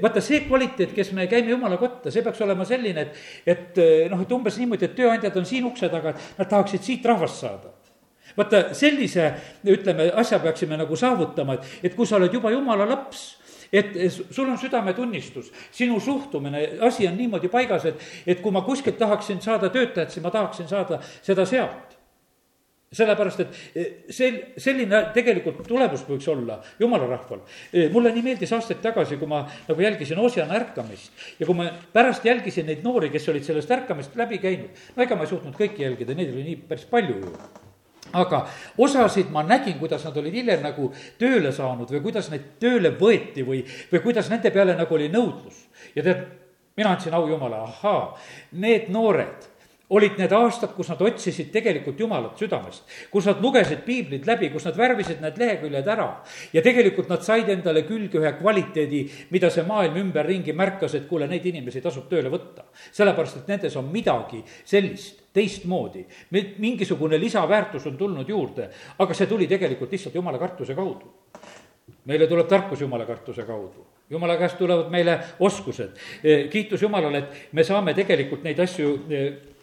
vaata 0.01 0.23
see 0.23 0.43
kvaliteet, 0.47 0.93
kes 0.95 1.13
me 1.15 1.29
käime 1.31 1.53
jumala 1.53 1.79
kotta, 1.81 2.11
see 2.11 2.25
peaks 2.25 2.41
olema 2.43 2.67
selline, 2.67 3.07
et, 3.07 3.55
et 3.55 4.11
noh, 4.11 4.21
et 4.21 4.35
umbes 4.35 4.59
niimoodi, 4.59 4.89
et 4.89 4.99
tööandjad 4.99 5.39
on 5.39 5.47
siin 5.47 5.71
ukse 5.71 5.89
taga, 5.91 6.15
et 6.15 6.43
nad 6.43 6.51
tahaksid 6.51 6.83
siit 6.83 7.05
rahvast 7.07 7.43
saada 7.45 7.74
vaata, 8.37 8.67
sellise, 8.77 9.31
ütleme, 9.71 10.11
asja 10.21 10.39
peaksime 10.43 10.77
nagu 10.79 10.99
saavutama, 10.99 11.59
et, 11.59 11.73
et 11.89 11.97
kui 11.97 12.07
sa 12.07 12.19
oled 12.19 12.33
juba 12.33 12.53
jumala 12.53 12.87
laps 12.89 13.33
et 13.73 13.95
sul 14.31 14.47
on 14.47 14.57
südametunnistus, 14.61 15.49
sinu 15.73 15.97
suhtumine, 15.99 16.61
asi 16.85 17.07
on 17.09 17.17
niimoodi 17.17 17.49
paigas, 17.51 17.87
et, 17.89 18.07
et 18.27 18.41
kui 18.41 18.53
ma 18.53 18.61
kuskilt 18.63 18.97
tahaksin 19.01 19.41
saada 19.43 19.71
töötajat, 19.73 20.13
siis 20.13 20.23
ma 20.23 20.31
tahaksin 20.31 20.69
saada 20.69 21.01
seda 21.25 21.47
sealt 21.49 21.95
sellepärast, 22.95 23.41
et 23.43 23.75
e, 23.75 23.85
sel-, 24.13 24.39
selline 24.61 25.01
tegelikult 25.15 25.63
tulemus 25.67 26.05
võiks 26.07 26.27
olla 26.31 26.59
jumala 26.79 27.09
rahval. 27.09 27.41
E, 27.73 27.89
mulle 27.91 28.13
nii 28.15 28.23
meeldis 28.23 28.53
aastaid 28.55 28.79
tagasi, 28.83 29.19
kui 29.19 29.27
ma 29.27 29.41
nagu 29.67 29.83
jälgisin 29.83 30.21
Ossiana 30.21 30.55
ärkamist 30.61 31.27
ja 31.41 31.49
kui 31.49 31.57
ma 31.57 31.67
pärast 31.93 32.25
jälgisin 32.25 32.69
neid 32.69 32.85
noori, 32.85 33.11
kes 33.13 33.29
olid 33.33 33.47
sellest 33.47 33.75
ärkamist 33.75 34.15
läbi 34.19 34.39
käinud, 34.43 34.83
no 34.95 35.05
ega 35.05 35.19
ma 35.19 35.27
ei 35.27 35.33
suutnud 35.33 35.57
kõiki 35.59 35.83
jälgida, 35.83 36.15
neid 36.15 36.31
oli 36.31 36.49
nii 36.51 36.59
päris 36.69 36.87
palju 36.91 37.19
ju 37.19 37.37
aga 38.15 38.41
osasid 38.81 39.31
ma 39.33 39.43
nägin, 39.43 39.77
kuidas 39.79 40.05
nad 40.07 40.17
olid 40.17 40.33
hiljem 40.33 40.63
nagu 40.63 40.91
tööle 41.21 41.51
saanud 41.55 41.91
või 41.91 42.03
kuidas 42.05 42.29
neid 42.33 42.55
tööle 42.61 42.93
võeti 42.99 43.45
või, 43.47 43.63
või 43.91 44.03
kuidas 44.03 44.29
nende 44.31 44.51
peale 44.55 44.77
nagu 44.77 44.95
oli 44.95 45.09
nõudlus. 45.13 45.65
ja 45.95 46.03
tead, 46.03 46.23
mina 46.77 46.95
andsin 46.95 47.13
au 47.15 47.27
Jumala, 47.29 47.63
ahaa, 47.67 48.15
need 48.61 48.89
noored 48.93 49.54
olid 49.89 50.17
need 50.17 50.33
aastad, 50.33 50.71
kus 50.75 50.89
nad 50.89 51.01
otsisid 51.05 51.51
tegelikult 51.53 51.99
Jumalat 51.99 52.39
südamest, 52.41 52.85
kus 53.11 53.27
nad 53.29 53.41
lugesid 53.43 53.83
piiblit 53.85 54.25
läbi, 54.27 54.49
kus 54.53 54.65
nad 54.65 54.77
värvisid 54.77 55.21
need 55.21 55.37
leheküljed 55.41 55.87
ära. 55.87 56.07
ja 56.53 56.61
tegelikult 56.65 57.09
nad 57.09 57.23
said 57.23 57.49
endale 57.49 57.85
külge 57.85 58.19
ühe 58.21 58.31
kvaliteedi, 58.39 59.03
mida 59.29 59.49
see 59.49 59.65
maailm 59.67 59.99
ümberringi 60.01 60.53
märkas, 60.53 60.95
et 60.95 61.07
kuule, 61.07 61.27
neid 61.27 61.45
inimesi 61.45 61.81
tasub 61.81 62.09
tööle 62.09 62.31
võtta. 62.33 62.65
sellepärast, 62.91 63.37
et 63.37 63.47
nendes 63.47 63.75
on 63.75 63.91
midagi 63.91 64.43
sellist, 64.65 65.21
teistmoodi, 65.35 66.05
mingisugune 66.31 67.19
lisaväärtus 67.19 67.85
on 67.85 67.97
tulnud 67.97 68.29
juurde, 68.29 68.69
aga 68.97 69.13
see 69.13 69.27
tuli 69.27 69.47
tegelikult 69.47 69.91
lihtsalt 69.91 70.15
Jumala 70.15 70.39
kartuse 70.39 70.75
kaudu 70.75 71.11
meile 72.05 72.27
tuleb 72.27 72.47
tarkus 72.47 72.81
Jumala 72.81 73.05
kartuse 73.05 73.45
kaudu. 73.45 73.85
Jumala 74.09 74.37
käest 74.37 74.57
tulevad 74.57 74.91
meile 74.93 75.19
oskused. 75.39 75.97
kiitus 76.51 76.81
Jumalale, 76.81 77.17
et 77.17 77.53
me 77.53 77.63
saame 77.63 77.93
tegelikult 77.97 78.43
neid 78.45 78.59
asju 78.59 78.91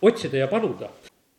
otsida 0.02 0.42
ja 0.42 0.48
paluda. 0.50 0.90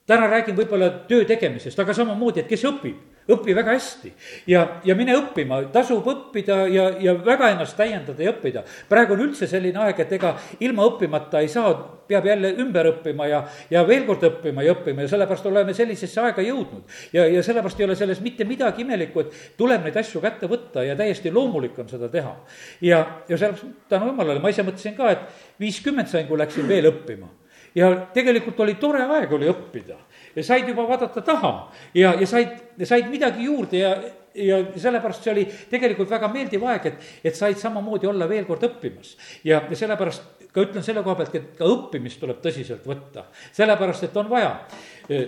Täna 0.07 0.27
räägin 0.27 0.55
võib-olla 0.57 0.89
töö 1.07 1.23
tegemisest, 1.27 1.79
aga 1.79 1.93
samamoodi, 1.95 2.43
et 2.43 2.49
kes 2.49 2.65
õpib, 2.67 2.97
õpi 3.31 3.53
väga 3.55 3.71
hästi. 3.71 4.11
ja, 4.51 4.65
ja 4.83 4.95
mine 4.99 5.15
õppima, 5.15 5.61
tasub 5.71 6.07
õppida 6.11 6.57
ja, 6.67 6.89
ja 6.99 7.13
väga 7.15 7.53
ennast 7.53 7.77
täiendada 7.79 8.23
ja 8.23 8.33
õppida. 8.33 8.63
praegu 8.89 9.13
on 9.15 9.21
üldse 9.29 9.47
selline 9.47 9.79
aeg, 9.79 9.99
et 10.03 10.11
ega 10.17 10.33
ilma 10.59 10.83
õppimata 10.89 11.39
ei 11.39 11.47
saa, 11.47 11.71
peab 12.07 12.25
jälle 12.27 12.51
ümber 12.59 12.89
õppima 12.89 13.27
ja, 13.29 13.39
ja 13.71 13.85
veel 13.87 14.03
kord 14.05 14.25
õppima 14.27 14.65
ja 14.65 14.73
õppima 14.75 15.05
ja 15.05 15.11
sellepärast 15.13 15.45
oleme 15.47 15.73
sellisesse 15.73 16.19
aega 16.21 16.43
jõudnud. 16.43 16.83
ja, 17.13 17.23
ja 17.27 17.43
sellepärast 17.43 17.79
ei 17.79 17.85
ole 17.85 17.95
selles 17.95 18.19
mitte 18.21 18.43
midagi 18.43 18.83
imelikku, 18.83 19.23
et 19.23 19.55
tuleb 19.57 19.85
neid 19.87 19.95
asju 20.03 20.19
kätte 20.21 20.49
võtta 20.51 20.83
ja 20.83 20.97
täiesti 20.99 21.31
loomulik 21.31 21.79
on 21.79 21.87
seda 21.87 22.11
teha. 22.11 22.35
ja, 22.81 23.05
ja 23.29 23.37
sellepärast 23.37 23.87
tänu 23.87 24.11
jumalale, 24.11 24.43
ma 24.43 24.51
ise 24.51 24.67
mõtlesin 24.67 24.99
ka, 24.99 25.15
et 25.15 25.63
viiskümmend 25.63 26.11
sain, 26.11 26.27
kui 26.27 26.37
läksin 26.43 26.67
veel 26.67 26.91
õppima 26.91 27.31
ja 27.76 27.93
tegelikult 28.13 28.59
oli 28.59 28.76
tore 28.82 29.03
aeg 29.03 29.32
oli 29.34 29.49
õppida 29.51 29.97
ja 30.36 30.43
said 30.43 30.67
juba 30.67 30.88
vaadata 30.88 31.21
taha 31.21 31.53
ja, 31.93 32.13
ja 32.19 32.28
said, 32.28 32.59
said 32.84 33.09
midagi 33.11 33.47
juurde 33.47 33.80
ja, 33.80 33.95
ja 34.36 34.59
sellepärast 34.76 35.26
see 35.26 35.34
oli 35.34 35.45
tegelikult 35.69 36.09
väga 36.09 36.30
meeldiv 36.34 36.65
aeg, 36.69 36.89
et, 36.91 37.11
et 37.24 37.38
said 37.38 37.57
samamoodi 37.61 38.09
olla 38.09 38.28
veel 38.30 38.47
kord 38.49 38.65
õppimas. 38.69 39.15
ja, 39.43 39.61
ja 39.69 39.78
sellepärast 39.78 40.43
ka 40.53 40.61
ütlen 40.61 40.86
selle 40.86 41.01
koha 41.05 41.17
pealt, 41.17 41.34
et 41.38 41.55
ka 41.57 41.65
õppimist 41.65 42.19
tuleb 42.21 42.41
tõsiselt 42.43 42.86
võtta, 42.86 43.26
sellepärast 43.57 44.05
et 44.05 44.19
on 44.21 44.28
vaja. 44.30 44.51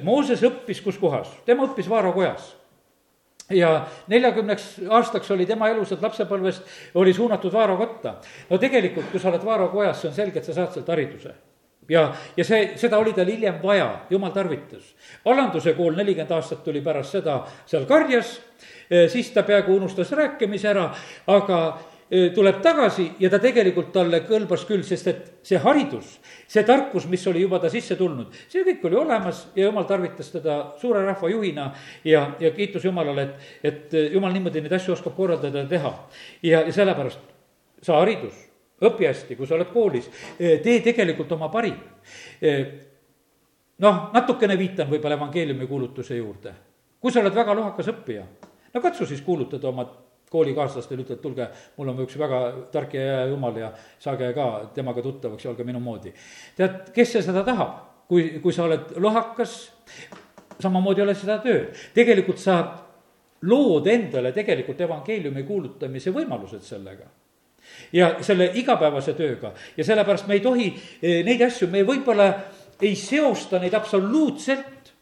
Mooses 0.06 0.44
õppis 0.46 0.84
kus 0.86 1.00
kohas, 1.02 1.32
tema 1.48 1.66
õppis 1.66 1.90
Vaaro 1.90 2.14
kojas 2.14 2.52
ja 3.54 3.72
neljakümneks 4.10 4.68
aastaks 4.90 5.32
oli 5.34 5.46
tema 5.50 5.70
elusat 5.74 6.02
lapsepõlvest, 6.02 6.70
oli 7.02 7.14
suunatud 7.14 7.54
Vaaro 7.54 7.78
kotta. 7.78 8.20
no 8.50 8.62
tegelikult, 8.62 9.10
kui 9.12 9.20
sa 9.20 9.30
oled 9.34 9.46
Vaaro 9.46 9.70
kojas, 9.74 10.02
see 10.02 10.10
on 10.10 10.16
selge, 10.18 10.40
et 10.40 10.46
sa 10.46 10.58
saad 10.58 10.74
sealt 10.74 10.94
hariduse 10.94 11.34
ja, 11.90 12.14
ja 12.38 12.46
see, 12.46 12.74
seda 12.80 13.00
oli 13.02 13.14
tal 13.14 13.30
hiljem 13.30 13.60
vaja, 13.64 13.90
jumal 14.10 14.34
tarvitas. 14.36 14.94
alanduse 15.26 15.74
kool 15.74 15.96
nelikümmend 15.96 16.32
aastat 16.32 16.64
tuli 16.64 16.82
pärast 16.82 17.18
seda 17.18 17.42
seal 17.66 17.86
karjas, 17.90 18.40
eh, 18.90 19.10
siis 19.10 19.32
ta 19.34 19.44
peaaegu 19.44 19.76
unustas 19.76 20.12
rääkimise 20.12 20.70
ära, 20.70 20.86
aga 21.28 21.60
eh, 22.10 22.32
tuleb 22.34 22.62
tagasi 22.62 23.12
ja 23.20 23.30
ta 23.30 23.40
tegelikult 23.40 23.92
talle 23.94 24.24
kõlbas 24.26 24.66
küll, 24.68 24.84
sest 24.84 25.08
et 25.08 25.22
see 25.44 25.62
haridus, 25.62 26.18
see 26.48 26.64
tarkus, 26.64 27.08
mis 27.10 27.28
oli 27.28 27.46
juba 27.46 27.60
ta 27.60 27.70
sisse 27.70 27.98
tulnud, 28.00 28.34
see 28.50 28.66
kõik 28.66 28.88
oli 28.90 29.00
olemas 29.02 29.48
ja 29.56 29.70
jumal 29.70 29.86
tarvitas 29.90 30.32
teda 30.34 30.58
suure 30.82 31.06
rahva 31.06 31.30
juhina 31.30 31.72
ja, 32.04 32.32
ja 32.40 32.52
kiitus 32.52 32.86
Jumalale, 32.86 33.30
et, 33.62 33.62
et 33.64 34.12
jumal 34.14 34.34
niimoodi 34.34 34.66
neid 34.66 34.74
asju 34.80 34.98
oskab 34.98 35.16
korraldada 35.18 35.66
ja 35.66 35.70
teha. 35.70 35.96
ja, 36.42 36.66
ja 36.66 36.74
sellepärast 36.74 37.34
see 37.82 37.94
haridus 37.94 38.45
õpi 38.82 39.08
hästi, 39.08 39.36
kui 39.36 39.48
sa 39.48 39.56
oled 39.56 39.72
koolis, 39.74 40.10
eh, 40.40 40.60
tee 40.64 40.82
tegelikult 40.84 41.32
oma 41.32 41.50
parim. 41.50 41.78
Eh, 42.42 42.66
noh, 43.80 44.10
natukene 44.14 44.58
viitan 44.58 44.90
võib-olla 44.90 45.16
evangeeliumi 45.16 45.68
kuulutuse 45.68 46.16
juurde. 46.16 46.54
kui 47.06 47.12
sa 47.12 47.20
oled 47.20 47.36
väga 47.36 47.54
lohakas 47.54 47.88
õppija, 47.92 48.24
no 48.74 48.82
katsu 48.82 49.06
siis 49.06 49.22
kuulutada 49.22 49.68
oma 49.68 49.84
koolikaaslastele, 50.32 51.04
ütle, 51.04 51.14
et 51.14 51.22
tulge, 51.22 51.48
mul 51.78 51.90
on 51.92 52.00
üks 52.02 52.16
väga 52.18 52.40
tark 52.72 52.96
ja 52.98 53.02
hea 53.02 53.28
jumal 53.30 53.56
ja 53.56 53.68
saage 54.00 54.32
ka 54.34 54.72
temaga 54.74 55.04
tuttavaks 55.06 55.46
ja 55.46 55.52
olge 55.52 55.64
minu 55.64 55.80
moodi. 55.80 56.14
tead, 56.58 56.90
kes 56.96 57.12
see 57.12 57.22
seda 57.22 57.44
tahab, 57.44 57.76
kui, 58.08 58.40
kui 58.42 58.54
sa 58.54 58.64
oled 58.64 58.98
lohakas, 58.98 59.54
samamoodi 60.60 61.02
ole 61.02 61.14
seda 61.16 61.38
tööd. 61.44 61.78
tegelikult 61.94 62.42
sa 62.42 62.58
lood 63.42 63.88
endale 63.88 64.32
tegelikult 64.32 64.82
evangeeliumi 64.82 65.44
kuulutamise 65.44 66.12
võimalused 66.12 66.66
sellega 66.66 67.06
ja 67.94 68.12
selle 68.26 68.52
igapäevase 68.60 69.16
tööga 69.18 69.54
ja 69.78 69.88
sellepärast 69.88 70.28
me 70.28 70.38
ei 70.38 70.44
tohi 70.44 70.70
eh, 71.02 71.24
neid 71.26 71.42
asju, 71.48 71.70
me 71.72 71.84
võib-olla 71.88 72.30
ei 72.82 72.96
seosta 73.00 73.60
neid 73.60 73.74
absoluutselt, 73.74 74.94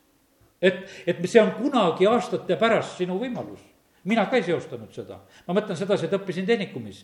et, 0.62 0.84
et 1.08 1.22
see 1.26 1.42
on 1.42 1.56
kunagi 1.58 2.08
aastate 2.08 2.58
pärast 2.60 3.02
sinu 3.02 3.18
võimalus 3.22 3.74
mina 4.04 4.26
ka 4.28 4.36
ei 4.36 4.44
seostanud 4.44 4.92
seda, 4.92 5.18
ma 5.48 5.56
mõtlen 5.56 5.78
sedasi, 5.80 6.08
et 6.08 6.16
õppisin 6.18 6.48
tehnikumis. 6.48 7.04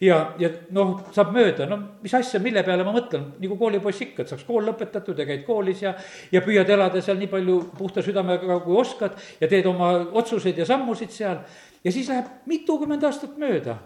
ja, 0.00 0.32
ja 0.40 0.48
noh, 0.72 0.94
saab 1.12 1.34
mööda, 1.36 1.66
no 1.68 1.78
mis 2.02 2.14
asja, 2.16 2.40
mille 2.40 2.62
peale 2.64 2.86
ma 2.86 2.94
mõtlen, 2.94 3.26
nagu 3.42 3.58
koolipoiss 3.60 4.06
ikka, 4.06 4.24
et 4.24 4.32
saaks 4.32 4.46
kool 4.48 4.64
lõpetatud 4.70 5.18
ja 5.18 5.26
käid 5.28 5.44
koolis 5.46 5.82
ja. 5.84 5.92
ja 6.32 6.42
püüad 6.44 6.70
elada 6.72 7.02
seal 7.04 7.20
nii 7.20 7.28
palju 7.32 7.58
puhta 7.76 8.04
südamega, 8.04 8.60
kui 8.64 8.80
oskad 8.80 9.18
ja 9.40 9.50
teed 9.50 9.68
oma 9.68 9.92
otsuseid 10.22 10.58
ja 10.58 10.66
sammusid 10.68 11.12
seal. 11.12 11.44
ja 11.84 11.92
siis 11.92 12.08
läheb 12.08 12.48
mitukümmend 12.48 13.04
aastat 13.04 13.36
mööda 13.38 13.76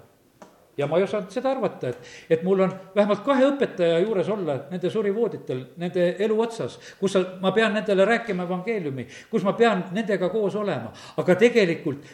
ja 0.76 0.86
ma 0.88 0.98
ei 0.98 1.04
osanud 1.04 1.30
seda 1.32 1.52
arvata, 1.52 1.92
et, 1.92 2.10
et 2.30 2.42
mul 2.46 2.64
on 2.64 2.72
vähemalt 2.96 3.22
kahe 3.26 3.44
õpetaja 3.50 4.00
juures 4.02 4.28
olla 4.32 4.56
nende 4.70 4.90
surivooditel, 4.90 5.64
nende 5.82 6.08
elu 6.24 6.40
otsas, 6.40 6.78
kus 7.00 7.16
sa, 7.16 7.24
ma 7.42 7.52
pean 7.52 7.74
nendele 7.76 8.06
rääkima 8.08 8.46
evangeeliumi, 8.48 9.06
kus 9.30 9.44
ma 9.46 9.56
pean 9.58 9.84
nendega 9.92 10.30
koos 10.32 10.56
olema, 10.60 10.92
aga 11.20 11.36
tegelikult 11.40 12.08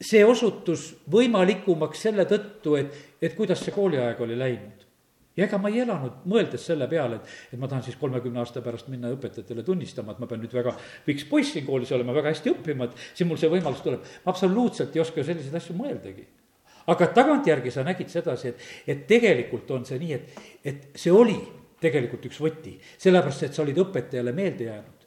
see 0.00 0.22
osutus 0.24 0.94
võimalikumaks 1.12 2.06
selle 2.08 2.24
tõttu, 2.28 2.78
et, 2.80 2.94
et 3.20 3.36
kuidas 3.36 3.60
see 3.64 3.74
kooliaeg 3.74 4.20
oli 4.24 4.38
läinud. 4.38 4.86
ja 5.36 5.44
ega 5.46 5.60
ma 5.60 5.70
ei 5.70 5.78
elanud 5.84 6.24
mõeldes 6.28 6.64
selle 6.66 6.88
peale, 6.88 7.20
et, 7.20 7.28
et 7.52 7.60
ma 7.60 7.68
tahan 7.68 7.84
siis 7.84 7.96
kolmekümne 8.00 8.40
aasta 8.40 8.64
pärast 8.64 8.88
minna 8.92 9.12
õpetajatele 9.12 9.62
tunnistama, 9.64 10.12
et 10.12 10.24
ma 10.24 10.26
pean 10.28 10.40
nüüd 10.40 10.56
väga 10.56 10.72
piks 11.04 11.28
poiss 11.28 11.52
siin 11.52 11.68
koolis 11.68 11.92
olema, 11.92 12.16
väga 12.16 12.32
hästi 12.32 12.56
õppima, 12.56 12.88
et 12.88 13.04
siis 13.12 13.28
mul 13.28 13.38
see 13.40 13.52
võimalus 13.52 13.84
tuleb. 13.84 14.08
ma 14.24 14.32
absoluutselt 14.32 14.96
ei 14.96 15.04
oska 15.04 15.24
selliseid 15.24 15.60
asju 15.60 15.76
mõeldagi 15.76 16.26
aga 16.86 17.06
tagantjärgi 17.14 17.70
sa 17.70 17.84
nägid 17.86 18.08
sedasi, 18.08 18.48
et, 18.48 18.68
et 18.86 19.06
tegelikult 19.08 19.70
on 19.70 19.84
see 19.88 19.98
nii, 20.00 20.12
et, 20.16 20.42
et 20.64 20.88
see 20.96 21.12
oli 21.12 21.38
tegelikult 21.80 22.26
üks 22.28 22.40
võti, 22.42 22.74
sellepärast 23.00 23.48
et 23.48 23.56
sa 23.56 23.62
olid 23.64 23.78
õpetajale 23.84 24.34
meelde 24.36 24.68
jäänud. 24.68 25.06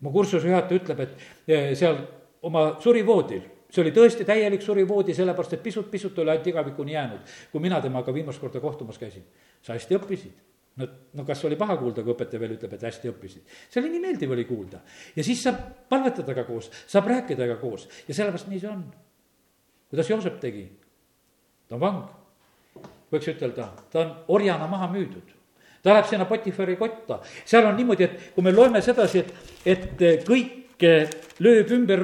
mu 0.00 0.10
kursuse 0.12 0.48
juhataja 0.48 0.80
ütleb, 0.80 1.00
et 1.00 1.48
eh, 1.48 1.72
seal 1.76 1.98
oma 2.42 2.76
surivoodil, 2.80 3.42
see 3.70 3.82
oli 3.82 3.92
tõesti 3.92 4.24
täielik 4.24 4.62
surivoodi, 4.64 5.14
sellepärast 5.14 5.58
et 5.58 5.62
pisut-pisut 5.62 6.18
oli 6.18 6.32
ainult 6.32 6.46
igavikuni 6.46 6.96
jäänud, 6.96 7.34
kui 7.52 7.60
mina 7.60 7.80
temaga 7.80 8.14
viimast 8.14 8.40
korda 8.40 8.60
kohtumas 8.60 8.98
käisin. 8.98 9.24
sa 9.62 9.76
hästi 9.76 9.96
õppisid 9.96 10.32
no, 10.76 10.88
no 11.14 11.24
kas 11.24 11.44
oli 11.44 11.56
paha 11.60 11.76
kuulda, 11.76 12.02
kui 12.02 12.14
õpetaja 12.14 12.40
veel 12.40 12.56
ütleb, 12.56 12.74
et 12.74 12.84
hästi 12.88 13.12
õppisid. 13.12 13.56
see 13.68 13.82
oli 13.82 13.92
nii 13.94 14.02
meeldiv 14.04 14.32
oli 14.32 14.44
kuulda 14.48 14.80
ja 15.16 15.24
siis 15.24 15.42
saab 15.42 15.60
palvetada 15.88 16.34
ka 16.34 16.44
koos, 16.48 16.70
saab 16.86 17.08
rääkida 17.10 17.48
ka 17.54 17.56
koos 17.60 17.88
ja 18.08 18.14
sellepärast 18.14 18.48
nii 18.50 18.60
see 18.62 18.70
on. 18.70 18.84
kuidas 19.90 20.10
Joosep 20.10 20.40
tegi, 20.40 20.64
ta 21.70 21.76
on 21.78 21.82
vang, 21.84 22.00
võiks 23.12 23.28
ütelda, 23.30 23.68
ta 23.92 24.02
on 24.02 24.10
orjana 24.34 24.66
maha 24.66 24.88
müüdud. 24.90 25.36
Ta 25.80 25.94
läheb 25.94 26.08
sinna 26.10 26.26
Potifari 26.28 26.74
kotta, 26.76 27.20
seal 27.46 27.68
on 27.70 27.78
niimoodi, 27.78 28.04
et 28.04 28.34
kui 28.34 28.44
me 28.44 28.52
loeme 28.52 28.82
sedasi, 28.84 29.22
et, 29.22 29.30
et 30.02 30.26
kõik 30.26 30.82
lööb 31.40 31.70
ümber 31.76 32.02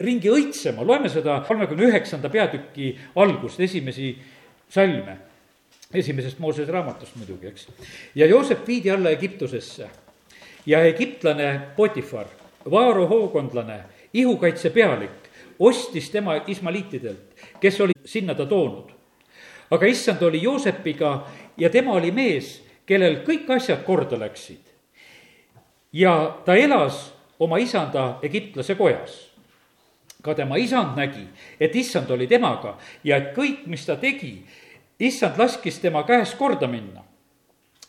ringi 0.00 0.32
õitsema, 0.32 0.86
loeme 0.86 1.10
seda 1.12 1.36
kolmekümne 1.46 1.90
üheksanda 1.90 2.30
peatüki 2.32 2.94
algust, 3.20 3.60
esimesi 3.60 4.14
salme, 4.72 5.18
esimesest 5.92 6.40
Moosese 6.40 6.72
raamatust 6.72 7.16
muidugi, 7.20 7.52
eks. 7.52 7.68
ja 8.18 8.26
Joosep 8.26 8.66
viidi 8.66 8.90
alla 8.90 9.12
Egiptusesse. 9.14 9.88
Ja 10.68 10.82
egiptlane 10.84 11.70
Potifar, 11.76 12.26
Vaaro 12.70 13.06
hoogondlane, 13.08 13.78
ihukaitse 14.12 14.68
pealik, 14.70 15.27
ostis 15.58 16.10
tema 16.10 16.36
ismaliitidelt, 16.46 17.34
kes 17.60 17.80
oli 17.80 17.92
sinna 18.04 18.34
ta 18.34 18.46
toonud. 18.46 18.90
aga 19.70 19.86
issand 19.86 20.22
oli 20.22 20.42
Joosepiga 20.42 21.26
ja 21.56 21.70
tema 21.70 21.92
oli 21.92 22.10
mees, 22.10 22.64
kellel 22.86 23.20
kõik 23.26 23.50
asjad 23.56 23.82
korda 23.84 24.18
läksid. 24.18 24.60
ja 25.92 26.38
ta 26.44 26.54
elas 26.54 27.12
oma 27.38 27.58
isanda 27.58 28.18
egiptlase 28.22 28.74
kojas. 28.74 29.28
ka 30.22 30.34
tema 30.34 30.56
isand 30.56 30.96
nägi, 30.96 31.28
et 31.60 31.76
issand 31.76 32.10
oli 32.10 32.26
temaga 32.26 32.78
ja 33.04 33.16
et 33.16 33.34
kõik, 33.36 33.66
mis 33.66 33.86
ta 33.86 33.96
tegi, 33.96 34.44
issand 34.98 35.38
laskis 35.38 35.78
tema 35.78 36.02
käest 36.02 36.38
korda 36.38 36.66
minna 36.66 37.04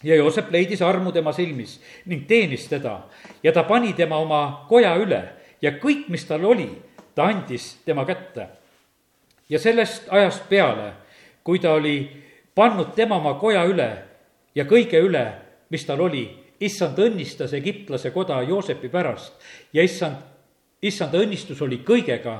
ja 0.03 0.15
Joosep 0.15 0.51
leidis 0.51 0.81
armu 0.81 1.11
tema 1.11 1.33
silmis 1.33 1.79
ning 2.05 2.27
teenis 2.27 2.67
teda 2.69 3.01
ja 3.43 3.51
ta 3.51 3.63
pani 3.63 3.93
tema 3.93 4.17
oma 4.17 4.65
koja 4.69 4.95
üle 4.95 5.23
ja 5.61 5.71
kõik, 5.71 6.07
mis 6.07 6.23
tal 6.25 6.45
oli, 6.45 6.69
ta 7.19 7.25
andis 7.27 7.81
tema 7.85 8.05
kätte. 8.05 8.47
ja 9.49 9.59
sellest 9.59 10.07
ajast 10.09 10.45
peale, 10.49 10.93
kui 11.43 11.59
ta 11.59 11.73
oli 11.73 12.23
pannud 12.55 12.93
tema 12.95 13.17
oma 13.17 13.33
koja 13.33 13.65
üle 13.67 13.89
ja 14.55 14.63
kõige 14.63 15.01
üle, 15.03 15.25
mis 15.69 15.83
tal 15.85 15.99
oli, 16.05 16.23
issand 16.63 16.99
õnnistas 16.99 17.51
egiptlase 17.57 18.13
koda 18.15 18.39
Joosepi 18.41 18.87
pärast 18.89 19.35
ja 19.73 19.83
issand, 19.83 20.15
issanda 20.81 21.19
õnnistus 21.19 21.59
oli 21.65 21.81
kõigega, 21.83 22.39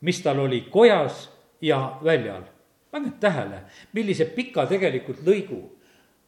mis 0.00 0.22
tal 0.24 0.40
oli 0.40 0.64
kojas 0.72 1.28
ja 1.60 1.98
väljal. 2.04 2.48
pange 2.90 3.12
tähele, 3.20 3.60
millise 3.92 4.24
pika 4.24 4.64
tegelikult 4.66 5.20
lõigu 5.26 5.60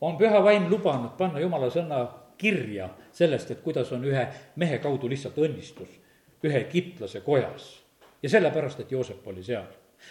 on 0.01 0.18
püha 0.18 0.44
vaim 0.44 0.68
lubanud 0.68 1.16
panna 1.16 1.40
jumala 1.40 1.70
sõna 1.70 2.09
kirja 2.36 2.90
sellest, 3.12 3.51
et 3.51 3.62
kuidas 3.62 3.92
on 3.92 4.05
ühe 4.05 4.26
mehe 4.57 4.78
kaudu 4.78 5.09
lihtsalt 5.09 5.38
õnnistus 5.38 6.03
ühe 6.47 6.61
egiptlase 6.61 7.20
kojas. 7.20 7.86
Ja 8.23 8.29
sellepärast, 8.29 8.81
et 8.81 8.93
Joosep 8.93 9.27
oli 9.29 9.45
seal 9.45 9.67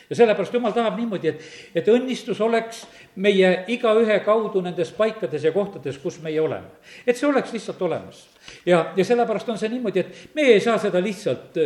ja 0.10 0.16
sellepärast 0.16 0.54
jumal 0.54 0.74
tahab 0.74 0.98
niimoodi, 1.00 1.32
et, 1.32 1.44
et 1.76 1.88
õnnistus 1.90 2.40
oleks 2.44 2.84
meie 3.22 3.52
igaühe 3.74 4.18
kaudu 4.26 4.62
nendes 4.62 4.92
paikades 4.96 5.46
ja 5.48 5.52
kohtades, 5.56 5.98
kus 6.02 6.20
meie 6.22 6.42
oleme. 6.42 6.68
et 7.08 7.18
see 7.18 7.28
oleks 7.30 7.54
lihtsalt 7.54 7.82
olemas. 7.82 8.26
ja, 8.66 8.92
ja 8.98 9.06
sellepärast 9.06 9.50
on 9.50 9.58
see 9.62 9.72
niimoodi, 9.74 10.04
et 10.04 10.36
me 10.36 10.46
ei 10.54 10.60
saa 10.62 10.78
seda 10.82 11.02
lihtsalt, 11.02 11.58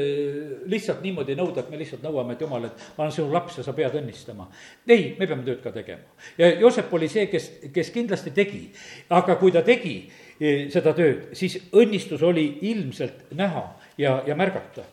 lihtsalt 0.72 1.02
niimoodi 1.04 1.36
nõuda, 1.36 1.64
et 1.64 1.74
me 1.74 1.82
lihtsalt 1.82 2.06
nõuame, 2.06 2.36
et 2.36 2.46
jumal, 2.46 2.70
et 2.70 2.86
ma 2.98 3.06
olen 3.06 3.16
sinu 3.16 3.34
laps 3.34 3.60
ja 3.60 3.66
sa 3.68 3.76
pead 3.76 3.98
õnnistama. 4.00 4.48
ei, 4.88 5.16
me 5.20 5.28
peame 5.28 5.44
tööd 5.48 5.60
ka 5.64 5.74
tegema. 5.76 6.16
ja 6.38 6.54
Joosep 6.60 6.94
oli 6.94 7.12
see, 7.12 7.28
kes, 7.32 7.52
kes 7.74 7.92
kindlasti 7.96 8.32
tegi, 8.36 8.64
aga 9.10 9.36
kui 9.42 9.52
ta 9.52 9.66
tegi 9.68 9.98
eh, 10.40 10.70
seda 10.72 10.96
tööd, 10.96 11.34
siis 11.34 11.60
õnnistus 11.74 12.24
oli 12.24 12.48
ilmselt 12.72 13.28
näha 13.36 13.68
ja, 13.98 14.22
ja 14.28 14.36
märgata 14.40 14.88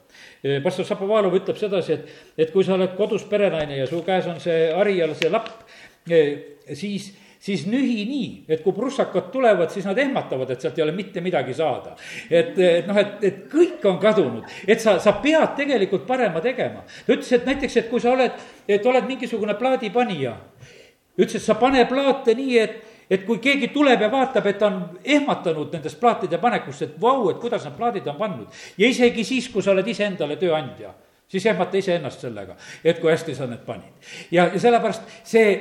pastor 0.65 0.87
Šapovalov 0.89 1.37
ütleb 1.39 1.59
sedasi, 1.61 1.97
et, 1.97 2.17
et 2.39 2.51
kui 2.55 2.65
sa 2.67 2.75
oled 2.77 2.97
kodus 2.99 3.27
perenaine 3.31 3.81
ja 3.81 3.87
su 3.91 4.03
käes 4.07 4.29
on 4.31 4.41
see 4.43 4.67
hari 4.75 4.99
all 5.05 5.15
see 5.19 5.31
lapp, 5.33 5.65
siis, 6.75 7.11
siis 7.43 7.67
nühi 7.71 8.05
nii, 8.09 8.31
et 8.49 8.63
kui 8.65 8.75
prussakad 8.77 9.31
tulevad, 9.33 9.71
siis 9.73 9.87
nad 9.89 9.99
ehmatavad, 9.99 10.51
et 10.51 10.65
sealt 10.65 10.79
ei 10.79 10.85
ole 10.87 10.95
mitte 10.97 11.23
midagi 11.25 11.55
saada. 11.55 11.97
et, 12.31 12.59
et 12.59 12.89
noh, 12.89 12.99
et, 13.01 13.15
et 13.25 13.45
kõik 13.53 13.85
on 13.89 14.01
kadunud, 14.03 14.59
et 14.67 14.83
sa, 14.83 14.99
sa 15.03 15.17
pead 15.23 15.57
tegelikult 15.59 16.07
parema 16.09 16.43
tegema. 16.45 16.85
ta 17.07 17.15
ütles, 17.15 17.33
et 17.33 17.47
näiteks, 17.47 17.77
et 17.83 17.89
kui 17.91 18.03
sa 18.03 18.13
oled, 18.17 18.45
et 18.69 18.87
oled 18.87 19.09
mingisugune 19.09 19.55
plaadipanija, 19.59 20.37
ütles, 21.17 21.41
et 21.41 21.47
sa 21.47 21.59
pane 21.61 21.87
plaate 21.91 22.35
nii, 22.37 22.59
et 22.59 22.96
et 23.11 23.25
kui 23.27 23.39
keegi 23.43 23.71
tuleb 23.75 24.03
ja 24.03 24.11
vaatab, 24.11 24.47
et 24.51 24.59
ta 24.59 24.69
on 24.71 24.81
ehmatanud 25.05 25.73
nendest 25.77 26.01
plaatide 26.01 26.39
panekust, 26.43 26.83
et 26.83 27.01
vau, 27.01 27.29
et 27.31 27.41
kuidas 27.43 27.65
need 27.67 27.77
plaadid 27.79 28.07
on 28.11 28.19
pannud. 28.19 28.61
ja 28.79 28.89
isegi 28.89 29.25
siis, 29.25 29.49
kui 29.53 29.63
sa 29.63 29.73
oled 29.73 29.87
iseendale 29.87 30.37
tööandja, 30.41 30.93
siis 31.29 31.47
ehmata 31.47 31.79
iseennast 31.79 32.27
sellega, 32.27 32.57
et 32.85 33.01
kui 33.01 33.11
hästi 33.11 33.35
sa 33.35 33.47
need 33.47 33.65
panid. 33.67 34.13
ja, 34.31 34.51
ja 34.53 34.61
sellepärast 34.61 35.03
see, 35.25 35.57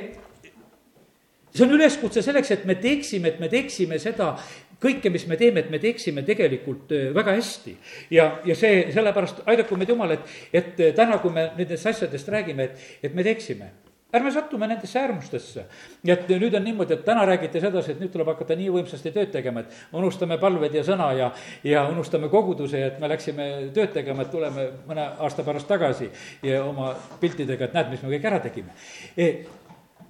see 1.54 1.66
on 1.66 1.74
üleskutse 1.78 2.22
selleks, 2.22 2.50
et 2.50 2.64
me 2.64 2.74
teeksime, 2.74 3.34
et 3.34 3.40
me 3.40 3.48
teeksime 3.52 3.98
seda 4.02 4.34
kõike, 4.82 5.10
mis 5.10 5.24
me 5.26 5.38
teeme, 5.40 5.62
et 5.62 5.70
me 5.72 5.78
teeksime 5.80 6.22
tegelikult 6.26 6.92
äh, 6.92 7.08
väga 7.14 7.38
hästi. 7.38 7.76
ja, 8.10 8.30
ja 8.44 8.58
see, 8.58 8.86
sellepärast 8.92 9.46
aidaku 9.46 9.78
meid 9.78 9.94
Jumal, 9.94 10.18
et, 10.18 10.38
et 10.52 10.86
täna, 10.98 11.22
kui 11.22 11.32
me 11.32 11.52
nendest 11.56 11.94
asjadest 11.94 12.28
räägime, 12.28 12.70
et, 12.70 12.88
et 13.06 13.14
me 13.14 13.24
teeksime 13.24 13.70
ärme 14.14 14.30
sattume 14.32 14.66
nendesse 14.66 15.00
äärmustesse. 15.00 15.64
et 16.06 16.28
nüüd 16.28 16.54
on 16.54 16.64
niimoodi, 16.64 16.94
et 16.94 17.04
täna 17.04 17.26
räägiti 17.26 17.60
sedasi, 17.60 17.92
et 17.92 18.00
nüüd 18.00 18.12
tuleb 18.14 18.28
hakata 18.30 18.54
nii 18.56 18.68
võimsasti 18.78 19.10
tööd 19.12 19.32
tegema, 19.34 19.60
et 19.60 19.98
unustame 19.98 20.38
palved 20.38 20.74
ja 20.74 20.84
sõna 20.86 21.10
ja, 21.18 21.32
ja 21.64 21.84
unustame 21.90 22.28
koguduse, 22.28 22.84
et 22.86 23.00
me 23.02 23.10
läksime 23.10 23.48
tööd 23.74 23.92
tegema, 23.92 24.22
et 24.22 24.30
tuleme 24.30 24.68
mõne 24.86 25.08
aasta 25.18 25.42
pärast 25.42 25.68
tagasi 25.68 26.10
ja 26.42 26.62
oma 26.64 26.94
piltidega, 27.20 27.66
et 27.66 27.74
näed, 27.74 27.90
mis 27.90 28.02
me 28.02 28.14
kõik 28.14 28.30
ära 28.30 28.40
tegime 28.44 28.76
e, 29.16 29.30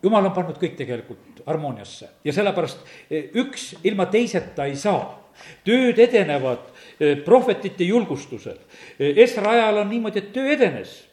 jumal 0.02 0.28
on 0.28 0.36
pannud 0.36 0.60
kõik 0.60 0.76
tegelikult 0.76 1.40
harmooniasse 1.46 2.10
ja 2.24 2.36
sellepärast 2.36 2.84
e, 3.08 3.30
üks 3.40 3.72
ilma 3.84 4.10
teiseta 4.12 4.68
ei 4.68 4.76
saa. 4.76 5.22
tööd 5.64 5.98
edenevad 6.00 6.70
e, 7.00 7.16
prohvetite 7.20 7.84
julgustusel. 7.84 8.56
Esra 8.98 9.50
ajal 9.52 9.82
on 9.82 9.90
niimoodi, 9.90 10.22
et 10.22 10.32
töö 10.32 10.52
edenes 10.54 11.05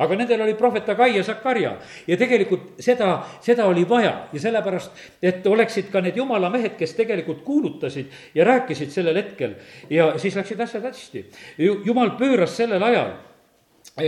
aga 0.00 0.16
nendel 0.16 0.44
oli 0.46 0.54
prohvet 0.58 0.88
Agai 0.88 1.12
ja 1.16 1.24
Sakarja 1.24 1.74
ja 2.08 2.18
tegelikult 2.20 2.80
seda, 2.80 3.12
seda 3.44 3.66
oli 3.68 3.86
vaja. 3.88 4.14
Ja 4.32 4.40
sellepärast, 4.40 4.92
et 5.22 5.46
oleksid 5.46 5.90
ka 5.92 6.00
need 6.04 6.16
jumala 6.16 6.50
mehed, 6.52 6.76
kes 6.78 6.94
tegelikult 6.98 7.42
kuulutasid 7.44 8.12
ja 8.34 8.46
rääkisid 8.48 8.92
sellel 8.94 9.18
hetkel. 9.20 9.58
Ja 9.90 10.12
siis 10.18 10.36
läksid 10.36 10.60
asjad 10.60 10.86
hästi. 10.88 11.26
jumal 11.58 12.16
pööras 12.18 12.56
sellel 12.56 12.82
ajal 12.82 13.12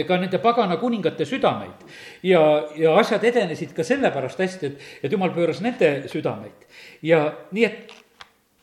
ka 0.07 0.17
nende 0.17 0.39
pagana 0.39 0.77
kuningate 0.81 1.27
südameid. 1.29 1.85
Ja, 2.23 2.41
ja 2.77 2.95
asjad 3.01 3.25
edenesid 3.25 3.75
ka 3.77 3.85
sellepärast 3.85 4.41
hästi, 4.41 4.71
et, 4.71 4.87
et 5.03 5.13
jumal 5.13 5.33
pööras 5.35 5.61
nende 5.65 6.09
südameid. 6.13 6.67
Ja 7.03 7.25
nii, 7.53 7.65
et 7.69 7.93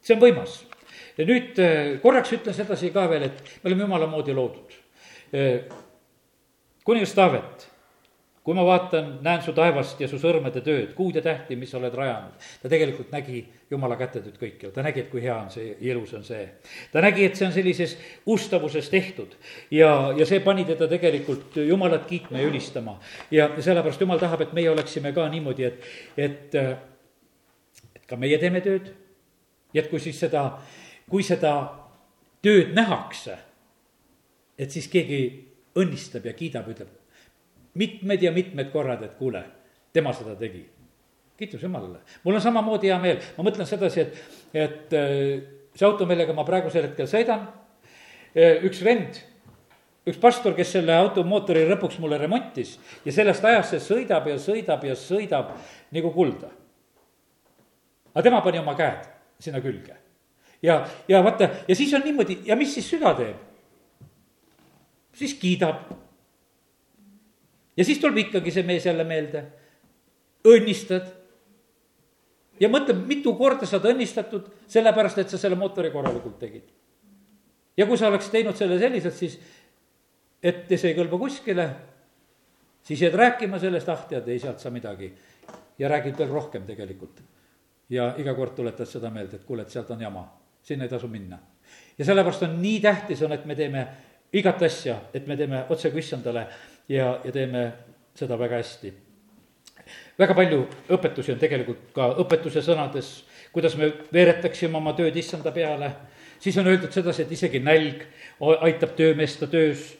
see 0.01 0.15
on 0.15 0.23
võimas. 0.23 0.63
ja 1.19 1.25
nüüd 1.27 1.57
eh, 1.59 1.99
korraks 2.01 2.31
ütlen 2.33 2.55
sedasi 2.55 2.93
ka 2.95 3.03
veel, 3.11 3.27
et 3.27 3.41
me 3.61 3.69
oleme 3.69 3.83
jumala 3.85 4.07
moodi 4.07 4.33
loodud. 4.33 4.77
Eh, 5.35 5.65
kuningas 6.89 7.13
Taavet, 7.13 7.67
kui 8.43 8.55
ma 8.57 8.63
vaatan, 8.65 9.19
näen 9.21 9.43
su 9.45 9.53
taevast 9.53 9.99
ja 10.01 10.07
su 10.09 10.17
sõrmede 10.17 10.63
tööd, 10.65 10.95
kuud 10.97 11.19
ja 11.19 11.21
tähti, 11.21 11.53
mis 11.59 11.69
sa 11.69 11.77
oled 11.77 11.93
rajanud. 11.93 12.47
ta 12.63 12.69
tegelikult 12.71 13.11
nägi 13.13 13.43
jumala 13.69 13.93
kätetööd 13.99 14.39
kõikjal, 14.41 14.71
ta 14.73 14.81
nägi, 14.81 15.03
et 15.03 15.11
kui 15.11 15.21
hea 15.21 15.35
on 15.35 15.51
see 15.53 15.67
ja 15.67 15.91
ilus 15.91 16.15
on 16.17 16.23
see. 16.25 16.47
ta 16.91 17.03
nägi, 17.05 17.27
et 17.27 17.37
see 17.37 17.45
on 17.45 17.53
sellises 17.53 17.93
ustavuses 18.25 18.89
tehtud 18.89 19.35
ja, 19.71 20.13
ja 20.17 20.25
see 20.25 20.39
pani 20.41 20.65
teda 20.65 20.87
tegelikult 20.89 21.59
jumalat 21.61 22.07
kiitma 22.09 22.41
ja 22.41 22.47
ülistama. 22.49 22.97
ja 23.31 23.51
sellepärast 23.59 24.01
jumal 24.01 24.17
tahab, 24.19 24.41
et 24.41 24.55
meie 24.57 24.71
oleksime 24.71 25.11
ka 25.13 25.27
niimoodi, 25.29 25.67
et, 25.69 25.85
et, 26.17 26.55
et 26.55 28.07
ka 28.07 28.17
meie 28.17 28.39
teeme 28.41 28.63
tööd. 28.65 28.89
ja 29.73 29.83
et 29.83 29.91
kui 29.91 30.01
siis 30.01 30.17
seda, 30.25 30.47
kui 31.09 31.21
seda 31.21 31.53
tööd 32.41 32.73
nähakse, 32.73 33.37
et 34.57 34.71
siis 34.71 34.89
keegi 34.89 35.48
õnnistab 35.79 36.25
ja 36.27 36.33
kiidab, 36.37 36.67
ütleb 36.71 36.91
mitmed 37.79 38.21
ja 38.21 38.31
mitmed 38.31 38.71
korrad, 38.71 39.03
et 39.05 39.15
kuule, 39.17 39.43
tema 39.93 40.13
seda 40.13 40.35
tegi. 40.39 40.65
kiitus 41.37 41.63
Jumalale. 41.63 41.99
mul 42.23 42.35
on 42.35 42.41
samamoodi 42.41 42.89
hea 42.91 42.99
meel, 42.99 43.19
ma 43.37 43.43
mõtlen 43.47 43.67
sedasi, 43.67 44.01
et, 44.01 44.17
et 44.53 44.93
äh, 44.93 45.13
see 45.75 45.87
auto, 45.87 46.05
millega 46.05 46.33
ma 46.35 46.43
praegusel 46.43 46.89
hetkel 46.89 47.07
sõidan, 47.07 47.45
äh, 48.35 48.59
üks 48.67 48.83
vend, 48.83 49.21
üks 50.09 50.19
pastor, 50.19 50.55
kes 50.57 50.73
selle 50.75 50.95
auto 50.97 51.23
mootori 51.23 51.63
lõpuks 51.69 51.99
mulle 52.03 52.19
remontis 52.19 52.77
ja 53.05 53.13
sellest 53.15 53.45
ajast 53.45 53.75
see 53.75 53.85
sõidab 53.85 54.27
ja 54.27 54.35
sõidab 54.41 54.83
ja 54.83 54.97
sõidab 54.99 55.53
nagu 55.95 56.11
kulda. 56.11 56.51
aga 58.13 58.23
tema 58.23 58.41
pani 58.41 58.59
oma 58.59 58.75
käed 58.75 59.07
sinna 59.39 59.61
külge. 59.61 59.95
ja, 60.61 60.81
ja 61.07 61.23
vaata, 61.23 61.49
ja 61.67 61.75
siis 61.75 61.93
on 61.93 62.03
niimoodi 62.03 62.41
ja 62.45 62.55
mis 62.55 62.73
siis 62.73 62.89
süda 62.89 63.13
teeb? 63.15 63.48
Siis 65.19 65.33
kiidab. 65.39 65.91
ja 67.77 67.85
siis 67.85 67.99
tuleb 67.99 68.17
ikkagi 68.25 68.51
see 68.51 68.63
mees 68.67 68.85
jälle 68.85 69.03
meelde, 69.03 69.43
õnnistad. 70.47 71.07
ja 72.59 72.69
mõtle, 72.71 72.95
mitu 73.07 73.35
korda 73.39 73.67
sa 73.67 73.77
oled 73.77 73.93
õnnistatud, 73.93 74.49
sellepärast 74.67 75.23
et 75.23 75.31
sa 75.31 75.37
selle 75.37 75.59
mootori 75.59 75.91
korralikult 75.91 76.39
tegid. 76.39 76.67
ja 77.77 77.87
kui 77.87 77.97
sa 77.97 78.07
oleks 78.07 78.31
teinud 78.31 78.57
selle 78.57 78.79
selliselt, 78.79 79.15
siis 79.15 79.39
et 80.43 80.67
see 80.71 80.93
ei 80.93 80.97
kõlba 80.97 81.19
kuskile, 81.19 81.69
siis 82.83 83.01
jääd 83.03 83.17
rääkima 83.19 83.59
sellest, 83.59 83.89
ah 83.91 84.05
tead, 84.07 84.27
ei 84.27 84.39
sealt 84.39 84.59
saa 84.59 84.71
midagi. 84.71 85.13
ja 85.79 85.87
räägid 85.87 86.17
veel 86.17 86.29
rohkem 86.29 86.65
tegelikult. 86.65 87.21
ja 87.89 88.13
iga 88.17 88.35
kord 88.35 88.55
tuletad 88.55 88.87
seda 88.87 89.09
meelde, 89.09 89.35
et 89.35 89.45
kuule, 89.45 89.61
et 89.61 89.69
sealt 89.69 89.89
on 89.91 90.01
jama, 90.01 90.27
sinna 90.63 90.83
ei 90.83 90.89
tasu 90.89 91.07
minna. 91.07 91.39
ja 91.97 92.05
sellepärast 92.05 92.43
on 92.43 92.61
nii 92.61 92.79
tähtis 92.79 93.21
on, 93.23 93.31
et 93.31 93.45
me 93.45 93.55
teeme 93.55 93.87
igat 94.33 94.61
asja, 94.63 94.99
et 95.13 95.27
me 95.27 95.37
teeme 95.37 95.63
otse 95.69 95.91
kui 95.91 96.03
issandale 96.03 96.45
ja, 96.89 97.19
ja 97.23 97.31
teeme 97.31 97.63
seda 98.17 98.37
väga 98.39 98.59
hästi. 98.61 98.93
väga 100.19 100.35
palju 100.35 100.65
õpetusi 100.89 101.33
on 101.33 101.39
tegelikult 101.41 101.89
ka 101.95 102.11
õpetuse 102.21 102.61
sõnades, 102.61 103.23
kuidas 103.53 103.75
me 103.77 103.91
veeretaksime 104.13 104.77
oma 104.77 104.93
tööd 104.93 105.15
issanda 105.17 105.51
peale, 105.51 105.91
siis 106.39 106.57
on 106.57 106.67
öeldud 106.67 106.93
sedasi, 106.93 107.23
et 107.23 107.31
isegi 107.31 107.59
nälg 107.63 108.03
aitab 108.39 108.93
töömeest 108.97 109.43
töös 109.49 109.95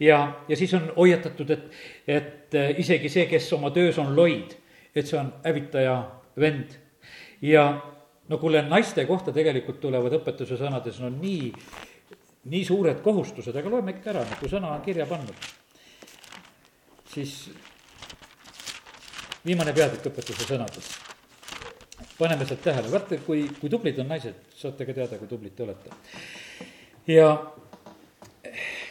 ja, 0.00 0.42
ja 0.48 0.56
siis 0.56 0.74
on 0.74 0.92
hoiatatud, 0.96 1.50
et, 1.50 1.70
et 2.06 2.54
äh, 2.54 2.74
isegi 2.78 3.08
see, 3.08 3.26
kes 3.30 3.52
oma 3.56 3.70
töös 3.70 3.98
on 3.98 4.14
loid, 4.16 4.56
et 4.94 5.08
see 5.08 5.18
on 5.18 5.32
hävitaja 5.44 5.96
vend. 6.38 6.76
ja 7.42 7.64
no 8.28 8.38
kuule, 8.38 8.62
naiste 8.68 9.04
kohta 9.06 9.32
tegelikult 9.32 9.80
tulevad 9.80 10.12
õpetuse 10.20 10.58
sõnades 10.60 11.00
no 11.02 11.10
nii 11.10 11.52
nii 12.50 12.64
suured 12.66 13.02
kohustused, 13.02 13.54
aga 13.56 13.70
loeme 13.70 13.94
ikka 13.94 14.10
ära, 14.10 14.24
kui 14.40 14.50
sõna 14.50 14.72
on 14.74 14.82
kirja 14.82 15.06
pannud. 15.06 15.50
siis 17.12 17.50
viimane 19.46 19.72
peatükk 19.72 20.10
õpetuse 20.10 20.46
sõnades. 20.48 20.90
paneme 22.18 22.46
sealt 22.46 22.62
tähele, 22.62 22.90
vaata, 22.90 23.16
kui, 23.26 23.48
kui 23.60 23.70
tublid 23.70 23.98
on 23.98 24.08
naised, 24.08 24.34
saate 24.54 24.86
ka 24.86 24.92
teada, 24.92 25.18
kui 25.18 25.28
tublid 25.28 25.54
te 25.54 25.62
olete. 25.62 25.90
ja 27.06 27.28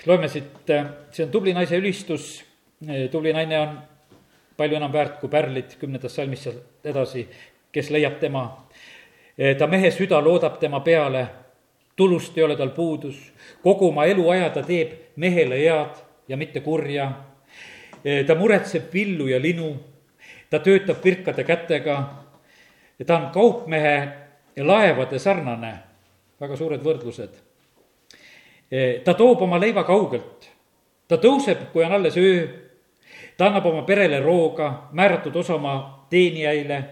loeme 0.06 0.30
siit, 0.30 0.68
see 1.12 1.26
on 1.26 1.32
tubli 1.32 1.54
naise 1.54 1.78
ülistus, 1.78 2.44
tubli 3.12 3.34
naine 3.34 3.60
on 3.60 3.78
palju 4.58 4.78
enam 4.78 4.94
väärt 4.94 5.20
kui 5.20 5.30
pärlid, 5.30 5.76
kümnendast 5.80 6.16
salmist 6.16 6.48
sealt 6.48 6.88
edasi, 6.88 7.28
kes 7.72 7.90
leiab 7.90 8.20
tema. 8.20 8.46
ta 9.58 9.68
mehe 9.68 9.92
süda 9.92 10.22
loodab 10.22 10.60
tema 10.60 10.80
peale, 10.80 11.28
tulust 11.96 12.38
ei 12.38 12.44
ole 12.44 12.56
tal 12.56 12.70
puudus, 12.70 13.18
kogu 13.64 13.88
oma 13.88 14.06
eluaja 14.06 14.50
ta 14.50 14.64
teeb 14.64 15.16
mehele 15.16 15.60
head 15.60 16.02
ja 16.28 16.38
mitte 16.38 16.60
kurja. 16.60 17.12
ta 18.28 18.36
muretseb 18.36 18.94
villu 18.94 19.28
ja 19.28 19.42
linu, 19.42 19.76
ta 20.50 20.60
töötab 20.60 21.04
virkade 21.04 21.44
kätega, 21.44 21.98
ta 23.06 23.18
on 23.18 23.30
kaupmehe 23.32 24.10
ja 24.56 24.68
laevade 24.68 25.20
sarnane, 25.20 25.74
väga 26.42 26.56
suured 26.56 26.82
võrdlused. 26.82 27.36
ta 29.06 29.14
toob 29.14 29.42
oma 29.42 29.60
leiva 29.60 29.84
kaugelt, 29.84 30.50
ta 31.08 31.18
tõuseb, 31.18 31.70
kui 31.74 31.84
on 31.84 31.92
alles 31.92 32.18
öö. 32.18 32.48
Ta 33.38 33.48
annab 33.48 33.66
oma 33.66 33.82
perele 33.84 34.20
rooga, 34.20 34.90
määratud 34.92 35.36
osa 35.36 35.56
oma 35.56 36.06
teenijaile. 36.10 36.84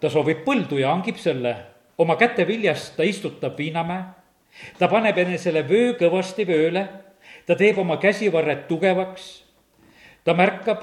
ta 0.00 0.10
soovib 0.10 0.44
põldu 0.44 0.78
ja 0.78 0.90
hangib 0.92 1.16
selle, 1.16 1.56
oma 1.98 2.16
käte 2.16 2.46
viljast 2.46 2.96
ta 2.96 3.02
istutab 3.02 3.58
viinamäe. 3.58 4.04
ta 4.78 4.88
paneb 4.88 5.18
enesele 5.18 5.68
vöö 5.68 5.92
kõvasti 5.92 6.46
vööle, 6.46 6.88
ta 7.46 7.54
teeb 7.54 7.78
oma 7.78 7.96
käsivarred 7.96 8.66
tugevaks. 8.68 9.44
ta 10.24 10.34
märkab, 10.34 10.82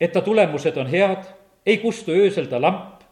et 0.00 0.12
ta 0.12 0.20
tulemused 0.20 0.76
on 0.76 0.86
head, 0.86 1.24
ei 1.66 1.78
kustu 1.78 2.12
öösel 2.12 2.46
ta 2.46 2.60
lamp. 2.60 3.04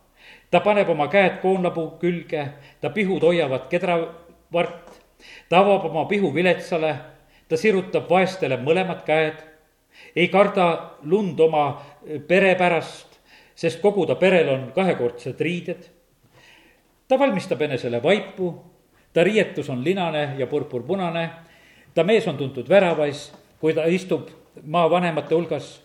ta 0.50 0.60
paneb 0.60 0.88
oma 0.88 1.08
käed 1.08 1.40
koonlapuu 1.42 1.90
külge, 2.00 2.48
ta 2.80 2.90
pihud 2.90 3.22
hoiavad 3.22 3.68
kedravart. 3.68 5.00
ta 5.48 5.58
avab 5.58 5.84
oma 5.84 6.04
pihu 6.04 6.34
viletsale, 6.34 6.96
ta 7.48 7.56
sirutab 7.56 8.10
vaestele 8.10 8.56
mõlemad 8.56 9.04
käed 9.04 9.52
ei 10.16 10.28
karda 10.28 10.96
lund 11.02 11.40
oma 11.40 11.64
pere 12.28 12.54
pärast, 12.58 13.18
sest 13.54 13.80
kogu 13.82 14.06
ta 14.06 14.16
perel 14.20 14.50
on 14.52 14.70
kahekordsed 14.74 15.40
riided. 15.40 15.88
Ta 17.12 17.18
valmistab 17.18 17.60
enesele 17.60 17.98
vaipu, 18.02 18.54
ta 19.12 19.24
riietus 19.24 19.68
on 19.70 19.84
linane 19.84 20.34
ja 20.38 20.46
purpurpunane, 20.46 21.30
ta 21.94 22.04
mees 22.08 22.24
on 22.28 22.36
tuntud 22.36 22.68
väravais, 22.68 23.26
kui 23.60 23.74
ta 23.76 23.84
istub 23.84 24.30
maavanemate 24.64 25.34
hulgas. 25.34 25.82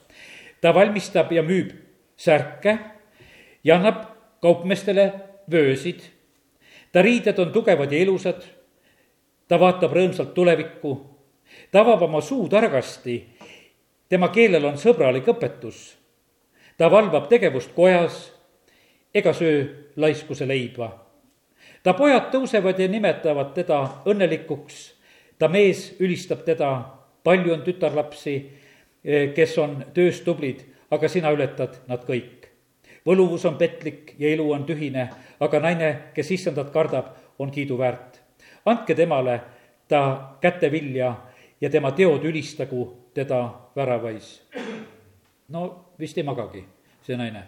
ta 0.62 0.74
valmistab 0.74 1.32
ja 1.32 1.44
müüb 1.44 1.72
särke 2.16 2.78
ja 3.64 3.76
annab 3.76 4.06
kaupmeestele 4.42 5.14
vöösid. 5.52 6.00
ta 6.92 7.02
riided 7.02 7.40
on 7.40 7.52
tugevad 7.52 7.92
ja 7.92 8.00
ilusad, 8.00 8.42
ta 9.48 9.60
vaatab 9.60 9.92
rõõmsalt 9.92 10.32
tulevikku, 10.34 11.16
ta 11.72 11.80
avab 11.80 12.02
oma 12.02 12.22
suu 12.22 12.48
targasti 12.50 13.18
tema 14.10 14.30
keelel 14.30 14.66
on 14.66 14.78
sõbralik 14.78 15.28
õpetus. 15.28 15.98
ta 16.78 16.92
valvab 16.92 17.28
tegevust 17.28 17.76
kojas 17.76 18.32
ega 19.14 19.34
söö 19.34 19.68
laiskuse 19.96 20.48
leiba. 20.48 21.07
Ta 21.88 21.94
pojad 21.96 22.26
tõusevad 22.34 22.80
ja 22.84 22.90
nimetavad 22.92 23.54
teda 23.56 23.78
õnnelikuks. 24.12 24.94
ta 25.40 25.48
mees 25.48 25.94
ülistab 26.04 26.42
teda, 26.44 26.70
palju 27.24 27.54
on 27.54 27.62
tütarlapsi, 27.64 28.34
eh, 29.06 29.34
kes 29.34 29.58
on 29.58 29.86
töös 29.94 30.22
tublid, 30.22 30.66
aga 30.92 31.08
sina 31.08 31.32
ületad 31.32 31.80
nad 31.88 32.04
kõik. 32.04 32.48
võluvus 33.06 33.46
on 33.46 33.56
petlik 33.56 34.16
ja 34.20 34.30
ilu 34.30 34.52
on 34.52 34.66
tühine, 34.66 35.10
aga 35.40 35.60
naine, 35.60 36.00
kes 36.14 36.32
issandat 36.32 36.74
kardab, 36.74 37.16
on 37.40 37.52
kiiduväärt. 37.52 38.20
andke 38.66 38.96
temale 38.96 39.42
ta 39.88 40.36
kätevilja 40.42 41.16
ja 41.62 41.70
tema 41.70 41.92
teod 41.92 42.24
ülistagu 42.24 42.98
teda 43.14 43.54
väravais. 43.76 44.42
no 45.50 45.86
vist 46.00 46.18
ei 46.18 46.24
magagi, 46.24 46.66
see 47.02 47.18
naine. 47.18 47.44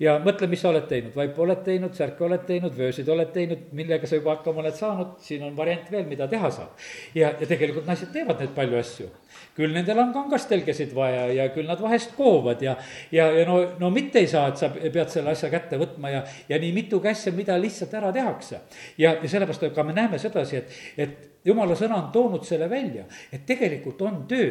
Ja 0.00 0.16
mõtle, 0.24 0.48
mis 0.50 0.62
sa 0.62 0.70
oled 0.70 0.86
teinud, 0.88 1.12
vaipu 1.16 1.44
oled 1.44 1.60
teinud, 1.64 1.94
särke 1.96 2.24
oled 2.24 2.44
teinud, 2.48 2.74
vöösid 2.76 3.08
oled 3.12 3.30
teinud, 3.34 3.66
millega 3.76 4.08
sa 4.08 4.18
juba 4.18 4.36
hakkama 4.36 4.62
oled 4.64 4.76
saanud, 4.76 5.14
siin 5.24 5.44
on 5.46 5.56
variant 5.56 5.90
veel, 5.92 6.06
mida 6.08 6.28
teha 6.30 6.50
saab. 6.54 6.76
ja, 7.14 7.32
ja 7.40 7.48
tegelikult 7.48 7.88
naised 7.88 8.12
teevad 8.14 8.40
neid 8.40 8.54
palju 8.56 8.78
asju. 8.80 9.08
küll 9.56 9.74
nendel 9.74 9.98
on 10.00 10.12
kangastelgesid 10.14 10.94
vaja 10.94 11.26
ja 11.34 11.48
küll 11.54 11.68
nad 11.68 11.80
vahest 11.80 12.14
koovad 12.16 12.62
ja, 12.62 12.76
ja, 13.12 13.30
ja 13.34 13.46
no, 13.48 13.60
no 13.78 13.90
mitte 13.94 14.22
ei 14.22 14.28
saa, 14.30 14.48
et 14.48 14.60
sa 14.60 14.70
pead 14.70 15.08
selle 15.12 15.34
asja 15.34 15.50
kätte 15.52 15.78
võtma 15.80 16.12
ja, 16.12 16.22
ja 16.48 16.58
nii 16.60 16.72
mitu 16.76 17.02
asja, 17.04 17.32
mida 17.32 17.58
lihtsalt 17.60 17.94
ära 17.94 18.12
tehakse. 18.12 18.64
ja, 18.98 19.16
ja 19.22 19.28
sellepärast, 19.28 19.68
aga 19.70 19.84
me 19.84 19.96
näeme 19.96 20.18
sedasi, 20.18 20.62
et, 20.62 20.80
et 20.96 21.29
jumala 21.44 21.76
sõna 21.78 21.96
on 21.96 22.08
toonud 22.12 22.44
selle 22.46 22.68
välja, 22.70 23.04
et 23.32 23.44
tegelikult 23.48 24.02
on 24.04 24.24
töö 24.28 24.50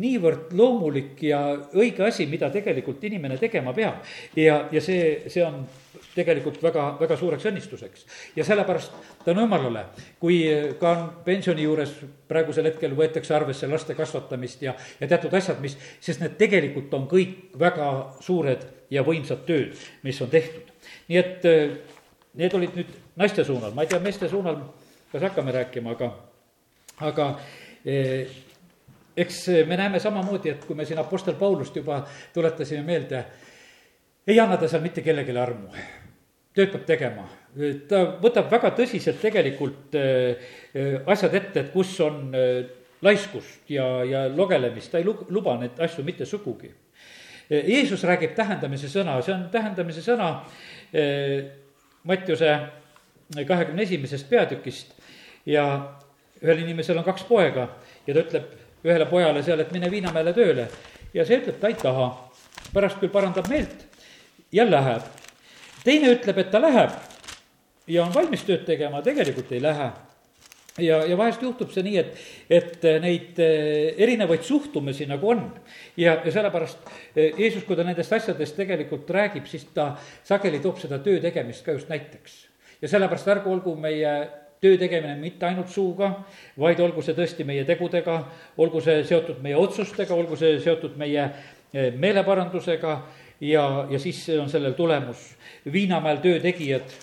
niivõrd 0.00 0.52
loomulik 0.56 1.22
ja 1.28 1.40
õige 1.76 2.06
asi, 2.06 2.26
mida 2.30 2.50
tegelikult 2.54 3.02
inimene 3.04 3.38
tegema 3.38 3.74
peab. 3.76 4.04
ja, 4.36 4.68
ja 4.72 4.80
see, 4.80 5.24
see 5.28 5.44
on 5.44 5.64
tegelikult 6.14 6.62
väga, 6.62 6.84
väga 7.00 7.16
suureks 7.16 7.46
õnnistuseks. 7.50 8.06
ja 8.36 8.44
sellepärast 8.44 8.92
tänu 9.24 9.44
jumalale, 9.44 9.86
kui 10.20 10.44
ka 10.80 10.90
on 10.90 11.08
pensioni 11.24 11.66
juures 11.66 11.92
praegusel 12.28 12.70
hetkel 12.70 12.94
võetakse 12.96 13.34
arvesse 13.34 13.68
laste 13.68 13.94
kasvatamist 13.94 14.62
ja, 14.62 14.74
ja 15.00 15.08
teatud 15.08 15.34
asjad, 15.34 15.60
mis, 15.60 15.76
sest 16.00 16.22
need 16.22 16.38
tegelikult 16.40 16.94
on 16.94 17.08
kõik 17.10 17.58
väga 17.58 17.90
suured 18.24 18.64
ja 18.90 19.02
võimsad 19.04 19.44
tööd, 19.48 19.74
mis 20.02 20.20
on 20.22 20.30
tehtud. 20.30 20.72
nii 21.08 21.18
et 21.18 21.44
need 22.34 22.54
olid 22.54 22.78
nüüd 22.78 22.96
naiste 23.16 23.44
suunal, 23.44 23.74
ma 23.74 23.84
ei 23.84 23.90
tea, 23.90 24.00
meeste 24.02 24.28
suunal 24.30 24.62
kas 25.14 25.22
hakkame 25.22 25.52
rääkima, 25.54 25.92
aga, 25.94 26.08
aga 27.06 27.24
eh, 27.86 28.30
eks 29.16 29.44
me 29.68 29.76
näeme 29.78 30.00
samamoodi, 30.02 30.50
et 30.50 30.64
kui 30.66 30.74
me 30.74 30.82
siin 30.84 30.98
Apostel 30.98 31.36
Paulust 31.38 31.76
juba 31.78 32.00
tuletasime 32.34 32.82
meelde, 32.82 33.20
ei 34.26 34.40
anna 34.42 34.58
ta 34.58 34.66
seal 34.66 34.82
mitte 34.82 35.04
kellelegi 35.06 35.36
armu, 35.38 35.70
tööd 36.54 36.72
peab 36.72 36.86
tegema. 36.88 37.28
ta 37.88 38.00
võtab 38.18 38.50
väga 38.50 38.72
tõsiselt 38.74 39.22
tegelikult 39.22 39.94
eh, 39.94 40.50
asjad 41.06 41.38
ette, 41.38 41.60
et 41.60 41.70
kus 41.70 41.94
on 42.02 42.34
eh, 42.34 42.64
laiskust 43.06 43.70
ja, 43.70 43.86
ja 44.02 44.26
logelemist, 44.34 44.90
ta 44.90 44.98
ei 44.98 45.06
luba 45.06 45.54
neid 45.60 45.78
asju 45.78 46.02
mitte 46.02 46.26
sugugi. 46.26 46.72
Jeesus 47.54 48.02
räägib 48.08 48.34
tähendamise 48.34 48.88
sõna, 48.90 49.20
see 49.22 49.34
on 49.34 49.46
tähendamise 49.52 50.00
sõna 50.02 50.30
Mattiuse 52.08 52.54
kahekümne 53.46 53.82
esimesest 53.84 54.30
peatükist 54.30 54.94
ja 55.46 55.64
ühel 56.42 56.62
inimesel 56.64 56.98
on 56.98 57.04
kaks 57.04 57.24
poega 57.28 57.68
ja 58.06 58.14
ta 58.14 58.20
ütleb 58.20 58.52
ühele 58.84 59.06
pojale 59.08 59.42
seal, 59.42 59.60
et 59.60 59.72
mine 59.72 59.90
Viinamäele 59.90 60.34
tööle. 60.36 60.68
ja 61.14 61.24
see 61.24 61.40
ütleb, 61.40 61.58
ta 61.60 61.68
ei 61.68 61.78
taha. 61.80 62.08
pärast 62.72 63.00
küll 63.00 63.12
parandab 63.12 63.48
meelt 63.48 63.86
ja 64.52 64.64
läheb. 64.70 65.02
teine 65.84 66.12
ütleb, 66.14 66.38
et 66.38 66.50
ta 66.50 66.60
läheb 66.60 66.90
ja 67.86 68.04
on 68.04 68.14
valmis 68.14 68.44
tööd 68.44 68.64
tegema, 68.64 69.02
tegelikult 69.02 69.52
ei 69.52 69.62
lähe 69.62 69.92
ja, 70.78 71.04
ja 71.06 71.16
vahest 71.18 71.42
juhtub 71.42 71.72
see 71.72 71.84
nii, 71.86 71.98
et, 72.00 72.22
et 72.50 72.86
neid 73.02 73.40
eh, 73.42 73.94
erinevaid 74.04 74.42
suhtumisi 74.46 75.06
nagu 75.10 75.30
on. 75.30 75.44
ja, 75.96 76.18
ja 76.24 76.32
sellepärast 76.32 76.88
eh, 77.14 77.32
Jeesus, 77.38 77.64
kui 77.64 77.76
ta 77.76 77.86
nendest 77.86 78.12
asjadest 78.12 78.56
tegelikult 78.56 79.10
räägib, 79.10 79.46
siis 79.50 79.68
ta 79.74 79.94
sageli 80.24 80.60
toob 80.64 80.80
seda 80.82 80.98
töö 81.04 81.20
tegemist 81.22 81.64
ka 81.64 81.76
just 81.76 81.88
näiteks. 81.92 82.40
ja 82.82 82.88
sellepärast 82.88 83.30
ärgu 83.36 83.52
olgu 83.52 83.76
meie 83.80 84.14
töö 84.64 84.78
tegemine 84.80 85.16
mitte 85.20 85.46
ainult 85.46 85.68
suuga, 85.68 86.10
vaid 86.60 86.80
olgu 86.80 87.02
see 87.04 87.16
tõesti 87.16 87.44
meie 87.44 87.66
tegudega, 87.68 88.16
olgu 88.60 88.80
see 88.84 89.02
seotud 89.04 89.42
meie 89.44 89.58
otsustega, 89.60 90.16
olgu 90.16 90.38
see 90.40 90.56
seotud 90.64 90.96
meie 91.00 91.24
eh, 91.26 91.90
meeleparandusega 91.92 92.94
ja, 93.44 93.64
ja 93.90 94.00
siis 94.00 94.22
on 94.40 94.48
sellel 94.48 94.76
tulemus. 94.78 95.26
Viinamäel 95.72 96.22
töötegijad, 96.24 96.96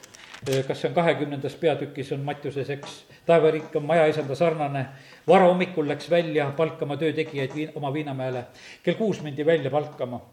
eh, 0.48 0.64
kas 0.66 0.82
see 0.82 0.90
on 0.90 0.98
kahekümnendas 0.98 1.58
peatükis, 1.62 2.12
on 2.18 2.26
Mattiuses, 2.26 2.74
eks, 2.78 2.98
taevariik 3.30 3.76
on 3.78 3.86
majaisanda 3.86 4.36
sarnane, 4.36 4.86
varahommikul 5.30 5.90
läks 5.94 6.10
välja 6.10 6.50
palkama 6.58 6.98
töötegijaid 6.98 7.58
viin-, 7.58 7.74
oma 7.78 7.94
Viinamäele, 7.94 8.48
kell 8.82 8.98
kuus 8.98 9.22
mindi 9.22 9.46
välja 9.46 9.70
palkama. 9.70 10.24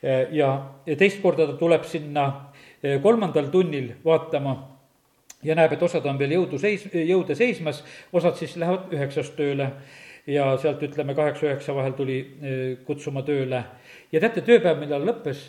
Eh, 0.00 0.30
ja 0.32 0.54
teist 0.96 1.20
korda 1.20 1.50
ta 1.50 1.60
tuleb 1.60 1.84
sinna 1.88 2.30
kolmandal 3.02 3.46
tunnil 3.52 3.94
vaatama 4.04 4.73
ja 5.44 5.54
näeb, 5.54 5.74
et 5.76 5.82
osad 5.82 6.06
on 6.08 6.18
veel 6.18 6.34
jõudu 6.38 6.58
seis-, 6.60 6.86
jõude 6.94 7.36
seismas, 7.38 7.82
osad 8.12 8.38
siis 8.40 8.56
lähevad 8.60 8.92
üheksast 8.94 9.36
tööle 9.38 9.70
ja 10.26 10.54
sealt 10.60 10.82
ütleme 10.82 11.14
kaheksa-üheksa 11.16 11.74
vahel 11.76 11.92
tuli 11.98 12.18
e, 12.20 12.54
kutsuma 12.86 13.22
tööle. 13.26 13.64
ja 14.12 14.20
teate, 14.20 14.44
tööpäev, 14.44 14.80
millal 14.80 15.04
lõppes, 15.04 15.42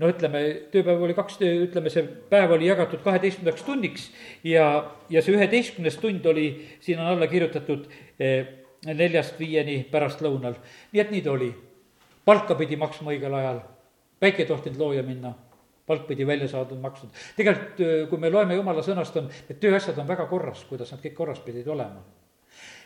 no 0.00 0.08
ütleme, 0.08 0.42
tööpäev 0.72 1.04
oli 1.04 1.16
kaks, 1.16 1.36
ütleme, 1.42 1.92
see 1.92 2.06
päev 2.30 2.56
oli 2.56 2.70
jagatud 2.70 3.04
kaheteistkümnendaks 3.04 3.66
tunniks 3.66 4.08
ja, 4.44 4.66
ja 5.12 5.22
see 5.22 5.36
üheteistkümnes 5.36 6.00
tund 6.00 6.26
oli, 6.32 6.48
siin 6.80 7.02
on 7.02 7.12
alla 7.12 7.28
kirjutatud 7.28 7.86
e, 8.18 8.32
neljast 8.88 9.38
viieni 9.38 9.82
pärastlõunal. 9.92 10.56
nii 10.92 11.04
et 11.04 11.12
nii 11.12 11.22
ta 11.22 11.36
oli. 11.36 11.52
palka 12.24 12.54
pidi 12.54 12.76
maksma 12.80 13.12
õigel 13.12 13.34
ajal, 13.34 13.64
päike 14.20 14.46
ei 14.46 14.48
tohtinud 14.48 14.80
looja 14.80 15.02
minna 15.02 15.34
palk 15.92 16.08
pidi 16.08 16.26
välja 16.26 16.48
saadud, 16.50 16.80
makstud. 16.80 17.12
tegelikult, 17.36 17.84
kui 18.10 18.20
me 18.20 18.32
loeme 18.32 18.58
jumala 18.58 18.84
sõnast, 18.84 19.16
on, 19.20 19.30
need 19.48 19.60
tööasjad 19.62 20.00
on 20.02 20.08
väga 20.08 20.26
korras, 20.30 20.64
kuidas 20.68 20.92
nad 20.94 21.02
kõik 21.04 21.16
korras 21.18 21.42
pidid 21.44 21.68
olema. 21.68 22.04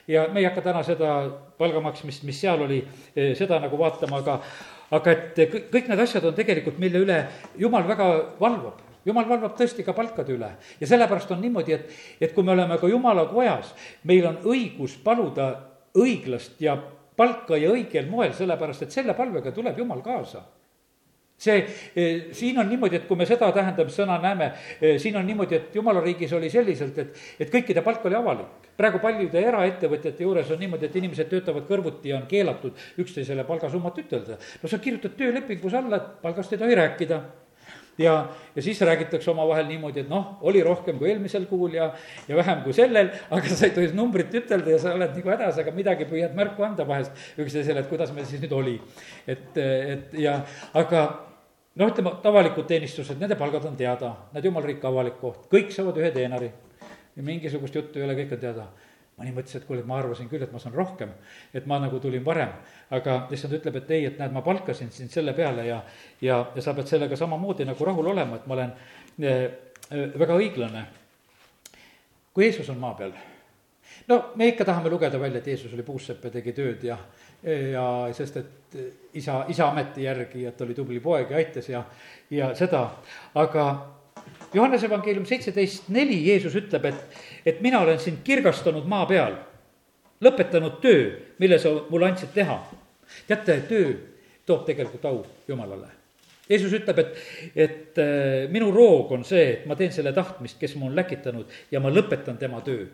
ja 0.06 0.28
me 0.32 0.42
ei 0.42 0.46
hakka 0.46 0.62
täna 0.62 0.82
seda 0.86 1.12
palga 1.58 1.82
maksmist, 1.82 2.26
mis 2.26 2.40
seal 2.40 2.62
oli, 2.62 2.82
seda 3.38 3.58
nagu 3.62 3.78
vaatama, 3.78 4.22
aga 4.22 4.40
aga 4.94 5.12
et 5.12 5.38
kõik 5.72 5.88
need 5.90 6.02
asjad 6.02 6.26
on 6.28 6.34
tegelikult, 6.34 6.78
mille 6.78 7.00
üle 7.02 7.22
jumal 7.58 7.86
väga 7.88 8.10
valvab 8.40 8.84
jumal 9.06 9.28
valvab 9.28 9.54
tõesti 9.58 9.84
ka 9.86 9.94
palkade 9.94 10.34
üle 10.34 10.50
ja 10.80 10.88
sellepärast 10.90 11.30
on 11.34 11.40
niimoodi, 11.42 11.74
et, 11.74 11.96
et 12.20 12.34
kui 12.34 12.44
me 12.46 12.54
oleme 12.54 12.78
ka 12.78 12.90
jumala 12.90 13.26
kojas, 13.30 13.72
meil 14.04 14.26
on 14.30 14.38
õigus 14.50 14.96
paluda 15.02 15.48
õiglast 15.96 16.60
ja 16.62 16.76
palka 17.16 17.58
ja 17.58 17.70
õigel 17.72 18.10
moel, 18.10 18.34
sellepärast 18.36 18.86
et 18.86 18.94
selle 18.94 19.14
palvega 19.18 19.54
tuleb 19.54 19.78
jumal 19.78 20.02
kaasa 20.04 20.42
see, 21.38 21.66
eh, 21.94 22.28
siin 22.32 22.58
on 22.58 22.68
niimoodi, 22.68 22.96
et 22.96 23.06
kui 23.08 23.16
me 23.16 23.26
seda 23.28 23.50
tähendamissõna 23.52 24.18
näeme, 24.22 24.50
eh, 24.80 24.98
siin 24.98 25.16
on 25.16 25.26
niimoodi, 25.26 25.56
et 25.56 25.74
jumala 25.74 26.00
riigis 26.00 26.32
oli 26.32 26.50
selliselt, 26.50 26.98
et, 26.98 27.24
et 27.40 27.52
kõikide 27.52 27.84
palk 27.84 28.04
oli 28.06 28.16
avalik. 28.16 28.64
praegu 28.76 28.98
paljude 29.00 29.40
eraettevõtjate 29.40 30.22
juures 30.22 30.50
on 30.50 30.58
niimoodi, 30.60 30.86
et 30.86 30.96
inimesed 30.96 31.28
töötavad 31.28 31.64
kõrvuti 31.68 32.10
ja 32.12 32.16
on 32.16 32.26
keelatud 32.28 32.72
üksteisele 32.98 33.44
palgasummat 33.44 33.98
ütelda. 33.98 34.38
no 34.62 34.68
sa 34.68 34.78
kirjutad 34.78 35.16
töölepingus 35.16 35.74
alla, 35.74 35.96
et 35.96 36.22
palgast 36.22 36.52
ei 36.52 36.58
tohi 36.58 36.74
rääkida 36.74 37.20
ja, 37.98 38.14
ja 38.54 38.62
siis 38.62 38.80
räägitakse 38.80 39.30
omavahel 39.30 39.66
niimoodi, 39.70 40.04
et 40.04 40.10
noh, 40.10 40.36
oli 40.46 40.62
rohkem 40.64 40.98
kui 40.98 41.10
eelmisel 41.10 41.46
kuul 41.50 41.76
ja, 41.78 41.90
ja 42.28 42.38
vähem 42.38 42.62
kui 42.64 42.74
sellel, 42.76 43.10
aga 43.30 43.52
sa 43.52 43.68
ei 43.68 43.74
tohi 43.76 43.92
numbrit 43.96 44.34
ütelda 44.40 44.74
ja 44.74 44.80
sa 44.82 44.94
oled 44.96 45.14
nagu 45.16 45.32
hädas, 45.32 45.60
aga 45.62 45.74
midagi 45.76 46.08
püüad 46.10 46.34
märku 46.36 46.66
anda 46.66 46.86
vahest 46.88 47.40
üksteisele, 47.40 47.84
et 47.84 47.90
kuidas 47.92 48.12
meil 48.16 48.28
siis 48.28 48.42
nüüd 48.44 48.56
oli. 48.56 48.76
et, 49.26 49.56
et 49.56 50.18
ja, 50.20 50.38
aga 50.76 51.06
noh, 51.76 51.90
ütleme, 51.90 52.16
avalikud 52.30 52.68
teenistused, 52.68 53.20
nende 53.20 53.38
palgad 53.38 53.64
on 53.68 53.76
teada, 53.78 54.14
nad 54.32 54.44
jumal 54.44 54.64
riik 54.66 54.84
avalik 54.84 55.20
koht, 55.20 55.46
kõik 55.52 55.72
saavad 55.74 56.00
ühe 56.02 56.12
teenari. 56.14 56.52
mingisugust 57.16 57.74
juttu 57.74 57.98
ei 57.98 58.04
ole, 58.04 58.14
kõik 58.18 58.36
on 58.36 58.40
teada 58.40 58.66
mõni 59.16 59.32
mõtles, 59.32 59.56
et 59.56 59.64
kuule, 59.64 59.80
et 59.80 59.88
ma 59.88 59.96
arvasin 60.00 60.28
küll, 60.28 60.44
et 60.44 60.52
ma 60.52 60.60
saan 60.60 60.74
rohkem, 60.76 61.12
et 61.56 61.66
ma 61.68 61.78
nagu 61.80 62.00
tulin 62.00 62.24
varem. 62.24 62.52
aga 62.90 63.16
issand 63.32 63.56
ütleb, 63.56 63.76
et 63.80 63.90
ei, 63.90 64.04
et 64.06 64.18
näed, 64.20 64.32
ma 64.32 64.42
palkasin 64.46 64.90
sind 64.92 65.10
selle 65.10 65.32
peale 65.34 65.64
ja, 65.66 65.80
ja, 66.20 66.36
ja 66.54 66.62
sa 66.62 66.74
pead 66.74 66.86
sellega 66.86 67.16
samamoodi 67.16 67.64
nagu 67.64 67.84
rahul 67.84 68.12
olema, 68.12 68.36
et 68.36 68.46
ma 68.46 68.54
olen 68.54 68.74
äh, 69.24 69.46
väga 70.18 70.36
õiglane. 70.36 70.84
kui 72.34 72.44
Jeesus 72.44 72.68
on 72.68 72.78
maa 72.78 72.94
peal, 72.94 73.14
no 74.08 74.20
me 74.36 74.50
ikka 74.52 74.64
tahame 74.68 74.92
lugeda 74.92 75.20
välja, 75.20 75.40
et 75.40 75.46
Jeesus 75.46 75.72
oli 75.72 75.82
puussepp 75.82 76.24
ja 76.24 76.30
tegi 76.30 76.52
tööd 76.52 76.84
ja, 76.84 76.98
ja 77.42 77.86
sest, 78.12 78.36
et 78.36 78.78
isa, 79.16 79.44
isa 79.48 79.70
ameti 79.70 80.04
järgi, 80.04 80.44
et 80.44 80.60
oli 80.60 80.74
tubli 80.76 81.00
poeg 81.00 81.32
ja 81.32 81.40
aitas 81.40 81.68
ja, 81.72 81.84
ja 82.30 82.52
seda, 82.54 82.84
aga 83.34 83.66
Johannese 84.54 84.86
evangeelium 84.86 85.26
seitseteist 85.26 85.88
neli, 85.92 86.18
Jeesus 86.28 86.54
ütleb, 86.58 86.86
et, 86.88 87.18
et 87.46 87.60
mina 87.60 87.80
olen 87.80 87.98
sind 88.02 88.24
kirgastanud 88.24 88.88
maa 88.90 89.06
peal, 89.06 89.36
lõpetanud 90.24 90.80
töö, 90.82 91.06
mille 91.38 91.58
sa 91.62 91.72
mulle 91.90 92.10
andsid 92.10 92.34
teha. 92.34 92.58
teate, 93.26 93.60
töö 93.68 93.94
toob 94.46 94.64
tegelikult 94.66 95.04
au 95.04 95.24
Jumalale. 95.48 95.88
Jeesus 96.48 96.72
ütleb, 96.78 96.98
et, 97.02 97.16
et 97.54 97.98
äh, 97.98 98.50
minu 98.50 98.70
roog 98.74 99.10
on 99.16 99.24
see, 99.26 99.46
et 99.52 99.64
ma 99.66 99.74
teen 99.78 99.92
selle 99.94 100.12
tahtmist, 100.14 100.58
kes 100.60 100.76
mu 100.78 100.86
on 100.86 100.94
läkitanud 100.94 101.50
ja 101.70 101.82
ma 101.82 101.90
lõpetan 101.90 102.38
tema 102.38 102.60
töö. 102.66 102.86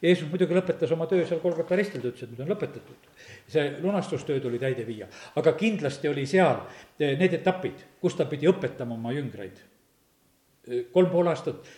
Jeesus 0.00 0.28
muidugi 0.28 0.56
lõpetas 0.56 0.92
oma 0.92 1.08
töö 1.08 1.24
seal 1.28 1.40
Kolgata 1.40 1.76
ristil, 1.76 2.00
ta 2.00 2.08
ütles, 2.08 2.24
et 2.24 2.32
nüüd 2.32 2.44
on 2.44 2.52
lõpetatud. 2.52 3.08
see 3.48 3.64
lunastustöö 3.80 4.40
tuli 4.40 4.58
täide 4.60 4.86
viia, 4.86 5.08
aga 5.36 5.52
kindlasti 5.56 6.08
oli 6.08 6.26
seal 6.26 6.60
äh, 6.60 7.16
need 7.16 7.40
etapid, 7.40 7.84
kus 8.00 8.16
ta 8.16 8.28
pidi 8.28 8.48
õpetama 8.48 8.96
oma 8.96 9.12
jüngreid 9.16 9.64
kolm 10.66 11.10
pool 11.10 11.28
aastat 11.30 11.68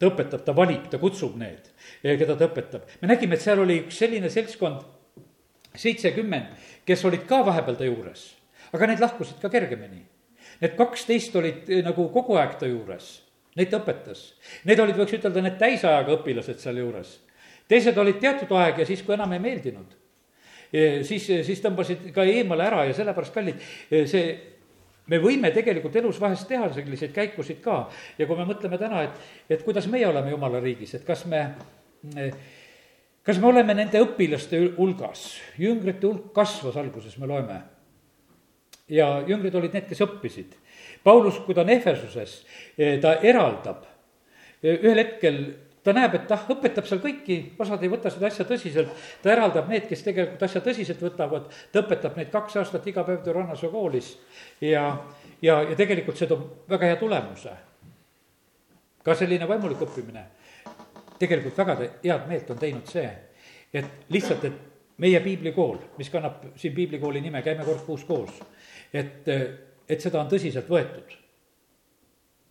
ta 0.00 0.08
õpetab, 0.08 0.44
ta 0.46 0.54
valib, 0.56 0.86
ta 0.90 0.98
kutsub 1.00 1.36
need, 1.40 1.68
keda 2.02 2.36
ta 2.36 2.48
õpetab. 2.48 2.88
me 3.02 3.10
nägime, 3.12 3.36
et 3.36 3.44
seal 3.44 3.60
oli 3.60 3.82
üks 3.82 4.00
selline 4.00 4.30
seltskond, 4.32 4.80
seitsekümmend, 5.76 6.54
kes 6.88 7.04
olid 7.04 7.26
ka 7.28 7.42
vahepeal 7.46 7.76
ta 7.78 7.88
juures, 7.88 8.24
aga 8.72 8.88
need 8.90 9.02
lahkusid 9.02 9.42
ka 9.42 9.52
kergemini. 9.52 10.02
Need 10.60 10.76
kaksteist 10.76 11.36
olid 11.40 11.68
eh, 11.72 11.80
nagu 11.84 12.08
kogu 12.12 12.36
aeg 12.40 12.56
ta 12.60 12.68
juures, 12.68 13.08
neid 13.56 13.70
ta 13.72 13.80
õpetas. 13.80 14.26
Need 14.68 14.80
olid, 14.82 14.98
võiks 14.98 15.16
ütelda, 15.16 15.42
need 15.44 15.56
täisajaga 15.60 16.18
õpilased 16.18 16.60
sealjuures. 16.60 17.18
teised 17.70 17.98
olid 18.02 18.18
teatud 18.18 18.50
aeg 18.58 18.80
ja 18.82 18.86
siis, 18.86 19.02
kui 19.06 19.14
enam 19.14 19.32
ei 19.32 19.38
meeldinud, 19.38 19.92
eh, 20.72 21.04
siis, 21.06 21.28
siis 21.46 21.60
tõmbasid 21.62 22.08
ka 22.12 22.24
eemale 22.26 22.66
ära 22.66 22.84
ja 22.88 22.96
sellepärast, 22.96 23.34
kallid, 23.34 23.60
eh, 23.90 24.06
see 24.10 24.24
me 25.10 25.18
võime 25.22 25.50
tegelikult 25.54 25.96
elus 26.00 26.20
vahest 26.22 26.46
teha 26.48 26.68
selliseid 26.74 27.12
käikusid 27.14 27.60
ka 27.64 27.82
ja 28.18 28.28
kui 28.28 28.38
me 28.38 28.46
mõtleme 28.48 28.78
täna, 28.80 29.04
et, 29.08 29.28
et 29.50 29.64
kuidas 29.66 29.88
meie 29.90 30.06
oleme 30.08 30.32
jumala 30.32 30.62
riigis, 30.62 30.94
et 30.96 31.04
kas 31.06 31.24
me, 31.30 31.42
kas 33.26 33.40
me 33.42 33.50
oleme 33.50 33.76
nende 33.76 34.02
õpilaste 34.04 34.62
hulgas, 34.78 35.26
jüngrite 35.60 36.06
hulk 36.06 36.32
kasvas 36.36 36.78
alguses, 36.80 37.18
me 37.18 37.30
loeme. 37.30 37.60
ja 38.90 39.20
jüngrid 39.26 39.54
olid 39.54 39.74
need, 39.74 39.86
kes 39.86 40.00
õppisid. 40.02 40.56
Paulus, 41.04 41.38
kui 41.44 41.54
ta 41.54 41.62
on 41.62 41.70
Ehvesuses, 41.70 42.40
ta 43.02 43.18
eraldab 43.22 43.86
ühel 44.60 44.98
hetkel 44.98 45.36
ta 45.84 45.94
näeb, 45.96 46.14
et 46.18 46.32
ah, 46.34 46.42
õpetab 46.52 46.86
seal 46.88 47.00
kõiki, 47.02 47.38
osad 47.60 47.82
ei 47.84 47.90
võta 47.92 48.12
seda 48.12 48.28
asja 48.28 48.44
tõsiselt, 48.48 48.92
ta 49.22 49.32
eraldab 49.32 49.70
need, 49.72 49.86
kes 49.88 50.04
tegelikult 50.04 50.44
asja 50.44 50.62
tõsiselt 50.64 51.00
võtavad, 51.04 51.48
ta 51.72 51.82
õpetab 51.84 52.18
neid 52.20 52.30
kaks 52.32 52.58
aastat 52.60 52.86
iga 52.90 53.04
päev 53.06 53.22
Türannase 53.24 53.70
koolis 53.72 54.12
ja, 54.60 54.84
ja, 55.40 55.60
ja 55.70 55.78
tegelikult 55.78 56.20
see 56.20 56.28
toob 56.30 56.68
väga 56.70 56.92
hea 56.92 57.00
tulemuse. 57.00 57.56
ka 59.04 59.14
selline 59.16 59.48
vaimulik 59.48 59.80
õppimine, 59.80 60.26
tegelikult 61.18 61.56
väga 61.56 61.76
head 62.04 62.26
meelt 62.28 62.50
on 62.52 62.58
teinud 62.60 62.88
see, 62.88 63.08
et 63.72 64.10
lihtsalt, 64.12 64.44
et 64.44 64.98
meie 65.00 65.20
piiblikool, 65.24 65.78
mis 65.96 66.10
kannab 66.12 66.50
siin 66.60 66.74
piiblikooli 66.76 67.22
nime, 67.24 67.40
käime 67.42 67.64
kord 67.64 67.86
kuus 67.86 68.04
koos, 68.04 68.42
et, 68.92 69.28
et 69.88 70.00
seda 70.00 70.20
on 70.20 70.28
tõsiselt 70.28 70.68
võetud. 70.68 71.16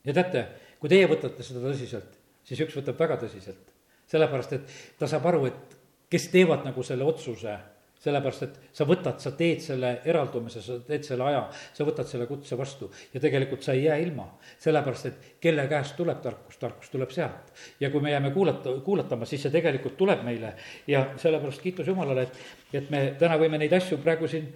ja 0.06 0.14
teate, 0.14 0.48
kui 0.80 0.90
teie 0.90 1.06
võtate 1.06 1.46
seda 1.46 1.62
tõsiselt, 1.62 2.19
siis 2.50 2.66
üks 2.66 2.78
võtab 2.80 2.98
väga 3.00 3.20
tõsiselt. 3.24 3.76
sellepärast, 4.10 4.54
et 4.58 4.72
ta 4.98 5.08
saab 5.08 5.28
aru, 5.30 5.46
et 5.46 5.76
kes 6.10 6.32
teevad 6.34 6.64
nagu 6.66 6.82
selle 6.84 7.06
otsuse, 7.06 7.54
sellepärast 8.00 8.46
et 8.46 8.56
sa 8.74 8.88
võtad, 8.88 9.20
sa 9.22 9.34
teed 9.38 9.60
selle 9.62 9.92
eraldumise, 10.08 10.64
sa 10.66 10.80
teed 10.88 11.04
selle 11.06 11.28
aja, 11.28 11.44
sa 11.76 11.86
võtad 11.86 12.08
selle 12.10 12.26
kutse 12.30 12.58
vastu 12.58 12.88
ja 13.14 13.22
tegelikult 13.22 13.66
sa 13.66 13.76
ei 13.76 13.84
jää 13.84 13.98
ilma. 14.06 14.26
sellepärast, 14.58 15.06
et 15.06 15.28
kelle 15.44 15.68
käest 15.68 15.98
tuleb 16.00 16.22
tarkus, 16.24 16.58
tarkus 16.58 16.90
tuleb 16.90 17.12
sealt. 17.12 17.54
ja 17.80 17.92
kui 17.92 18.02
me 18.02 18.12
jääme 18.12 18.32
kuulata, 18.32 18.74
kuulatama, 18.86 19.26
siis 19.26 19.44
see 19.46 19.52
tegelikult 19.52 19.98
tuleb 19.98 20.24
meile 20.24 20.56
ja 20.88 21.10
sellepärast 21.18 21.62
kiitus 21.62 21.88
Jumalale, 21.88 22.24
et, 22.24 22.42
et 22.74 22.90
me 22.90 23.04
täna 23.20 23.38
võime 23.38 23.60
neid 23.60 23.74
asju 23.78 24.00
praegu 24.02 24.28
siin 24.28 24.50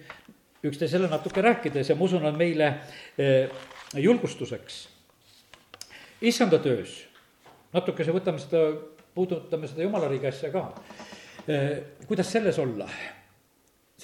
üksteisele 0.64 1.08
natuke 1.12 1.42
rääkides 1.44 1.92
ja 1.92 1.94
ma 1.94 2.08
usun, 2.08 2.24
on 2.24 2.36
meile 2.36 2.74
eh, 3.18 3.50
julgustuseks. 3.94 4.88
issanda 6.24 6.58
töös 6.58 7.04
natukese 7.74 8.14
võtame 8.14 8.40
seda, 8.42 8.64
puudutame 9.14 9.68
seda 9.70 9.84
jumala 9.86 10.08
riigi 10.10 10.30
asja 10.30 10.50
ka. 10.54 10.68
Kuidas 12.08 12.32
selles 12.32 12.58
olla? 12.62 12.88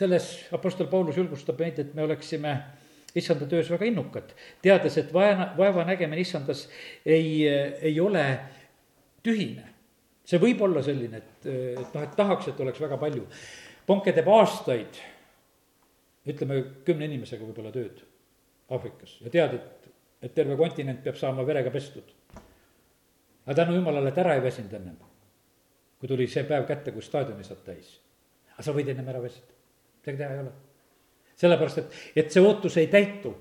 selles 0.00 0.46
Apostel 0.54 0.86
Paulus 0.86 1.16
julgustab 1.18 1.58
meid, 1.60 1.78
et 1.82 1.94
me 1.98 2.04
oleksime 2.06 2.52
issanda 3.18 3.44
töös 3.50 3.68
väga 3.68 3.88
innukad, 3.88 4.30
teades, 4.62 4.94
et 5.00 5.10
vaeva, 5.12 5.50
vaeva 5.58 5.82
nägemine 5.84 6.22
issandas 6.22 6.62
ei, 7.04 7.42
ei 7.82 7.98
ole 8.00 8.22
tühine. 9.26 9.66
see 10.24 10.38
võib 10.38 10.62
olla 10.62 10.78
selline, 10.86 11.18
et, 11.18 11.46
et 11.50 11.94
noh, 11.96 12.04
et 12.06 12.14
tahaks, 12.16 12.52
et 12.52 12.60
oleks 12.62 12.80
väga 12.80 12.96
palju. 13.02 13.24
Ponke 13.86 14.14
teeb 14.14 14.28
aastaid, 14.30 15.00
ütleme 16.30 16.60
kümne 16.86 17.08
inimesega 17.10 17.42
võib-olla 17.42 17.74
tööd 17.74 18.04
Aafrikas 18.70 19.16
ja 19.24 19.34
tead, 19.34 19.58
et, 19.58 19.92
et 20.22 20.34
terve 20.36 20.54
kontinent 20.56 21.02
peab 21.02 21.18
saama 21.18 21.42
verega 21.44 21.72
pestud 21.74 22.14
aga 23.50 23.64
tänu 23.64 23.74
jumalale, 23.74 24.12
et 24.12 24.18
ära 24.22 24.36
ei 24.38 24.42
väsinud 24.42 24.72
ennem. 24.78 24.96
kui 26.00 26.08
tuli 26.08 26.24
see 26.30 26.46
päev 26.48 26.64
kätte, 26.64 26.92
kus 26.94 27.10
staadioni 27.10 27.44
saad 27.44 27.64
täis. 27.66 27.98
aga 28.54 28.62
sa 28.62 28.72
võid 28.72 28.88
ennem 28.92 29.08
ära 29.10 29.22
väsida, 29.22 29.56
midagi 30.00 30.18
teha 30.18 30.34
ei 30.34 30.42
ole. 30.44 30.52
sellepärast, 31.36 31.78
et, 31.78 31.96
et 32.22 32.30
see 32.30 32.42
ootus 32.44 32.76
ei 32.78 32.86
täitu 32.86 33.34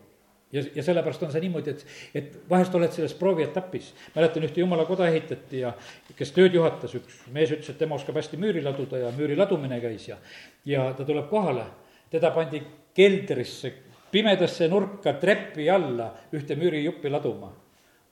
ja, 0.51 0.63
ja 0.75 0.83
sellepärast 0.83 1.27
on 1.27 1.31
see 1.31 1.43
niimoodi, 1.45 1.75
et, 1.75 1.85
et 2.15 2.39
vahest 2.49 2.73
oled 2.75 2.95
selles 2.95 3.13
proovietapis. 3.21 3.93
mäletan, 4.15 4.49
ühte 4.49 4.63
jumala 4.63 4.87
koda 4.89 5.11
ehitati 5.13 5.61
ja 5.61 5.75
kes 6.17 6.33
tööd 6.33 6.57
juhatas, 6.57 6.97
üks 6.97 7.21
mees 7.29 7.53
ütles, 7.53 7.69
et 7.69 7.77
tema 7.77 7.99
oskab 8.01 8.17
hästi 8.17 8.41
müüri 8.41 8.65
laduda 8.65 9.05
ja 9.05 9.13
müüri 9.13 9.37
ladumine 9.37 9.77
käis 9.83 10.09
ja, 10.09 10.17
ja 10.65 10.89
ta 10.97 11.05
tuleb 11.05 11.29
kohale, 11.29 11.69
teda 12.09 12.33
pandi 12.33 12.65
keldrisse, 12.97 13.75
pimedasse 14.09 14.67
nurka 14.73 15.13
trepi 15.21 15.69
alla 15.69 16.15
ühte 16.33 16.57
müürijuppi 16.57 17.13
laduma 17.13 17.53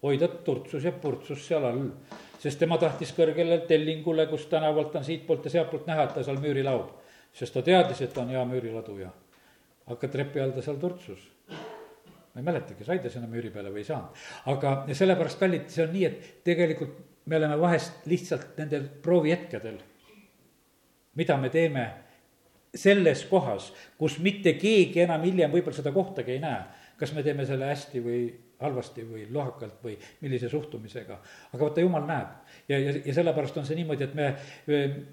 oi 0.07 0.17
ta 0.21 0.27
turtsus 0.27 0.83
ja 0.87 0.91
purtsus 0.91 1.45
seal 1.47 1.65
all, 1.67 1.85
sest 2.41 2.59
tema 2.61 2.77
tahtis 2.81 3.13
kõrgele 3.17 3.59
tellingule, 3.69 4.27
kus 4.31 4.45
tänavalt 4.51 4.95
on 4.95 5.05
siitpoolt 5.07 5.47
ja 5.47 5.57
sealtpoolt 5.57 5.89
näha, 5.89 6.07
et 6.07 6.15
ta 6.17 6.23
seal 6.25 6.39
müüri 6.43 6.63
laob. 6.65 6.95
sest 7.33 7.53
ta 7.53 7.61
teadis, 7.61 8.01
et 8.01 8.13
ta 8.13 8.21
on 8.21 8.29
hea 8.33 8.45
müüriladuja. 8.45 9.11
aga 9.87 10.07
trepi 10.07 10.39
all 10.39 10.51
ta 10.51 10.61
seal 10.61 10.79
turtsus. 10.81 11.27
ma 11.49 12.41
ei 12.41 12.43
mäletagi, 12.43 12.83
sai 12.83 12.99
ta 12.99 13.09
sinna 13.09 13.27
müüri 13.27 13.49
peale 13.49 13.69
või 13.69 13.83
ei 13.83 13.91
saanud. 13.91 14.23
aga 14.45 14.79
sellepärast, 14.93 15.39
kallid, 15.39 15.69
see 15.69 15.83
on 15.83 15.93
nii, 15.93 16.05
et 16.05 16.43
tegelikult 16.43 16.97
me 17.25 17.37
oleme 17.37 17.59
vahest 17.59 18.07
lihtsalt 18.07 18.57
nendel 18.57 18.89
proovihetkedel 19.03 19.77
mida 21.17 21.37
me 21.37 21.49
teeme 21.49 21.85
selles 22.77 23.23
kohas, 23.25 23.71
kus 23.97 24.19
mitte 24.21 24.53
keegi 24.59 25.01
enam 25.07 25.23
hiljem 25.25 25.53
võib-olla 25.53 25.79
seda 25.79 25.93
kohtagi 25.95 26.35
ei 26.35 26.43
näe. 26.43 26.61
kas 26.97 27.11
me 27.13 27.21
teeme 27.23 27.45
selle 27.45 27.67
hästi 27.69 27.99
või 28.01 28.21
halvasti 28.59 29.03
või 29.05 29.25
lohakalt 29.33 29.83
või 29.83 29.95
millise 30.21 30.49
suhtumisega. 30.49 31.19
aga 31.53 31.63
vaata, 31.63 31.81
jumal 31.81 32.07
näeb. 32.07 32.33
Ja, 32.69 32.79
ja, 32.79 32.93
ja 33.05 33.13
sellepärast 33.13 33.57
on 33.57 33.65
see 33.65 33.77
niimoodi, 33.77 34.07
et 34.07 34.15
me, 34.17 34.31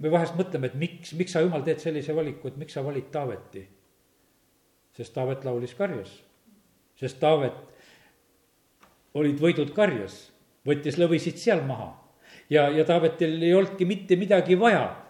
me 0.01 0.11
vahest 0.11 0.39
mõtleme, 0.39 0.71
et 0.71 0.79
miks, 0.81 1.13
miks 1.19 1.37
sa, 1.37 1.43
jumal, 1.45 1.65
teed 1.67 1.83
sellise 1.83 2.17
valiku, 2.17 2.49
et 2.49 2.57
miks 2.61 2.77
sa 2.77 2.85
valid 2.85 3.11
Taaveti. 3.13 3.67
sest 4.95 5.15
Taavet 5.15 5.45
laulis 5.45 5.75
karjas, 5.75 6.11
sest 6.97 7.19
Taavet 7.21 7.57
olid 9.15 9.41
võidud 9.41 9.73
karjas, 9.75 10.31
võttis 10.67 10.99
lõvisid 10.99 11.37
seal 11.39 11.65
maha. 11.67 11.93
Ja, 12.51 12.69
ja 12.71 12.85
Taavetil 12.85 13.43
ei 13.43 13.55
olnudki 13.55 13.85
mitte 13.85 14.17
midagi 14.17 14.57
vaja 14.59 15.04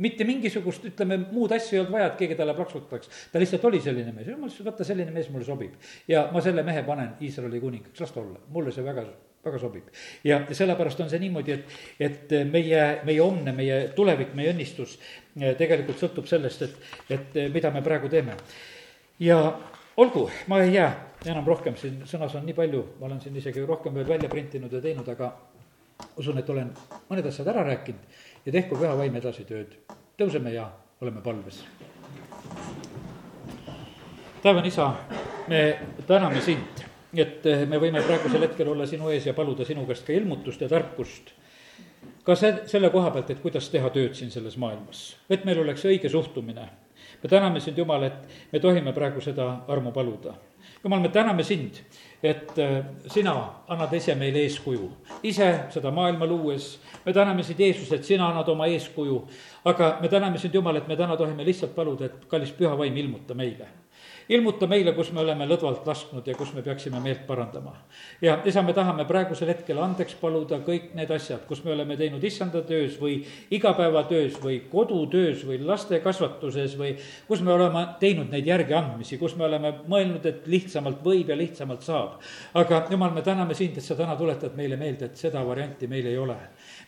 mitte 0.00 0.24
mingisugust, 0.24 0.84
ütleme, 0.90 1.18
muud 1.30 1.52
asja 1.54 1.76
ei 1.76 1.82
olnud 1.82 1.94
vaja, 1.94 2.10
et 2.10 2.20
keegi 2.20 2.36
talle 2.38 2.54
plaksutaks. 2.56 3.10
ta 3.32 3.40
lihtsalt 3.40 3.64
oli 3.68 3.80
selline 3.84 4.12
mees, 4.16 4.28
jumal 4.28 4.48
ütles, 4.48 4.64
vaata, 4.64 4.86
selline 4.86 5.12
mees 5.14 5.28
mulle 5.32 5.44
sobib. 5.44 5.74
ja 6.08 6.28
ma 6.32 6.40
selle 6.44 6.64
mehe 6.66 6.82
panen 6.86 7.12
Iisraeli 7.20 7.60
kuningaks, 7.60 8.00
las 8.00 8.14
ta 8.14 8.20
olla, 8.20 8.40
mulle 8.48 8.72
see 8.72 8.84
väga, 8.84 9.04
väga 9.44 9.58
sobib. 9.58 9.90
ja 10.24 10.40
sellepärast 10.50 11.04
on 11.04 11.10
see 11.12 11.20
niimoodi, 11.20 11.58
et, 11.58 11.76
et 12.00 12.34
meie, 12.50 12.86
meie 13.04 13.20
homne, 13.20 13.52
meie 13.56 13.82
tulevik, 13.96 14.32
meie 14.38 14.54
õnnistus 14.54 14.96
eh, 15.40 15.52
tegelikult 15.58 16.00
sõltub 16.00 16.30
sellest, 16.30 16.64
et, 16.64 16.80
et 17.10 17.36
eh, 17.36 17.52
mida 17.52 17.70
me 17.74 17.84
praegu 17.84 18.08
teeme. 18.08 18.38
ja 19.20 19.38
olgu, 20.00 20.30
ma 20.48 20.62
ei 20.64 20.74
jää 20.78 20.90
enam 21.28 21.44
rohkem, 21.44 21.76
siin 21.76 22.00
sõnas 22.08 22.34
on 22.40 22.48
nii 22.48 22.56
palju, 22.56 22.84
ma 23.00 23.10
olen 23.10 23.20
siin 23.20 23.36
isegi 23.36 23.68
rohkem 23.68 23.94
veel 24.00 24.08
välja 24.08 24.32
printinud 24.32 24.72
ja 24.72 24.80
teinud, 24.80 25.08
aga 25.12 25.34
usun, 26.16 26.38
et 26.40 26.48
olen 26.48 26.70
mõned 27.10 27.26
asjad 27.28 27.52
ära 27.52 27.66
rääkinud 27.68 28.28
ja 28.46 28.52
tehku 28.52 28.76
püha 28.76 28.96
vaim 28.98 29.16
edasi 29.16 29.44
tööd. 29.44 29.76
tõuseme 30.18 30.52
ja 30.54 30.70
oleme 31.00 31.20
palves. 31.20 31.64
taevane 34.42 34.68
isa, 34.68 34.94
me 35.48 35.78
täname 36.06 36.40
sind, 36.40 36.84
et 37.14 37.44
me 37.68 37.78
võime 37.78 38.02
praegusel 38.02 38.48
hetkel 38.48 38.68
olla 38.68 38.86
sinu 38.86 39.08
ees 39.08 39.26
ja 39.26 39.34
paluda 39.34 39.64
sinu 39.64 39.86
käest 39.86 40.06
ka 40.06 40.12
ilmutust 40.12 40.60
ja 40.60 40.68
tarkust 40.68 41.34
ka 42.24 42.36
see, 42.36 42.52
selle 42.70 42.90
koha 42.92 43.10
pealt, 43.14 43.32
et 43.32 43.40
kuidas 43.42 43.68
teha 43.72 43.90
tööd 43.94 44.14
siin 44.18 44.30
selles 44.32 44.56
maailmas, 44.60 45.16
et 45.30 45.44
meil 45.48 45.62
oleks 45.62 45.84
õige 45.88 46.10
suhtumine. 46.12 46.68
me 47.22 47.28
täname 47.28 47.60
sind, 47.60 47.78
Jumal, 47.78 48.02
et 48.02 48.52
me 48.52 48.60
tohime 48.60 48.92
praegu 48.92 49.20
seda 49.20 49.64
armu 49.68 49.92
paluda. 49.92 50.34
Jumal, 50.84 51.00
me 51.00 51.08
täname 51.08 51.44
sind, 51.44 51.76
et 52.22 52.58
äh, 52.58 52.84
sina 53.12 53.34
annad 53.68 53.92
ise 53.92 54.14
meile 54.16 54.40
eeskuju, 54.46 54.86
ise 55.22 55.48
seda 55.74 55.90
maailma 55.92 56.26
luues. 56.26 56.78
me 57.04 57.12
täname 57.12 57.42
sind, 57.42 57.60
Jeesus, 57.60 57.92
et 57.92 58.04
sina 58.04 58.30
annad 58.30 58.48
oma 58.48 58.66
eeskuju, 58.66 59.20
aga 59.64 59.98
me 60.00 60.08
täname 60.08 60.38
sind, 60.38 60.54
Jumal, 60.54 60.76
et 60.76 60.88
me 60.88 60.96
täna 60.96 61.16
tohime 61.16 61.44
lihtsalt 61.44 61.74
paluda, 61.74 62.06
et 62.06 62.24
kallis 62.28 62.52
püha 62.56 62.72
vaim, 62.78 62.96
ilmuta 62.96 63.34
meile 63.34 63.68
ilmuta 64.30 64.66
meile, 64.70 64.92
kus 64.94 65.10
me 65.14 65.20
oleme 65.24 65.46
lõdvalt 65.48 65.86
lasknud 65.88 66.26
ja 66.26 66.34
kus 66.38 66.52
me 66.54 66.62
peaksime 66.62 67.00
meelt 67.02 67.24
parandama. 67.26 67.72
ja 68.22 68.36
isa, 68.46 68.62
me 68.62 68.72
tahame 68.76 69.04
praegusel 69.08 69.50
hetkel 69.50 69.78
andeks 69.82 70.14
paluda 70.20 70.60
kõik 70.66 70.92
need 70.94 71.10
asjad, 71.10 71.42
kus 71.48 71.64
me 71.64 71.72
oleme 71.74 71.96
teinud 71.98 72.22
issanda 72.24 72.62
töös 72.66 72.94
või 73.00 73.20
igapäevatöös 73.50 74.38
või 74.42 74.60
kodutöös 74.70 75.42
või 75.46 75.58
laste 75.66 75.98
kasvatuses 76.04 76.76
või 76.78 76.94
kus 77.26 77.42
me 77.42 77.52
oleme 77.52 77.86
teinud 78.00 78.30
neid 78.30 78.46
järgiandmisi, 78.46 79.18
kus 79.18 79.34
me 79.36 79.48
oleme 79.48 79.72
mõelnud, 79.90 80.26
et 80.26 80.46
lihtsamalt 80.46 81.02
võib 81.04 81.34
ja 81.34 81.38
lihtsamalt 81.38 81.82
saab. 81.82 82.20
aga 82.54 82.84
jumal, 82.90 83.10
me 83.14 83.26
täname 83.26 83.54
sind, 83.54 83.78
et 83.78 83.84
sa 83.84 83.98
täna 83.98 84.16
tuletad 84.16 84.54
meile 84.56 84.76
meelde, 84.76 85.10
et 85.10 85.16
seda 85.16 85.42
varianti 85.46 85.90
meil 85.90 86.06
ei 86.06 86.18
ole. 86.18 86.38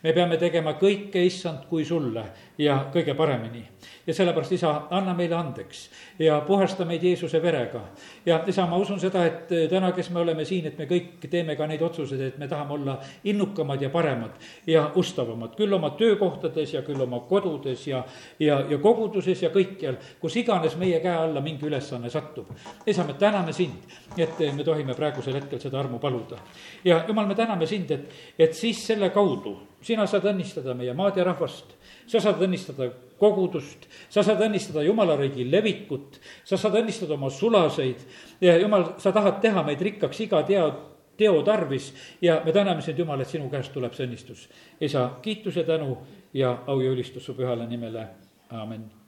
me 0.02 0.12
peame 0.12 0.38
tegema 0.38 0.76
kõike, 0.78 1.26
issand, 1.26 1.66
kui 1.68 1.84
sulle 1.84 2.24
ja 2.58 2.86
kõige 2.92 3.14
paremini 3.14 3.64
ja 4.06 4.14
sellepärast, 4.14 4.52
isa, 4.52 4.70
anna 4.90 5.14
meile 5.14 5.36
andeks 5.36 5.82
ja 6.18 6.40
puhasta 6.46 6.84
meid 6.84 7.02
Jeesuse 7.02 7.42
verega. 7.42 7.80
ja 8.26 8.42
isa, 8.46 8.66
ma 8.66 8.76
usun 8.76 9.00
seda, 9.00 9.24
et 9.26 9.52
eh, 9.52 9.68
täna, 9.70 9.92
kes 9.92 10.10
me 10.10 10.20
oleme 10.20 10.44
siin, 10.44 10.66
et 10.66 10.78
me 10.78 10.86
kõik 10.90 11.28
teeme 11.30 11.56
ka 11.56 11.66
neid 11.66 11.82
otsuseid, 11.82 12.20
et 12.20 12.38
me 12.38 12.48
tahame 12.48 12.74
olla 12.74 12.98
innukamad 13.24 13.82
ja 13.82 13.90
paremad 13.90 14.36
ja 14.66 14.90
ustavamad, 14.96 15.54
küll 15.56 15.72
oma 15.72 15.92
töökohtades 15.98 16.74
ja 16.74 16.82
küll 16.82 17.00
oma 17.00 17.20
kodudes 17.28 17.86
ja, 17.86 18.04
ja, 18.38 18.60
ja 18.68 18.78
koguduses 18.78 19.42
ja 19.42 19.50
kõikjal, 19.54 19.98
kus 20.20 20.36
iganes 20.36 20.76
meie 20.76 21.00
käe 21.00 21.16
alla 21.16 21.40
mingi 21.40 21.66
ülesanne 21.66 22.10
satub. 22.10 22.50
isa, 22.86 23.04
me 23.04 23.14
täname 23.14 23.52
sind, 23.52 23.86
et 24.16 24.40
eh, 24.40 24.54
me 24.54 24.64
tohime 24.64 24.94
praegusel 24.98 25.38
hetkel 25.38 25.60
seda 25.60 25.80
armu 25.80 25.98
paluda. 25.98 26.38
ja 26.84 27.04
jumal, 27.08 27.26
me 27.26 27.34
täname 27.34 27.66
sind, 27.66 27.90
et, 27.90 28.08
et 28.38 28.54
siis 28.54 28.86
selle 28.86 29.10
kaudu 29.10 29.58
sina 29.82 30.06
saad 30.06 30.26
õnnistada 30.30 30.74
meie 30.78 30.94
maad 30.94 31.16
ja 31.18 31.24
rahvast, 31.26 31.74
sa 32.06 32.20
saad 32.20 32.42
õnnistada 32.42 32.90
kogudust, 33.18 33.86
sa 34.10 34.24
saad 34.26 34.40
õnnistada 34.42 34.84
jumala 34.86 35.16
riigi 35.18 35.46
levikut, 35.50 36.18
sa 36.44 36.58
saad 36.58 36.80
õnnistada 36.82 37.14
oma 37.14 37.30
sulaseid 37.30 38.02
ja 38.40 38.56
jumal, 38.58 38.94
sa 39.02 39.12
tahad 39.14 39.40
teha 39.42 39.62
meid 39.66 39.82
rikkaks 39.82 40.24
iga 40.26 40.42
teo, 40.46 40.70
teo 41.16 41.42
tarvis 41.46 41.92
ja 42.22 42.40
me 42.44 42.52
täname 42.52 42.82
sind, 42.82 42.98
Jumal, 42.98 43.20
et 43.20 43.30
sinu 43.30 43.50
käest 43.52 43.74
tuleb 43.74 43.94
see 43.94 44.08
õnnistus. 44.08 44.48
isa, 44.80 45.10
kiitus 45.22 45.56
ja 45.56 45.64
tänu 45.64 45.98
ja 46.34 46.56
au 46.66 46.80
ja 46.80 46.90
ülistus 46.90 47.24
su 47.24 47.36
pühale 47.38 47.68
nimele, 47.68 48.08
amin 48.50 49.01